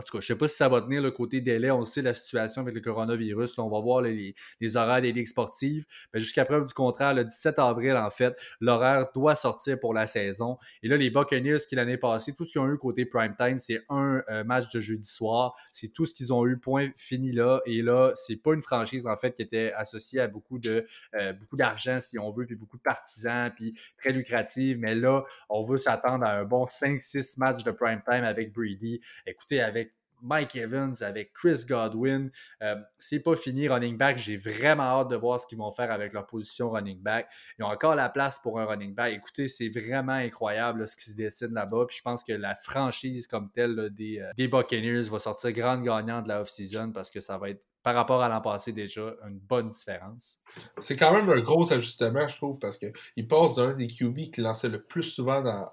en 0.00 0.02
tout 0.02 0.16
cas, 0.16 0.20
je 0.20 0.32
ne 0.32 0.34
sais 0.34 0.38
pas 0.38 0.48
si 0.48 0.56
ça 0.56 0.68
va 0.68 0.80
tenir 0.80 1.02
le 1.02 1.10
côté 1.10 1.42
délai. 1.42 1.70
On 1.70 1.84
sait 1.84 2.00
la 2.00 2.14
situation 2.14 2.62
avec 2.62 2.74
le 2.74 2.80
coronavirus. 2.80 3.58
on 3.58 3.68
va 3.68 3.80
voir 3.80 4.00
les, 4.00 4.34
horaires 4.74 5.02
des 5.02 5.12
ligues 5.12 5.28
sportives. 5.28 5.84
Mais 6.14 6.20
jusqu'à 6.20 6.46
preuve 6.46 6.64
du 6.66 6.72
contraire, 6.72 7.12
le 7.12 7.24
17 7.24 7.58
avril, 7.58 7.92
en 7.92 8.08
fait, 8.08 8.40
l'horaire 8.60 9.08
doit 9.14 9.36
sortir 9.36 9.78
pour 9.78 9.92
la 9.92 10.06
saison. 10.06 10.56
Et 10.82 10.88
là, 10.88 10.96
les 10.96 11.10
Buccaneers, 11.10 11.58
qui 11.68 11.74
l'année 11.74 11.98
passée, 11.98 12.32
tout 12.32 12.44
ce 12.44 12.52
qu'ils 12.52 12.62
ont 12.62 12.72
eu 12.72 12.78
côté 12.78 13.04
prime 13.04 13.34
time, 13.38 13.58
c'est 13.58 13.82
un 13.90 14.22
euh, 14.30 14.42
match 14.42 14.72
de 14.72 14.80
jeudi 14.80 15.06
soir. 15.06 15.54
C'est 15.70 15.88
tout 15.88 16.06
ce 16.06 16.14
qu'ils 16.14 16.32
ont 16.32 16.46
eu, 16.46 16.56
point 16.56 16.88
fini 16.96 17.32
là. 17.32 17.60
Et 17.66 17.82
là, 17.82 18.12
c'est 18.14 18.36
pas 18.36 18.54
une 18.54 18.62
franchise, 18.62 19.06
en 19.06 19.16
fait, 19.16 19.34
qui 19.34 19.42
était 19.42 19.72
associée 19.76 20.20
à 20.20 20.28
beaucoup 20.28 20.58
de 20.58 20.86
euh, 21.14 21.34
beaucoup 21.34 21.56
d'argent, 21.56 21.98
si 22.00 22.18
on 22.18 22.30
veut, 22.30 22.46
puis 22.46 22.56
beaucoup 22.56 22.78
de 22.78 22.82
partisans, 22.82 23.52
puis 23.54 23.74
très 23.98 24.12
lucrative. 24.12 24.78
Mais 24.78 24.94
là, 24.94 25.24
on 25.50 25.62
veut 25.62 25.76
s'attendre 25.76 26.24
à 26.24 26.38
un 26.38 26.44
bon 26.44 26.64
5-6 26.64 27.38
matchs 27.38 27.64
de 27.64 27.70
prime 27.70 28.00
time 28.08 28.24
avec 28.24 28.54
Brady. 28.54 29.02
Écoutez, 29.26 29.60
avec 29.60 29.89
Mike 30.22 30.56
Evans, 30.56 30.94
avec 31.00 31.32
Chris 31.32 31.64
Godwin. 31.68 32.30
Euh, 32.62 32.76
c'est 32.98 33.20
pas 33.20 33.36
fini, 33.36 33.68
running 33.68 33.96
back. 33.96 34.18
J'ai 34.18 34.36
vraiment 34.36 34.82
hâte 34.82 35.08
de 35.08 35.16
voir 35.16 35.40
ce 35.40 35.46
qu'ils 35.46 35.58
vont 35.58 35.72
faire 35.72 35.90
avec 35.90 36.12
leur 36.12 36.26
position 36.26 36.70
running 36.70 37.00
back. 37.00 37.28
Ils 37.58 37.64
ont 37.64 37.68
encore 37.68 37.94
la 37.94 38.08
place 38.08 38.38
pour 38.38 38.58
un 38.60 38.64
running 38.64 38.94
back. 38.94 39.14
Écoutez, 39.14 39.48
c'est 39.48 39.68
vraiment 39.68 40.12
incroyable 40.12 40.86
ce 40.86 40.96
qui 40.96 41.10
se 41.10 41.16
dessine 41.16 41.52
là-bas. 41.52 41.86
Puis 41.86 41.98
je 41.98 42.02
pense 42.02 42.22
que 42.22 42.32
la 42.32 42.54
franchise 42.54 43.26
comme 43.26 43.50
telle 43.50 43.90
des, 43.90 44.20
euh, 44.20 44.30
des 44.36 44.48
Buccaneers 44.48 45.08
va 45.10 45.18
sortir 45.18 45.52
grande 45.52 45.82
gagnante 45.82 46.24
de 46.24 46.28
la 46.28 46.40
off-season 46.40 46.92
parce 46.92 47.10
que 47.10 47.20
ça 47.20 47.38
va 47.38 47.50
être 47.50 47.62
par 47.82 47.94
rapport 47.94 48.22
à 48.22 48.28
l'an 48.28 48.40
passé 48.40 48.72
déjà 48.72 49.14
une 49.26 49.38
bonne 49.38 49.70
différence. 49.70 50.36
C'est 50.80 50.96
quand 50.96 51.12
même 51.12 51.30
un 51.30 51.40
gros 51.40 51.72
ajustement, 51.72 52.28
je 52.28 52.36
trouve, 52.36 52.58
parce 52.58 52.76
qu'il 52.76 53.26
passe 53.26 53.54
d'un 53.54 53.72
des 53.72 53.88
QB 53.88 54.30
qui 54.32 54.42
lançait 54.42 54.68
le 54.68 54.82
plus 54.82 55.02
souvent 55.02 55.40
dans, 55.40 55.70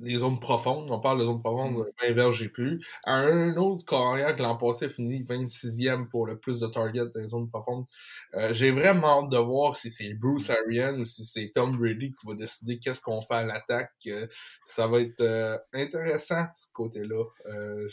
les 0.00 0.16
zones 0.18 0.38
profondes, 0.38 0.90
on 0.90 1.00
parle 1.00 1.20
de 1.20 1.24
zones 1.24 1.40
profondes, 1.40 1.84
20 2.06 2.12
verges 2.12 2.42
et 2.42 2.48
plus, 2.48 2.84
à 3.04 3.16
un 3.16 3.56
autre 3.56 3.84
carrière 3.84 4.34
que 4.36 4.42
l'an 4.42 4.56
passé 4.56 4.86
a 4.86 4.88
fini 4.88 5.22
26e 5.22 6.08
pour 6.08 6.26
le 6.26 6.38
plus 6.38 6.60
de 6.60 6.66
targets 6.66 7.00
dans 7.14 7.20
les 7.20 7.28
zones 7.28 7.48
profondes. 7.48 7.84
Euh, 8.34 8.54
j'ai 8.54 8.70
vraiment 8.70 9.24
hâte 9.24 9.30
de 9.30 9.38
voir 9.38 9.76
si 9.76 9.90
c'est 9.90 10.14
Bruce 10.14 10.50
Arian 10.50 10.98
ou 10.98 11.04
si 11.04 11.24
c'est 11.24 11.50
Tom 11.52 11.76
Brady 11.76 12.12
qui 12.12 12.26
va 12.26 12.34
décider 12.34 12.78
qu'est-ce 12.78 13.00
qu'on 13.00 13.22
fait 13.22 13.34
à 13.34 13.44
l'attaque. 13.44 13.92
Euh, 14.06 14.26
ça 14.62 14.86
va 14.86 15.00
être 15.00 15.58
intéressant, 15.74 16.46
ce 16.54 16.66
côté-là. 16.72 17.24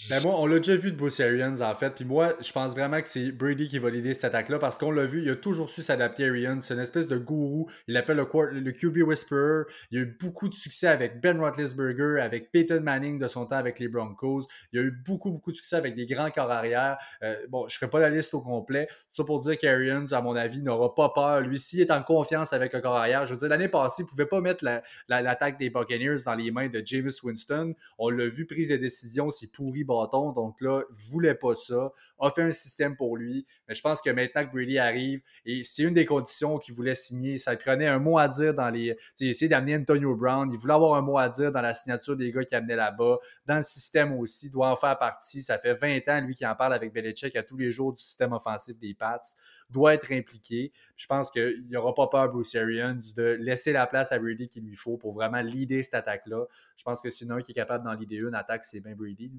ben 0.09 0.21
moi, 0.21 0.39
on 0.39 0.45
l'a 0.45 0.57
déjà 0.57 0.75
vu 0.75 0.91
de 0.91 0.97
Bruce 0.97 1.19
Arians, 1.19 1.61
en 1.61 1.75
fait, 1.75 1.91
puis 1.95 2.05
moi, 2.05 2.33
je 2.41 2.51
pense 2.51 2.73
vraiment 2.73 3.01
que 3.01 3.07
c'est 3.07 3.31
Brady 3.31 3.67
qui 3.67 3.79
va 3.79 3.89
l'aider 3.89 4.13
cette 4.13 4.25
attaque-là, 4.25 4.59
parce 4.59 4.77
qu'on 4.77 4.91
l'a 4.91 5.05
vu, 5.05 5.23
il 5.23 5.29
a 5.29 5.35
toujours 5.35 5.69
su 5.69 5.81
s'adapter 5.81 6.25
à 6.25 6.29
Arians. 6.29 6.61
C'est 6.61 6.73
une 6.73 6.79
espèce 6.79 7.07
de 7.07 7.17
gourou. 7.17 7.69
Il 7.87 7.93
l'appelle 7.93 8.17
le, 8.17 8.59
le 8.59 8.71
QB 8.71 8.97
Whisperer. 9.07 9.63
Il 9.91 9.99
a 9.99 10.01
eu 10.01 10.17
beaucoup 10.19 10.49
de 10.49 10.53
succès 10.53 10.87
avec 10.87 11.21
Ben 11.25 11.39
Roethlisberger, 11.39 12.21
avec 12.21 12.51
Peyton 12.51 12.81
Manning 12.81 13.17
de 13.17 13.27
son 13.27 13.47
temps 13.47 13.55
avec 13.55 13.79
les 13.79 13.87
Broncos. 13.87 14.45
Il 14.71 14.79
y 14.79 14.83
a 14.83 14.85
eu 14.85 14.91
beaucoup, 14.91 15.31
beaucoup 15.31 15.51
de 15.51 15.55
succès 15.55 15.75
avec 15.75 15.95
des 15.95 16.05
grands 16.05 16.29
corps 16.29 16.51
arrière. 16.51 16.99
Euh, 17.23 17.35
bon, 17.49 17.67
je 17.67 17.75
ne 17.75 17.79
ferai 17.79 17.89
pas 17.89 17.99
la 17.99 18.11
liste 18.11 18.35
au 18.35 18.41
complet. 18.41 18.85
Tout 18.85 19.15
ça 19.15 19.23
pour 19.23 19.39
dire 19.39 19.57
qu'Arians, 19.57 20.05
à 20.11 20.21
mon 20.21 20.35
avis, 20.35 20.61
n'aura 20.61 20.93
pas 20.93 21.09
peur. 21.09 21.41
Lui, 21.41 21.57
s'il 21.57 21.81
est 21.81 21.89
en 21.89 22.03
confiance 22.03 22.53
avec 22.53 22.73
le 22.73 22.79
corps 22.79 22.97
arrière, 22.97 23.25
je 23.25 23.33
veux 23.33 23.39
dire, 23.39 23.49
l'année 23.49 23.69
passée, 23.69 24.03
il 24.03 24.05
ne 24.05 24.09
pouvait 24.09 24.27
pas 24.27 24.39
mettre 24.39 24.63
l'attaque 25.07 25.57
des 25.57 25.71
Buccaneers 25.71 26.21
dans 26.23 26.35
les 26.35 26.51
mains 26.51 26.69
de 26.69 26.79
James 26.85 27.09
Winston. 27.23 27.73
On 27.97 28.11
l'a 28.11 28.27
vu, 28.27 28.45
prise 28.45 28.69
de 28.69 28.77
décision, 28.77 29.31
c'est 29.31 29.51
pourri 29.51 29.83
bâton. 29.83 30.31
Donc 30.31 30.61
là, 30.61 30.83
il 30.87 30.93
ne 30.93 31.11
voulait 31.11 31.33
pas 31.33 31.55
ça. 31.55 31.91
A 32.19 32.29
fait 32.29 32.43
un 32.43 32.51
système 32.51 32.95
pour 32.95 33.17
lui. 33.17 33.47
Mais 33.67 33.73
je 33.73 33.81
pense 33.81 33.99
que 33.99 34.11
maintenant 34.11 34.45
que 34.45 34.51
Brady 34.51 34.77
arrive, 34.77 35.21
et 35.43 35.63
c'est 35.63 35.81
une 35.81 35.95
des 35.95 36.05
conditions 36.05 36.59
qu'il 36.59 36.75
voulait 36.75 36.93
signer, 36.93 37.39
ça 37.39 37.55
prenait 37.55 37.87
un 37.87 37.97
mot 37.97 38.19
à 38.19 38.27
dire 38.27 38.53
dans 38.53 38.69
les. 38.69 38.95
Il 39.19 39.29
essayé 39.29 39.49
d'amener 39.49 39.75
Antonio 39.75 40.15
Brown. 40.15 40.47
Il 40.53 40.59
voulait 40.59 40.75
avoir 40.75 40.93
un 40.95 41.01
mot 41.01 41.14
à 41.17 41.29
dire 41.29 41.51
dans 41.51 41.61
la 41.61 41.73
signature 41.73 42.15
des 42.15 42.31
gars 42.31 42.43
qui 42.43 42.55
amenaient 42.55 42.75
là-bas. 42.75 43.17
Dans 43.45 43.57
le 43.57 43.63
système 43.63 44.13
aussi, 44.17 44.49
doit 44.49 44.69
en 44.69 44.75
faire 44.75 44.97
partie. 44.97 45.41
Ça 45.41 45.57
fait 45.57 45.73
20 45.73 46.07
ans, 46.09 46.21
lui, 46.21 46.35
qui 46.35 46.45
en 46.45 46.55
parle 46.55 46.73
avec 46.73 46.93
Belichick 46.93 47.35
à 47.35 47.43
tous 47.43 47.57
les 47.57 47.71
jours 47.71 47.93
du 47.93 48.01
système 48.01 48.33
offensif 48.33 48.77
des 48.77 48.93
Pats. 48.93 49.21
Doit 49.69 49.93
être 49.93 50.11
impliqué. 50.11 50.71
Je 50.95 51.07
pense 51.07 51.31
qu'il 51.31 51.65
n'y 51.67 51.75
aura 51.75 51.93
pas 51.93 52.07
peur, 52.07 52.29
Bruce 52.29 52.55
Arians, 52.55 52.99
de 53.15 53.37
laisser 53.39 53.71
la 53.71 53.87
place 53.87 54.11
à 54.11 54.19
Brady 54.19 54.49
qu'il 54.49 54.63
lui 54.63 54.75
faut 54.75 54.97
pour 54.97 55.13
vraiment 55.13 55.41
leader 55.41 55.83
cette 55.83 55.95
attaque-là. 55.95 56.45
Je 56.75 56.83
pense 56.83 57.01
que 57.01 57.09
sinon, 57.09 57.35
un 57.35 57.41
qui 57.41 57.51
est 57.51 57.55
capable 57.55 57.83
d'en 57.83 57.93
leader 57.93 58.27
une 58.27 58.35
attaque, 58.35 58.65
c'est 58.65 58.79
bien 58.79 58.95
Brady. 58.95 59.31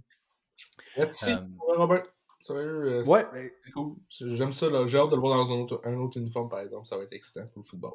Merci, 0.97 1.33
euh, 1.33 1.39
Robert. 1.59 2.03
Sérieux, 2.43 3.01
euh, 3.01 3.05
ouais. 3.05 3.55
cool. 3.75 3.97
J'aime 4.09 4.53
ça. 4.53 4.69
J'ai 4.87 4.99
hâte 4.99 5.11
de 5.11 5.17
le 5.17 5.21
voir 5.21 5.37
dans 5.37 5.53
un 5.53 5.59
autre, 5.59 5.81
un 5.85 5.97
autre 5.97 6.19
uniforme, 6.19 6.49
par 6.49 6.61
exemple. 6.61 6.87
Ça 6.87 6.97
va 6.97 7.03
être 7.03 7.13
excitant 7.13 7.47
pour 7.49 7.63
le 7.63 7.67
football 7.67 7.95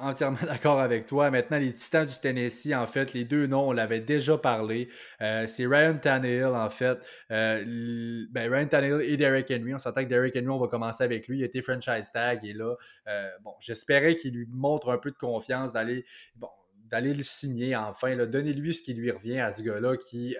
entièrement 0.00 0.38
d'accord 0.46 0.80
avec 0.80 1.06
toi. 1.06 1.30
Maintenant, 1.30 1.58
les 1.58 1.72
Titans 1.72 2.06
du 2.06 2.14
Tennessee, 2.20 2.74
en 2.74 2.86
fait, 2.86 3.12
les 3.12 3.24
deux 3.24 3.46
noms, 3.46 3.68
on 3.68 3.72
l'avait 3.72 4.00
déjà 4.00 4.36
parlé. 4.38 4.88
Euh, 5.20 5.46
c'est 5.46 5.66
Ryan 5.66 5.96
Tannehill, 5.98 6.46
en 6.46 6.70
fait. 6.70 6.98
Euh, 7.30 8.26
ben, 8.30 8.52
Ryan 8.52 8.66
Tannehill 8.66 9.02
et 9.02 9.16
Derrick 9.16 9.50
Henry. 9.50 9.74
On 9.74 9.78
s'entend 9.78 10.04
que 10.04 10.08
Derrick 10.08 10.36
Henry, 10.36 10.48
on 10.48 10.58
va 10.58 10.68
commencer 10.68 11.04
avec 11.04 11.28
lui. 11.28 11.38
Il 11.38 11.44
été 11.44 11.62
franchise 11.62 12.10
tag 12.12 12.44
et 12.44 12.52
là, 12.52 12.74
euh, 13.08 13.30
bon, 13.42 13.52
j'espérais 13.60 14.16
qu'il 14.16 14.34
lui 14.34 14.46
montre 14.50 14.90
un 14.90 14.98
peu 14.98 15.10
de 15.10 15.18
confiance 15.18 15.72
d'aller. 15.72 16.04
Bon, 16.36 16.48
d'aller 16.90 17.14
le 17.14 17.22
signer 17.22 17.74
enfin. 17.74 18.16
Donnez-lui 18.16 18.72
ce 18.74 18.82
qui 18.82 18.94
lui 18.94 19.10
revient 19.10 19.40
à 19.40 19.52
ce 19.52 19.62
gars-là 19.62 19.96
qui, 19.96 20.36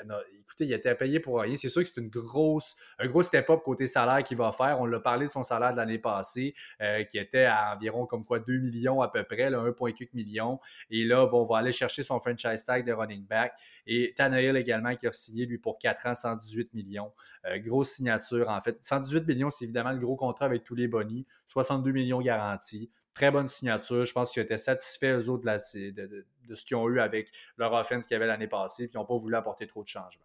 écoutez, 0.46 0.64
il 0.64 0.72
était 0.72 0.94
payé 0.94 1.20
pour 1.20 1.40
rien. 1.40 1.56
C'est 1.56 1.68
sûr 1.68 1.82
que 1.82 1.88
c'est 1.88 2.00
une 2.00 2.08
grosse, 2.08 2.76
un 2.98 3.06
gros 3.08 3.22
step-up 3.22 3.62
côté 3.64 3.86
salaire 3.86 4.22
qu'il 4.22 4.36
va 4.36 4.52
faire. 4.52 4.80
On 4.80 4.86
l'a 4.86 5.00
parlé 5.00 5.26
de 5.26 5.30
son 5.30 5.42
salaire 5.42 5.72
de 5.72 5.76
l'année 5.76 5.98
passée, 5.98 6.54
euh, 6.80 7.02
qui 7.04 7.18
était 7.18 7.44
à 7.44 7.74
environ 7.74 8.06
comme 8.06 8.24
quoi 8.24 8.38
2 8.38 8.58
millions 8.58 9.02
à 9.02 9.08
peu 9.08 9.24
près, 9.24 9.50
1,8 9.50 10.10
millions. 10.14 10.60
Et 10.90 11.04
là, 11.04 11.26
bon, 11.26 11.42
on 11.42 11.46
va 11.46 11.58
aller 11.58 11.72
chercher 11.72 12.02
son 12.02 12.20
franchise 12.20 12.64
tag 12.64 12.86
de 12.86 12.92
running 12.92 13.26
back. 13.26 13.54
Et 13.86 14.14
Tannehill 14.16 14.56
également 14.56 14.94
qui 14.94 15.06
a 15.06 15.12
signé 15.12 15.46
lui 15.46 15.58
pour 15.58 15.78
4 15.78 16.06
ans, 16.06 16.14
118 16.14 16.72
millions. 16.74 17.12
Euh, 17.46 17.58
grosse 17.58 17.90
signature 17.90 18.48
en 18.48 18.60
fait. 18.60 18.78
118 18.80 19.26
millions, 19.26 19.50
c'est 19.50 19.64
évidemment 19.64 19.92
le 19.92 19.98
gros 19.98 20.16
contrat 20.16 20.46
avec 20.46 20.64
tous 20.64 20.74
les 20.74 20.88
bonnies. 20.88 21.26
62 21.48 21.90
millions 21.90 22.20
garantis. 22.20 22.90
Très 23.14 23.30
bonne 23.30 23.48
signature. 23.48 24.04
Je 24.04 24.12
pense 24.12 24.30
qu'ils 24.30 24.42
étaient 24.42 24.58
satisfaits, 24.58 25.18
eux 25.20 25.30
autres, 25.30 25.44
de, 25.44 26.26
ce 26.54 26.64
qu'ils 26.64 26.76
ont 26.76 26.88
eu 26.88 27.00
avec 27.00 27.30
leur 27.56 27.72
offense 27.72 28.06
qu'il 28.06 28.14
y 28.14 28.16
avait 28.16 28.26
l'année 28.26 28.46
passée, 28.46 28.88
puis 28.88 28.94
ils 28.94 28.98
n'ont 28.98 29.06
pas 29.06 29.16
voulu 29.16 29.34
apporter 29.34 29.66
trop 29.66 29.82
de 29.82 29.88
changements. 29.88 30.24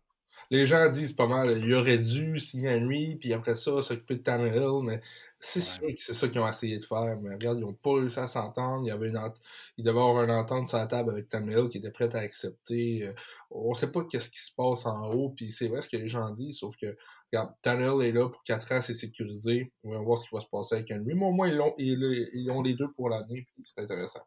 Les 0.49 0.65
gens 0.65 0.89
disent 0.89 1.13
pas 1.13 1.27
mal, 1.27 1.57
il 1.57 1.73
aurait 1.73 1.97
dû 1.97 2.39
signer 2.39 2.69
Henry, 2.69 3.15
puis 3.15 3.33
après 3.33 3.55
ça, 3.55 3.81
s'occuper 3.81 4.15
de 4.15 4.21
Tannehill, 4.23 4.83
mais 4.83 5.01
c'est 5.39 5.61
sûr 5.61 5.81
que 5.87 5.93
c'est 5.97 6.13
ça 6.13 6.27
qu'ils 6.27 6.39
ont 6.39 6.47
essayé 6.47 6.77
de 6.77 6.85
faire. 6.85 7.17
Mais 7.21 7.33
regarde, 7.33 7.57
ils 7.57 7.61
n'ont 7.61 7.73
pas 7.73 7.95
réussi 7.95 8.19
à 8.19 8.27
s'entendre. 8.27 8.83
Il, 8.85 8.89
y 8.89 8.91
avait 8.91 9.09
une 9.09 9.19
il 9.77 9.83
devait 9.83 9.99
avoir 9.99 10.23
une 10.23 10.31
entente 10.31 10.67
sur 10.67 10.77
la 10.77 10.87
table 10.87 11.11
avec 11.11 11.29
Tannehill 11.29 11.69
qui 11.69 11.79
était 11.79 11.91
prête 11.91 12.15
à 12.15 12.19
accepter. 12.19 13.07
Euh, 13.07 13.13
on 13.49 13.69
ne 13.69 13.75
sait 13.75 13.91
pas 13.91 14.03
qu'est-ce 14.03 14.29
qui 14.29 14.39
se 14.39 14.53
passe 14.55 14.85
en 14.85 15.09
haut, 15.11 15.29
puis 15.35 15.51
c'est 15.51 15.67
vrai 15.67 15.81
ce 15.81 15.89
que 15.89 15.97
les 15.97 16.09
gens 16.09 16.29
disent, 16.29 16.59
sauf 16.59 16.75
que 16.75 16.95
Regarde, 17.31 17.53
Tannehill 17.61 18.05
est 18.05 18.11
là 18.11 18.29
pour 18.29 18.43
4 18.43 18.71
ans, 18.73 18.81
c'est 18.81 18.93
sécurisé. 18.93 19.71
On 19.83 19.91
va 19.91 19.99
voir 19.99 20.17
ce 20.17 20.27
qui 20.27 20.35
va 20.35 20.41
se 20.41 20.47
passer 20.47 20.75
avec 20.75 20.91
Henry. 20.91 21.15
Mais 21.15 21.25
au 21.25 21.31
moins, 21.31 21.47
ils 21.47 21.61
ont, 21.61 21.73
ils, 21.77 22.51
ont 22.51 22.61
les 22.61 22.73
deux 22.73 22.91
pour 22.91 23.09
l'année, 23.09 23.47
c'est 23.63 23.81
intéressant. 23.81 24.21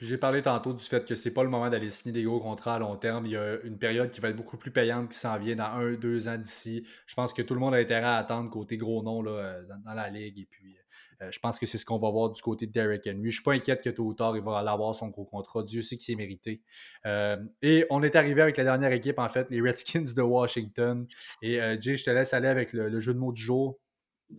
J'ai 0.00 0.16
parlé 0.16 0.42
tantôt 0.42 0.72
du 0.72 0.84
fait 0.84 1.04
que 1.04 1.16
c'est 1.16 1.32
pas 1.32 1.42
le 1.42 1.50
moment 1.50 1.68
d'aller 1.68 1.90
signer 1.90 2.12
des 2.12 2.22
gros 2.22 2.38
contrats 2.38 2.76
à 2.76 2.78
long 2.78 2.96
terme. 2.96 3.26
Il 3.26 3.32
y 3.32 3.36
a 3.36 3.60
une 3.64 3.78
période 3.78 4.10
qui 4.10 4.20
va 4.20 4.28
être 4.28 4.36
beaucoup 4.36 4.56
plus 4.56 4.70
payante 4.70 5.10
qui 5.10 5.18
s'en 5.18 5.36
vient 5.38 5.56
dans 5.56 5.64
un, 5.64 5.94
deux 5.94 6.28
ans 6.28 6.38
d'ici. 6.38 6.86
Je 7.06 7.14
pense 7.16 7.32
que 7.32 7.42
tout 7.42 7.54
le 7.54 7.60
monde 7.60 7.74
a 7.74 7.78
intérêt 7.78 8.04
à 8.04 8.16
attendre 8.16 8.48
côté 8.48 8.76
gros 8.76 9.02
nom 9.02 9.22
là, 9.22 9.58
dans, 9.84 9.94
la 9.94 10.08
ligue. 10.08 10.38
Et 10.38 10.46
puis, 10.48 10.76
euh, 11.20 11.30
je 11.32 11.38
pense 11.40 11.58
que 11.58 11.66
c'est 11.66 11.78
ce 11.78 11.84
qu'on 11.84 11.96
va 11.96 12.10
voir 12.10 12.30
du 12.30 12.40
côté 12.40 12.66
de 12.66 12.72
Derrick 12.72 13.08
Henry. 13.08 13.30
Je 13.30 13.36
suis 13.36 13.42
pas 13.42 13.54
inquiète 13.54 13.82
que 13.82 13.90
tôt 13.90 14.04
ou 14.04 14.14
tard, 14.14 14.36
il 14.36 14.42
va 14.42 14.58
avoir 14.58 14.94
son 14.94 15.08
gros 15.08 15.24
contrat. 15.24 15.64
Dieu 15.64 15.82
sait 15.82 15.96
qu'il 15.96 16.12
est 16.12 16.16
mérité. 16.16 16.62
Euh, 17.04 17.36
et 17.60 17.84
on 17.90 18.02
est 18.04 18.14
arrivé 18.14 18.40
avec 18.40 18.56
la 18.56 18.64
dernière 18.64 18.92
équipe, 18.92 19.18
en 19.18 19.28
fait, 19.28 19.50
les 19.50 19.60
Redskins 19.60 20.14
de 20.14 20.22
Washington. 20.22 21.06
Et 21.42 21.60
euh, 21.60 21.76
Jay, 21.80 21.96
je 21.96 22.04
te 22.04 22.10
laisse 22.10 22.34
aller 22.34 22.48
avec 22.48 22.72
le, 22.72 23.00
jeu 23.00 23.14
de 23.14 23.18
mots 23.18 23.32
du 23.32 23.42
jour. 23.42 23.80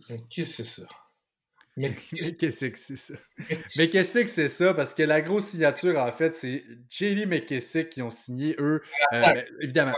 Que 0.08 0.44
c'est 0.44 0.64
ça? 0.64 0.84
Mais 1.80 1.90
qu'est-ce 2.38 2.66
que 2.66 2.76
c'est 2.76 2.96
ça? 2.96 3.14
Mais 3.78 3.88
qu'est-ce 3.88 4.18
que 4.18 4.26
c'est 4.26 4.48
ça? 4.48 4.74
Parce 4.74 4.94
que 4.94 5.02
la 5.02 5.22
grosse 5.22 5.46
signature, 5.46 5.98
en 5.98 6.12
fait, 6.12 6.34
c'est 6.34 6.64
J.B. 6.88 7.28
McKissick 7.28 7.90
qui 7.90 8.02
ont 8.02 8.10
signé, 8.10 8.54
eux, 8.58 8.82
ben, 9.10 9.44
évidemment, 9.60 9.94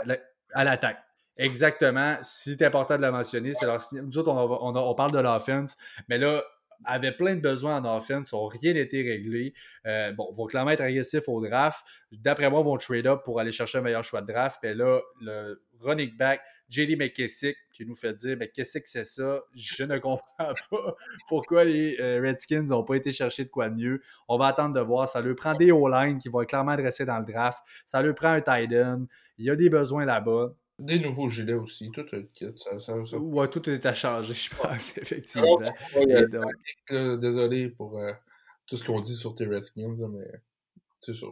à 0.53 0.63
l'attaque. 0.63 0.99
Exactement. 1.35 2.17
C'est 2.21 2.61
important 2.61 2.95
de 2.95 3.01
la 3.01 3.11
mentionner. 3.11 3.51
C'est 3.53 3.65
leur... 3.65 3.81
Nous 3.91 4.17
autres, 4.17 4.31
on, 4.31 4.75
on 4.75 4.95
parle 4.95 5.11
de 5.11 5.19
l'offense, 5.19 5.75
mais 6.07 6.17
là, 6.17 6.43
avait 6.85 7.11
plein 7.11 7.35
de 7.35 7.41
besoins 7.41 7.81
en 7.81 7.97
offense, 7.97 8.33
n'ont 8.33 8.47
rien 8.47 8.75
été 8.75 9.01
réglé. 9.01 9.53
Euh, 9.85 10.11
bon, 10.11 10.31
vont 10.33 10.45
clairement 10.45 10.71
être 10.71 10.81
agressifs 10.81 11.27
au 11.27 11.45
draft. 11.45 11.85
D'après 12.11 12.49
moi, 12.49 12.61
vont 12.61 12.77
trade 12.77 13.07
up 13.07 13.21
pour 13.23 13.39
aller 13.39 13.51
chercher 13.51 13.79
un 13.79 13.81
meilleur 13.81 14.03
choix 14.03 14.21
de 14.21 14.27
draft. 14.27 14.59
Mais 14.63 14.73
là, 14.73 15.01
le 15.21 15.61
running 15.79 16.15
back, 16.15 16.41
JD 16.69 16.97
McKissick, 16.97 17.57
qui 17.73 17.85
nous 17.85 17.95
fait 17.95 18.13
dire 18.13 18.37
Mais 18.39 18.49
qu'est-ce 18.49 18.77
que 18.77 18.87
c'est 18.87 19.05
ça 19.05 19.41
Je 19.53 19.83
ne 19.83 19.97
comprends 19.97 20.21
pas 20.37 20.95
pourquoi 21.27 21.63
les 21.65 21.97
euh, 21.99 22.21
Redskins 22.21 22.63
n'ont 22.63 22.83
pas 22.83 22.95
été 22.95 23.11
chercher 23.11 23.45
de 23.45 23.49
quoi 23.49 23.69
de 23.69 23.75
mieux. 23.75 24.01
On 24.27 24.37
va 24.37 24.47
attendre 24.47 24.75
de 24.75 24.79
voir. 24.81 25.09
Ça 25.09 25.21
leur 25.21 25.35
prend 25.35 25.53
des 25.55 25.71
O-line 25.71 26.19
qui 26.19 26.29
vont 26.29 26.41
être 26.41 26.49
clairement 26.49 26.71
adressés 26.71 27.05
dans 27.05 27.19
le 27.19 27.25
draft. 27.25 27.59
Ça 27.85 28.01
leur 28.01 28.15
prend 28.15 28.29
un 28.29 28.41
tight 28.41 28.71
end. 28.73 29.05
Il 29.37 29.45
y 29.45 29.49
a 29.49 29.55
des 29.55 29.69
besoins 29.69 30.05
là-bas. 30.05 30.53
Des 30.79 30.99
nouveaux 30.99 31.29
gilets 31.29 31.53
aussi, 31.53 31.91
tout 31.91 32.05
est 32.15 32.57
ça, 32.57 32.79
ça, 32.79 32.97
Ouais, 33.17 33.47
tout 33.47 33.69
est 33.69 33.85
à 33.85 33.93
changer, 33.93 34.33
je 34.33 34.55
pense, 34.55 34.97
effectivement. 34.97 35.59
désolé 36.89 37.69
pour 37.69 37.99
euh, 37.99 38.11
tout 38.65 38.77
ce 38.77 38.83
qu'on 38.83 38.99
dit 38.99 39.13
sur 39.15 39.35
tes 39.35 39.45
Redskins, 39.45 40.07
mais 40.09 40.31
c'est 41.05 41.13
ça. 41.15 41.27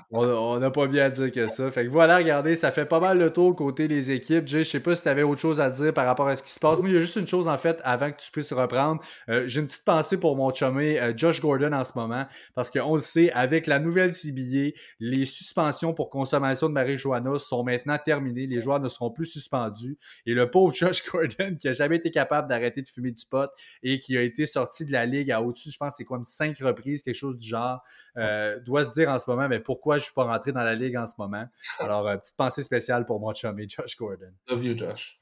on 0.12 0.58
n'a 0.58 0.70
pas 0.70 0.86
bien 0.86 1.06
à 1.06 1.10
dire 1.10 1.30
que 1.32 1.48
ça. 1.48 1.70
Fait 1.70 1.84
que 1.84 1.90
voilà, 1.90 2.18
regardez, 2.18 2.54
ça 2.54 2.70
fait 2.70 2.84
pas 2.84 3.00
mal 3.00 3.18
le 3.18 3.32
tour 3.32 3.54
côté 3.56 3.88
des 3.88 4.12
équipes. 4.12 4.46
Jay, 4.46 4.64
je 4.64 4.70
sais 4.70 4.80
pas 4.80 4.94
si 4.94 5.02
tu 5.02 5.08
avais 5.08 5.22
autre 5.22 5.40
chose 5.40 5.60
à 5.60 5.70
dire 5.70 5.92
par 5.92 6.06
rapport 6.06 6.28
à 6.28 6.36
ce 6.36 6.42
qui 6.42 6.50
se 6.50 6.60
passe. 6.60 6.78
Moi, 6.78 6.88
il 6.88 6.94
y 6.94 6.98
a 6.98 7.00
juste 7.00 7.16
une 7.16 7.26
chose 7.26 7.48
en 7.48 7.58
fait 7.58 7.80
avant 7.82 8.10
que 8.10 8.20
tu 8.20 8.30
puisses 8.30 8.52
reprendre. 8.52 9.02
Euh, 9.28 9.44
j'ai 9.48 9.60
une 9.60 9.66
petite 9.66 9.84
pensée 9.84 10.18
pour 10.18 10.36
mon 10.36 10.52
chumé 10.54 11.00
euh, 11.00 11.12
Josh 11.16 11.40
Gordon 11.40 11.72
en 11.72 11.84
ce 11.84 11.92
moment 11.96 12.26
parce 12.54 12.70
qu'on 12.70 12.94
le 12.94 13.00
sait, 13.00 13.32
avec 13.32 13.66
la 13.66 13.80
nouvelle 13.80 14.12
CBA, 14.12 14.76
les 15.00 15.24
suspensions 15.24 15.92
pour 15.92 16.10
consommation 16.10 16.68
de 16.68 16.74
marijuana 16.74 17.38
sont 17.38 17.64
maintenant 17.64 17.98
terminées. 17.98 18.46
Les 18.46 18.60
joueurs 18.60 18.80
ne 18.80 18.88
seront 18.88 19.10
plus 19.10 19.26
suspendus. 19.26 19.98
Et 20.26 20.34
le 20.34 20.50
pauvre 20.50 20.72
Josh 20.74 21.04
Gordon 21.10 21.56
qui 21.58 21.68
a 21.68 21.72
jamais 21.72 21.96
été 21.96 22.10
capable 22.12 22.48
d'arrêter 22.48 22.82
de 22.82 22.88
fumer 22.88 23.10
du 23.10 23.24
pot 23.26 23.50
et 23.82 23.98
qui 23.98 24.16
a 24.16 24.22
été 24.22 24.46
sorti 24.46 24.84
de 24.84 24.92
la 24.92 25.06
ligue 25.06 25.32
à 25.32 25.42
au-dessus, 25.42 25.70
je 25.70 25.78
pense, 25.78 25.94
c'est 25.96 26.04
comme 26.04 26.24
cinq 26.24 26.58
reprises, 26.58 27.02
quelque 27.02 27.14
chose 27.14 27.36
du 27.36 27.48
genre, 27.48 27.82
euh, 28.16 28.59
doit 28.64 28.84
se 28.84 28.92
dire 28.92 29.08
en 29.08 29.18
ce 29.18 29.28
moment, 29.30 29.48
mais 29.48 29.60
pourquoi 29.60 29.98
je 29.98 30.04
suis 30.04 30.14
pas 30.14 30.24
rentré 30.24 30.52
dans 30.52 30.62
la 30.62 30.74
ligue 30.74 30.96
en 30.96 31.06
ce 31.06 31.14
moment? 31.18 31.44
Alors, 31.78 32.08
euh, 32.08 32.16
petite 32.16 32.36
pensée 32.36 32.62
spéciale 32.62 33.06
pour 33.06 33.20
mon 33.20 33.32
chum 33.32 33.58
et 33.58 33.68
Josh 33.68 33.96
Gordon. 33.96 34.32
Love 34.48 34.64
you, 34.64 34.76
Josh. 34.76 35.19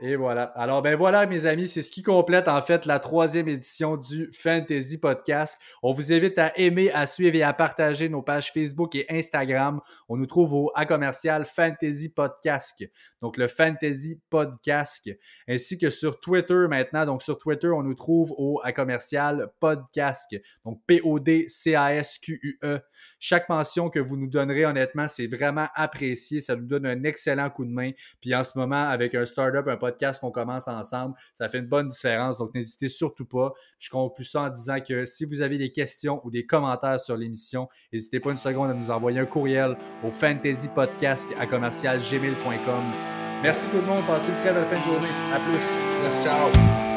Et 0.00 0.14
voilà. 0.14 0.44
Alors, 0.54 0.80
ben 0.80 0.94
voilà, 0.94 1.26
mes 1.26 1.44
amis, 1.44 1.66
c'est 1.66 1.82
ce 1.82 1.90
qui 1.90 2.02
complète 2.02 2.46
en 2.46 2.62
fait 2.62 2.86
la 2.86 3.00
troisième 3.00 3.48
édition 3.48 3.96
du 3.96 4.30
Fantasy 4.32 4.96
Podcast. 4.96 5.58
On 5.82 5.92
vous 5.92 6.12
invite 6.12 6.38
à 6.38 6.56
aimer, 6.56 6.92
à 6.92 7.04
suivre 7.04 7.34
et 7.34 7.42
à 7.42 7.52
partager 7.52 8.08
nos 8.08 8.22
pages 8.22 8.52
Facebook 8.52 8.94
et 8.94 9.06
Instagram. 9.10 9.80
On 10.08 10.16
nous 10.16 10.26
trouve 10.26 10.54
au 10.54 10.70
A 10.76 10.86
commercial 10.86 11.44
Fantasy 11.44 12.10
Podcast. 12.10 12.84
Donc, 13.20 13.36
le 13.36 13.48
Fantasy 13.48 14.20
Podcast. 14.30 15.10
Ainsi 15.48 15.76
que 15.78 15.90
sur 15.90 16.20
Twitter 16.20 16.66
maintenant. 16.68 17.04
Donc, 17.04 17.20
sur 17.22 17.36
Twitter, 17.36 17.66
on 17.66 17.82
nous 17.82 17.94
trouve 17.94 18.32
au 18.38 18.60
A 18.62 18.70
commercial 18.70 19.50
Podcast. 19.58 20.32
Donc, 20.64 20.80
P-O-D-C-A-S-Q-U-E. 20.86 22.78
Chaque 23.18 23.48
mention 23.48 23.90
que 23.90 23.98
vous 23.98 24.16
nous 24.16 24.28
donnerez, 24.28 24.64
honnêtement, 24.64 25.08
c'est 25.08 25.26
vraiment 25.26 25.66
apprécié. 25.74 26.40
Ça 26.40 26.54
nous 26.54 26.66
donne 26.66 26.86
un 26.86 27.02
excellent 27.02 27.50
coup 27.50 27.64
de 27.64 27.72
main. 27.72 27.90
Puis 28.20 28.32
en 28.32 28.44
ce 28.44 28.56
moment, 28.56 28.88
avec 28.88 29.16
un 29.16 29.26
startup, 29.26 29.66
un 29.66 29.76
podcast 29.76 29.87
qu'on 30.20 30.30
commence 30.30 30.68
ensemble, 30.68 31.14
ça 31.34 31.48
fait 31.48 31.58
une 31.58 31.66
bonne 31.66 31.88
différence. 31.88 32.38
Donc 32.38 32.54
n'hésitez 32.54 32.88
surtout 32.88 33.26
pas. 33.26 33.52
Je 33.78 33.90
conclue 33.90 34.24
ça 34.24 34.42
en 34.42 34.48
disant 34.50 34.78
que 34.80 35.04
si 35.04 35.24
vous 35.24 35.42
avez 35.42 35.58
des 35.58 35.72
questions 35.72 36.20
ou 36.24 36.30
des 36.30 36.46
commentaires 36.46 37.00
sur 37.00 37.16
l'émission, 37.16 37.68
n'hésitez 37.92 38.20
pas 38.20 38.30
une 38.30 38.36
seconde 38.36 38.70
à 38.70 38.74
nous 38.74 38.90
envoyer 38.90 39.20
un 39.20 39.26
courriel 39.26 39.76
au 40.04 40.10
fantasypodcast 40.10 41.28
à 41.38 41.46
commercialgmail.com. 41.46 42.84
Merci 43.42 43.66
tout 43.68 43.76
le 43.76 43.86
monde. 43.86 44.06
Passez 44.06 44.30
une 44.30 44.36
très 44.36 44.52
belle 44.52 44.66
fin 44.66 44.78
de 44.78 44.84
journée. 44.84 45.10
À 45.32 45.38
plus. 45.38 46.24
Ciao. 46.24 46.87